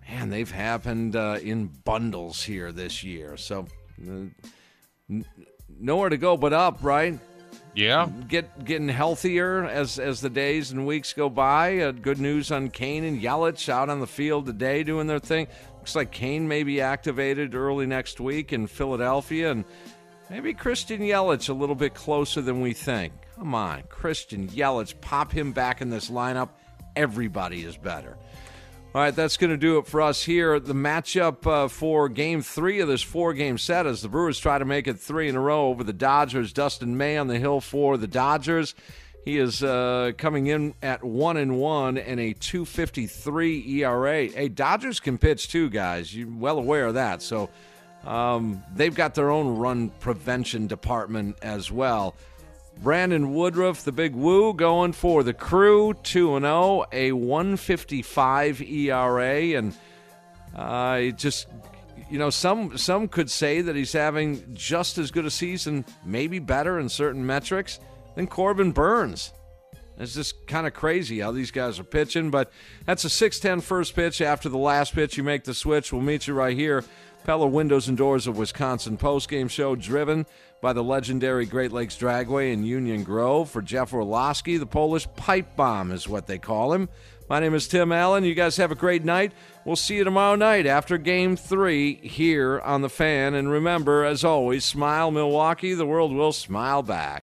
[0.09, 3.67] man, they've happened uh, in bundles here this year, so
[4.07, 4.27] uh,
[5.09, 5.25] n-
[5.79, 7.19] nowhere to go but up, right?
[7.75, 11.79] Yeah, get getting healthier as as the days and weeks go by.
[11.79, 15.47] Uh, good news on Cain and Yelich out on the field today doing their thing.
[15.77, 19.65] Looks like Cain may be activated early next week in Philadelphia, and
[20.29, 23.13] maybe Christian Yelich a little bit closer than we think.
[23.37, 26.51] Come on, Christian Yelich, pop him back in this lineup.
[26.97, 28.17] Everybody is better.
[28.93, 30.59] All right, that's going to do it for us here.
[30.59, 34.59] The matchup uh, for game three of this four game set as the Brewers try
[34.59, 36.53] to make it three in a row over the Dodgers.
[36.53, 38.75] Dustin May on the hill for the Dodgers.
[39.25, 44.27] He is uh, coming in at one and one and a 253 ERA.
[44.27, 46.13] Hey, Dodgers can pitch too, guys.
[46.13, 47.23] You're well aware of that.
[47.23, 47.49] So
[48.05, 52.17] um, they've got their own run prevention department as well.
[52.83, 59.41] Brandon Woodruff, the big woo, going for the crew, 2 0, a 155 ERA.
[59.59, 59.77] And
[60.57, 61.47] uh, just,
[62.09, 66.39] you know, some, some could say that he's having just as good a season, maybe
[66.39, 67.81] better in certain metrics
[68.15, 69.33] than Corbin Burnes.
[69.99, 72.51] It's just kind of crazy how these guys are pitching, but
[72.87, 74.23] that's a 6-10 first pitch.
[74.23, 75.93] After the last pitch, you make the switch.
[75.93, 76.83] We'll meet you right here.
[77.25, 80.25] Pella Windows and Doors of Wisconsin postgame show driven
[80.61, 83.51] by the legendary Great Lakes Dragway in Union Grove.
[83.51, 86.89] For Jeff Orlowski, the Polish pipe bomb is what they call him.
[87.29, 88.25] My name is Tim Allen.
[88.25, 89.33] You guys have a great night.
[89.65, 93.35] We'll see you tomorrow night after game three here on The Fan.
[93.35, 95.75] And remember, as always, smile, Milwaukee.
[95.75, 97.19] The world will smile back.